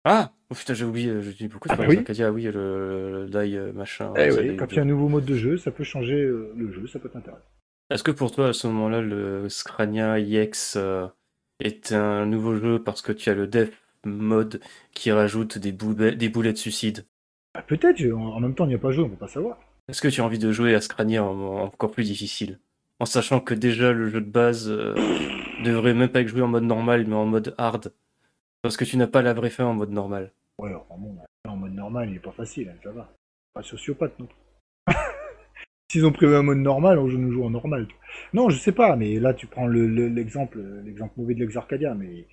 Ah 0.05 0.31
oh, 0.49 0.55
Putain, 0.55 0.73
j'ai 0.73 0.85
oublié. 0.85 1.21
Je 1.21 1.31
dis 1.31 1.47
pourquoi 1.47 1.71
Ah, 1.71 1.75
tu 1.75 1.81
bah 1.81 1.87
oui. 1.89 2.03
Ah 2.07 2.31
oui, 2.31 2.43
le, 2.43 3.25
le 3.25 3.27
die 3.27 3.57
euh, 3.57 3.73
machin. 3.73 4.13
Eh 4.17 4.31
oui, 4.31 4.55
quand 4.55 4.71
il 4.71 4.75
y 4.77 4.79
a 4.79 4.83
un 4.83 4.85
nouveau 4.85 5.09
mode 5.09 5.25
de 5.25 5.35
jeu, 5.35 5.57
ça 5.57 5.71
peut 5.71 5.83
changer 5.83 6.15
euh, 6.15 6.53
le 6.55 6.71
jeu, 6.71 6.87
ça 6.87 6.99
peut 6.99 7.09
t'intéresser. 7.09 7.43
Est-ce 7.91 8.03
que 8.03 8.11
pour 8.11 8.31
toi, 8.31 8.49
à 8.49 8.53
ce 8.53 8.67
moment-là, 8.67 9.01
le 9.01 9.49
Scrania 9.49 10.19
EX 10.19 10.75
euh, 10.77 11.07
est 11.59 11.91
un 11.91 12.25
nouveau 12.25 12.55
jeu 12.55 12.81
parce 12.81 13.01
que 13.01 13.11
tu 13.11 13.29
as 13.29 13.33
le 13.33 13.47
Death 13.47 13.73
mode 14.05 14.61
qui 14.93 15.11
rajoute 15.11 15.57
des, 15.57 15.71
boulets 15.71 16.53
de 16.53 16.57
suicide 16.57 17.05
Ah, 17.53 17.61
Peut-être, 17.61 18.01
en 18.13 18.39
même 18.39 18.55
temps, 18.55 18.63
on 18.63 18.67
n'y 18.67 18.75
a 18.75 18.79
pas 18.79 18.91
joué, 18.91 19.03
on 19.03 19.09
peut 19.09 19.15
pas 19.15 19.27
savoir. 19.27 19.59
Est-ce 19.89 20.01
que 20.01 20.07
tu 20.07 20.21
as 20.21 20.25
envie 20.25 20.39
de 20.39 20.51
jouer 20.51 20.75
à 20.75 20.81
Scrania 20.81 21.23
en, 21.23 21.35
en- 21.35 21.63
encore 21.63 21.91
plus 21.91 22.05
difficile? 22.05 22.59
En 22.99 23.05
sachant 23.05 23.39
que 23.39 23.53
déjà 23.53 23.91
le 23.91 24.09
jeu 24.09 24.21
de 24.21 24.29
base 24.29 24.69
euh, 24.69 24.93
devrait 25.63 25.93
même 25.93 26.09
pas 26.09 26.21
être 26.21 26.27
joué 26.27 26.41
en 26.41 26.47
mode 26.47 26.63
normal, 26.63 27.05
mais 27.07 27.15
en 27.15 27.25
mode 27.25 27.55
hard. 27.57 27.93
Parce 28.61 28.77
que 28.77 28.85
tu 28.85 28.97
n'as 28.97 29.07
pas 29.07 29.21
la 29.21 29.33
vraie 29.33 29.49
fin 29.49 29.65
en 29.65 29.73
mode 29.73 29.91
normal. 29.91 30.31
Ouais, 30.59 30.73
en 31.45 31.55
mode 31.55 31.73
normal, 31.73 32.09
il 32.09 32.17
est 32.17 32.19
pas 32.19 32.31
facile, 32.31 32.69
hein, 32.69 32.79
ça 32.83 32.91
va. 32.91 33.09
Pas 33.53 33.63
sociopathe 33.63 34.19
non 34.19 34.25
plus. 34.25 34.35
S'ils 35.91 36.05
ont 36.05 36.11
prévu 36.11 36.35
un 36.35 36.43
mode 36.43 36.59
normal, 36.59 36.99
joue- 37.09 37.17
nous 37.17 37.31
joue 37.31 37.43
en 37.43 37.49
normal. 37.49 37.87
Non, 38.33 38.49
je 38.49 38.57
sais 38.57 38.71
pas, 38.71 38.95
mais 38.95 39.19
là 39.19 39.33
tu 39.33 39.47
prends 39.47 39.67
le- 39.67 39.87
le- 39.87 40.07
l'exemple 40.07 40.59
l'exemple 40.85 41.13
mauvais 41.17 41.33
de 41.33 41.39
l'ex 41.39 41.55
Arcadia, 41.55 41.95
mais. 41.95 42.27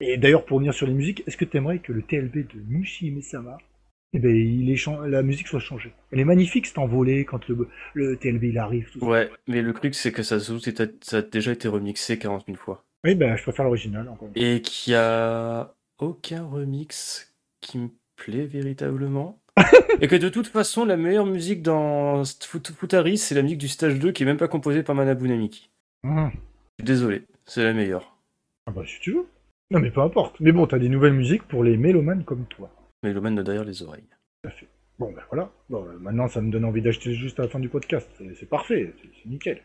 Et 0.00 0.16
d'ailleurs, 0.16 0.44
pour 0.44 0.56
revenir 0.56 0.74
sur 0.74 0.86
les 0.86 0.94
musiques, 0.94 1.22
est-ce 1.26 1.36
que 1.36 1.44
tu 1.44 1.56
aimerais 1.56 1.80
que 1.80 1.92
le 1.92 2.02
TLB 2.02 2.44
de 2.54 2.60
Mushi 2.68 3.10
Mesama, 3.10 3.58
eh 4.12 4.18
ben, 4.20 4.34
il 4.34 4.70
est 4.70 4.86
la 5.08 5.22
musique 5.22 5.48
soit 5.48 5.60
changée? 5.60 5.92
Elle 6.12 6.20
est 6.20 6.24
magnifique 6.24 6.66
cet 6.66 6.78
envolé 6.78 7.24
quand 7.24 7.46
le, 7.48 7.68
le 7.94 8.16
TLB 8.16 8.44
il 8.44 8.58
arrive. 8.58 8.90
Tout 8.90 9.00
ça. 9.00 9.06
Ouais, 9.06 9.30
mais 9.48 9.62
le 9.62 9.72
truc 9.72 9.94
c'est 9.94 10.12
que 10.12 10.22
ça, 10.22 10.38
c'est- 10.40 11.14
a 11.14 11.22
déjà 11.22 11.52
été 11.52 11.68
remixé 11.68 12.18
40 12.18 12.46
000 12.46 12.58
fois. 12.58 12.84
Oui, 13.04 13.14
ben 13.14 13.36
je 13.36 13.42
préfère 13.42 13.64
l'original 13.64 14.08
encore. 14.08 14.28
Et 14.34 14.60
qu'il 14.60 14.92
y 14.92 14.96
a 14.96 15.74
aucun 15.98 16.44
remix 16.44 17.34
qui 17.60 17.78
me 17.78 17.88
plaît 18.16 18.46
véritablement. 18.46 19.40
Et 20.00 20.08
que 20.08 20.16
de 20.16 20.28
toute 20.28 20.46
façon, 20.48 20.84
la 20.84 20.96
meilleure 20.96 21.26
musique 21.26 21.62
dans 21.62 22.22
Fut- 22.24 22.72
Futari, 22.78 23.18
c'est 23.18 23.34
la 23.34 23.42
musique 23.42 23.58
du 23.58 23.68
stage 23.68 23.98
2 23.98 24.12
qui 24.12 24.22
est 24.22 24.26
même 24.26 24.36
pas 24.36 24.48
composée 24.48 24.82
par 24.82 24.94
Manabu 24.94 25.28
Namiki. 25.28 25.70
Suis 26.04 26.84
Désolé, 26.84 27.22
c'est 27.46 27.64
la 27.64 27.72
meilleure. 27.72 28.16
Ah 28.66 28.70
bah 28.70 28.82
si 28.86 29.00
tu 29.00 29.12
veux. 29.12 29.26
Non 29.70 29.80
mais 29.80 29.90
peu 29.90 30.00
importe. 30.00 30.36
Mais 30.40 30.52
bon, 30.52 30.66
t'as 30.66 30.78
des 30.78 30.88
nouvelles 30.88 31.12
musiques 31.12 31.42
pour 31.42 31.64
les 31.64 31.76
mélomanes 31.76 32.24
comme 32.24 32.44
toi. 32.46 32.70
Le 33.02 33.12
de 33.12 33.42
derrière 33.42 33.64
les 33.64 33.82
oreilles. 33.82 34.04
Bon, 34.98 35.12
ben 35.12 35.22
voilà. 35.30 35.50
Bon, 35.70 35.82
ben, 35.84 35.92
maintenant, 36.00 36.26
ça 36.28 36.40
me 36.40 36.50
donne 36.50 36.64
envie 36.64 36.82
d'acheter 36.82 37.14
juste 37.14 37.38
à 37.38 37.42
la 37.44 37.48
fin 37.48 37.60
du 37.60 37.68
podcast. 37.68 38.08
C'est- 38.18 38.46
parfait, 38.46 38.92
c'est 39.00 39.28
nickel. 39.28 39.62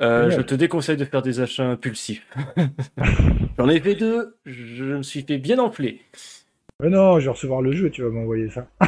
Euh, 0.00 0.30
je 0.30 0.40
te 0.42 0.54
déconseille 0.54 0.96
de 0.96 1.04
faire 1.04 1.22
des 1.22 1.40
achats 1.40 1.64
impulsifs. 1.66 2.26
J'en 3.58 3.68
ai 3.68 3.80
fait 3.80 3.94
deux, 3.94 4.36
je 4.46 4.84
me 4.96 5.02
suis 5.02 5.22
fait 5.22 5.38
bien 5.38 5.58
enfler. 5.58 6.00
Mais 6.82 6.88
non, 6.90 7.18
je 7.20 7.26
vais 7.26 7.30
recevoir 7.30 7.62
le 7.62 7.72
jeu, 7.72 7.90
tu 7.90 8.02
vas 8.02 8.10
m'envoyer 8.10 8.50
ça. 8.50 8.66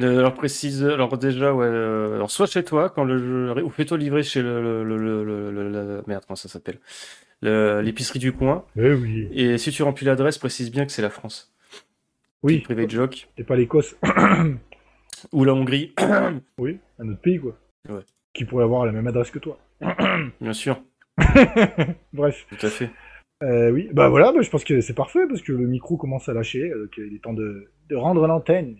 Euh, 0.00 0.18
Alors 0.18 0.34
précise, 0.34 0.84
alors 0.84 1.16
déjà, 1.16 1.54
ouais, 1.54 1.66
euh, 1.66 2.16
alors 2.16 2.30
soit 2.30 2.46
chez 2.46 2.64
toi 2.64 2.90
quand 2.90 3.04
le 3.04 3.18
jeu, 3.18 3.62
ou 3.62 3.70
fais-toi 3.70 3.96
livrer 3.98 4.22
chez 4.22 4.42
le, 4.42 4.60
le, 4.62 4.84
le, 4.84 4.96
le- 4.98 5.24
le- 5.24 5.50
le- 5.50 5.68
le- 5.70 6.02
merde, 6.06 6.24
comment 6.26 6.34
ça 6.36 6.48
s'appelle, 6.48 6.78
Le- 7.40 7.80
l'épicerie 7.82 8.18
du 8.18 8.32
coin. 8.32 8.64
Eh 8.76 8.92
oui. 8.94 9.28
Et 9.32 9.58
si 9.58 9.70
tu 9.70 9.82
remplis 9.82 10.04
l'adresse, 10.06 10.38
précise 10.38 10.70
bien 10.72 10.84
que 10.86 10.92
c'est 10.92 11.02
la 11.02 11.10
France. 11.10 11.54
Oui, 12.42 12.58
Privé 12.60 12.86
de 12.86 12.90
joke 12.90 13.28
c'est 13.36 13.44
pas 13.44 13.54
l'Écosse. 13.56 13.96
ou 15.32 15.44
la 15.44 15.54
Hongrie, 15.54 15.94
oui, 16.58 16.78
un 16.98 17.08
autre 17.08 17.20
pays, 17.20 17.38
quoi. 17.38 17.56
Ouais. 17.88 18.02
Qui 18.34 18.44
pourrait 18.44 18.64
avoir 18.64 18.84
la 18.86 18.92
même 18.92 19.06
adresse 19.06 19.30
que 19.30 19.38
toi. 19.38 19.58
bien 20.40 20.52
sûr, 20.52 20.80
Bref. 22.12 22.46
tout 22.50 22.66
à 22.66 22.70
fait. 22.70 22.90
Euh, 23.42 23.70
oui, 23.70 23.88
bah 23.92 24.08
voilà, 24.08 24.30
bah, 24.32 24.40
je 24.40 24.50
pense 24.50 24.62
que 24.64 24.80
c'est 24.80 24.94
parfait 24.94 25.26
parce 25.28 25.42
que 25.42 25.52
le 25.52 25.66
micro 25.66 25.96
commence 25.96 26.28
à 26.28 26.32
lâcher. 26.32 26.70
Donc 26.70 26.90
il 26.96 27.14
est 27.14 27.22
temps 27.22 27.32
de, 27.32 27.68
de 27.90 27.96
rendre 27.96 28.26
l'antenne. 28.26 28.76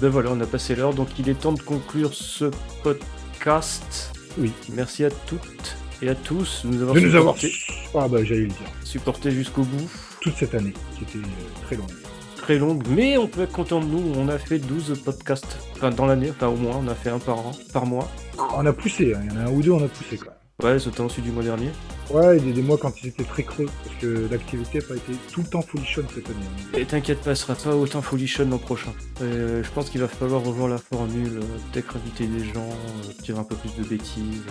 Ben 0.00 0.08
voilà, 0.08 0.30
on 0.32 0.40
a 0.40 0.46
passé 0.46 0.74
l'heure, 0.74 0.94
donc 0.94 1.18
il 1.18 1.28
est 1.28 1.38
temps 1.38 1.52
de 1.52 1.60
conclure 1.60 2.14
ce 2.14 2.50
podcast. 2.82 4.12
Oui. 4.38 4.52
Merci 4.74 5.04
à 5.04 5.10
toutes 5.10 5.76
et 6.02 6.08
à 6.08 6.14
tous 6.14 6.64
de 6.64 6.70
nous 6.70 6.80
avoir 6.82 6.94
De 6.94 7.00
nous 7.00 7.14
avoir. 7.14 7.36
supportés 7.36 7.92
Ah 7.94 8.08
bah 8.08 8.24
j'allais 8.24 8.40
le 8.42 8.46
dire. 8.48 8.56
supportés 8.82 9.30
jusqu'au 9.30 9.62
bout. 9.62 9.90
Toute 10.22 10.34
cette 10.34 10.54
année, 10.54 10.74
qui 10.96 11.04
était 11.04 11.18
euh, 11.18 11.62
très 11.62 11.76
longue. 11.76 11.90
très 12.36 12.58
longue, 12.58 12.82
mais 12.90 13.16
on 13.16 13.26
peut 13.26 13.42
être 13.42 13.52
content 13.52 13.80
de 13.80 13.86
nous. 13.86 14.12
On 14.16 14.28
a 14.28 14.38
fait 14.38 14.58
12 14.58 15.02
podcasts, 15.04 15.58
enfin 15.72 15.90
dans 15.90 16.06
l'année, 16.06 16.30
enfin 16.30 16.48
au 16.48 16.56
moins, 16.56 16.80
on 16.82 16.88
a 16.88 16.94
fait 16.94 17.10
un 17.10 17.18
par 17.18 17.38
an, 17.38 17.52
par 17.72 17.86
mois. 17.86 18.08
On 18.56 18.66
a 18.66 18.72
poussé, 18.72 19.14
hein. 19.14 19.20
il 19.24 19.32
y 19.32 19.36
en 19.36 19.40
a 19.40 19.44
un 19.48 19.52
ou 19.52 19.62
deux, 19.62 19.70
on 19.70 19.84
a 19.84 19.88
poussé 19.88 20.16
quand 20.18 20.30
Ouais, 20.62 20.78
c'était 20.78 21.00
ensuite 21.00 21.24
du 21.24 21.30
mois 21.32 21.42
dernier. 21.42 21.70
Ouais, 22.10 22.38
il 22.38 22.48
y 22.48 22.50
a 22.50 22.52
des 22.54 22.62
mois 22.62 22.76
quand 22.76 22.92
ils 23.02 23.08
étaient 23.08 23.22
très 23.24 23.44
creux, 23.44 23.66
parce 23.84 23.96
que 24.00 24.26
l'activité 24.30 24.78
n'a 24.78 24.84
pas 24.84 24.96
été 24.96 25.12
tout 25.32 25.42
le 25.42 25.46
temps 25.46 25.62
folichonne 25.62 26.06
cette 26.12 26.26
année. 26.28 26.38
Et 26.76 26.84
t'inquiète 26.84 27.20
pas, 27.20 27.34
ce 27.36 27.42
sera 27.46 27.54
pas 27.54 27.74
autant 27.76 28.02
folichon 28.02 28.48
l'an 28.50 28.58
prochain. 28.58 28.92
Euh, 29.22 29.62
je 29.62 29.70
pense 29.70 29.90
qu'il 29.90 30.00
va 30.00 30.08
falloir 30.08 30.42
revoir 30.42 30.68
la 30.68 30.78
formule, 30.78 31.38
euh, 31.38 31.72
peut-être 31.72 31.96
inviter 31.96 32.26
des 32.26 32.44
gens, 32.52 32.68
euh, 32.68 33.22
dire 33.22 33.38
un 33.38 33.44
peu 33.44 33.54
plus 33.54 33.74
de 33.80 33.88
bêtises, 33.88 34.42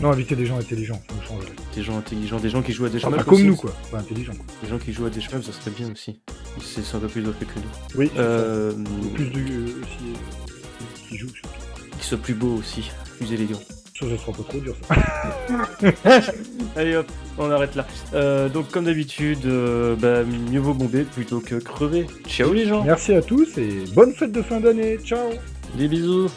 Non, 0.00 0.12
inviter 0.12 0.36
des 0.36 0.46
gens 0.46 0.56
intelligents, 0.58 1.02
ça 1.08 1.14
nous 1.16 1.22
changerait. 1.22 1.52
des 1.74 1.82
gens 1.82 1.98
intelligents, 1.98 2.38
des 2.38 2.48
gens 2.50 2.62
qui 2.62 2.72
jouent 2.72 2.84
à 2.86 2.90
des 2.90 3.00
chemins. 3.00 3.18
comme 3.24 3.42
nous, 3.42 3.56
quoi. 3.56 3.74
Pas 3.90 3.98
intelligents, 3.98 4.34
quoi. 4.34 4.46
Des 4.62 4.68
gens 4.68 4.78
qui 4.78 4.92
jouent 4.92 5.06
à 5.06 5.10
des 5.10 5.20
chemins, 5.20 5.42
ça 5.42 5.52
serait 5.52 5.72
bien 5.72 5.90
aussi. 5.92 6.20
C'est 6.62 6.94
un 6.96 7.00
peu 7.00 7.08
plus 7.08 7.22
doté 7.22 7.44
que 7.44 7.58
nous. 7.58 7.98
Oui, 7.98 8.10
Euh, 8.16 8.72
plus 9.14 9.30
de 9.30 9.40
euh, 9.40 9.64
aussi 9.82 11.08
qui 11.08 11.18
jouent 11.18 11.28
surtout. 11.34 11.98
qui 12.00 12.06
soit 12.06 12.18
plus 12.18 12.34
beau 12.34 12.54
aussi, 12.56 12.88
plus 13.18 13.32
élégant. 13.32 13.58
Ça, 14.00 14.06
sera 14.16 14.32
pas 14.32 14.42
trop 14.48 14.58
dur, 14.58 14.74
ça. 14.88 15.92
Allez 16.76 16.96
hop, 16.96 17.06
on 17.36 17.50
arrête 17.50 17.74
là. 17.74 17.86
Euh, 18.14 18.48
donc 18.48 18.70
comme 18.70 18.86
d'habitude, 18.86 19.44
euh, 19.44 19.94
bah, 19.94 20.22
mieux 20.24 20.58
vaut 20.58 20.72
bomber 20.72 21.04
plutôt 21.04 21.40
que 21.40 21.56
crever. 21.56 22.06
Ciao 22.26 22.52
les 22.52 22.66
gens, 22.66 22.82
Merci 22.82 23.12
à 23.12 23.20
tous 23.20 23.58
et 23.58 23.84
bonne 23.94 24.14
fête 24.14 24.32
de 24.32 24.40
fin 24.40 24.58
d'année. 24.60 24.98
Ciao 25.04 25.30
des 25.76 25.88
bisous. 25.88 26.30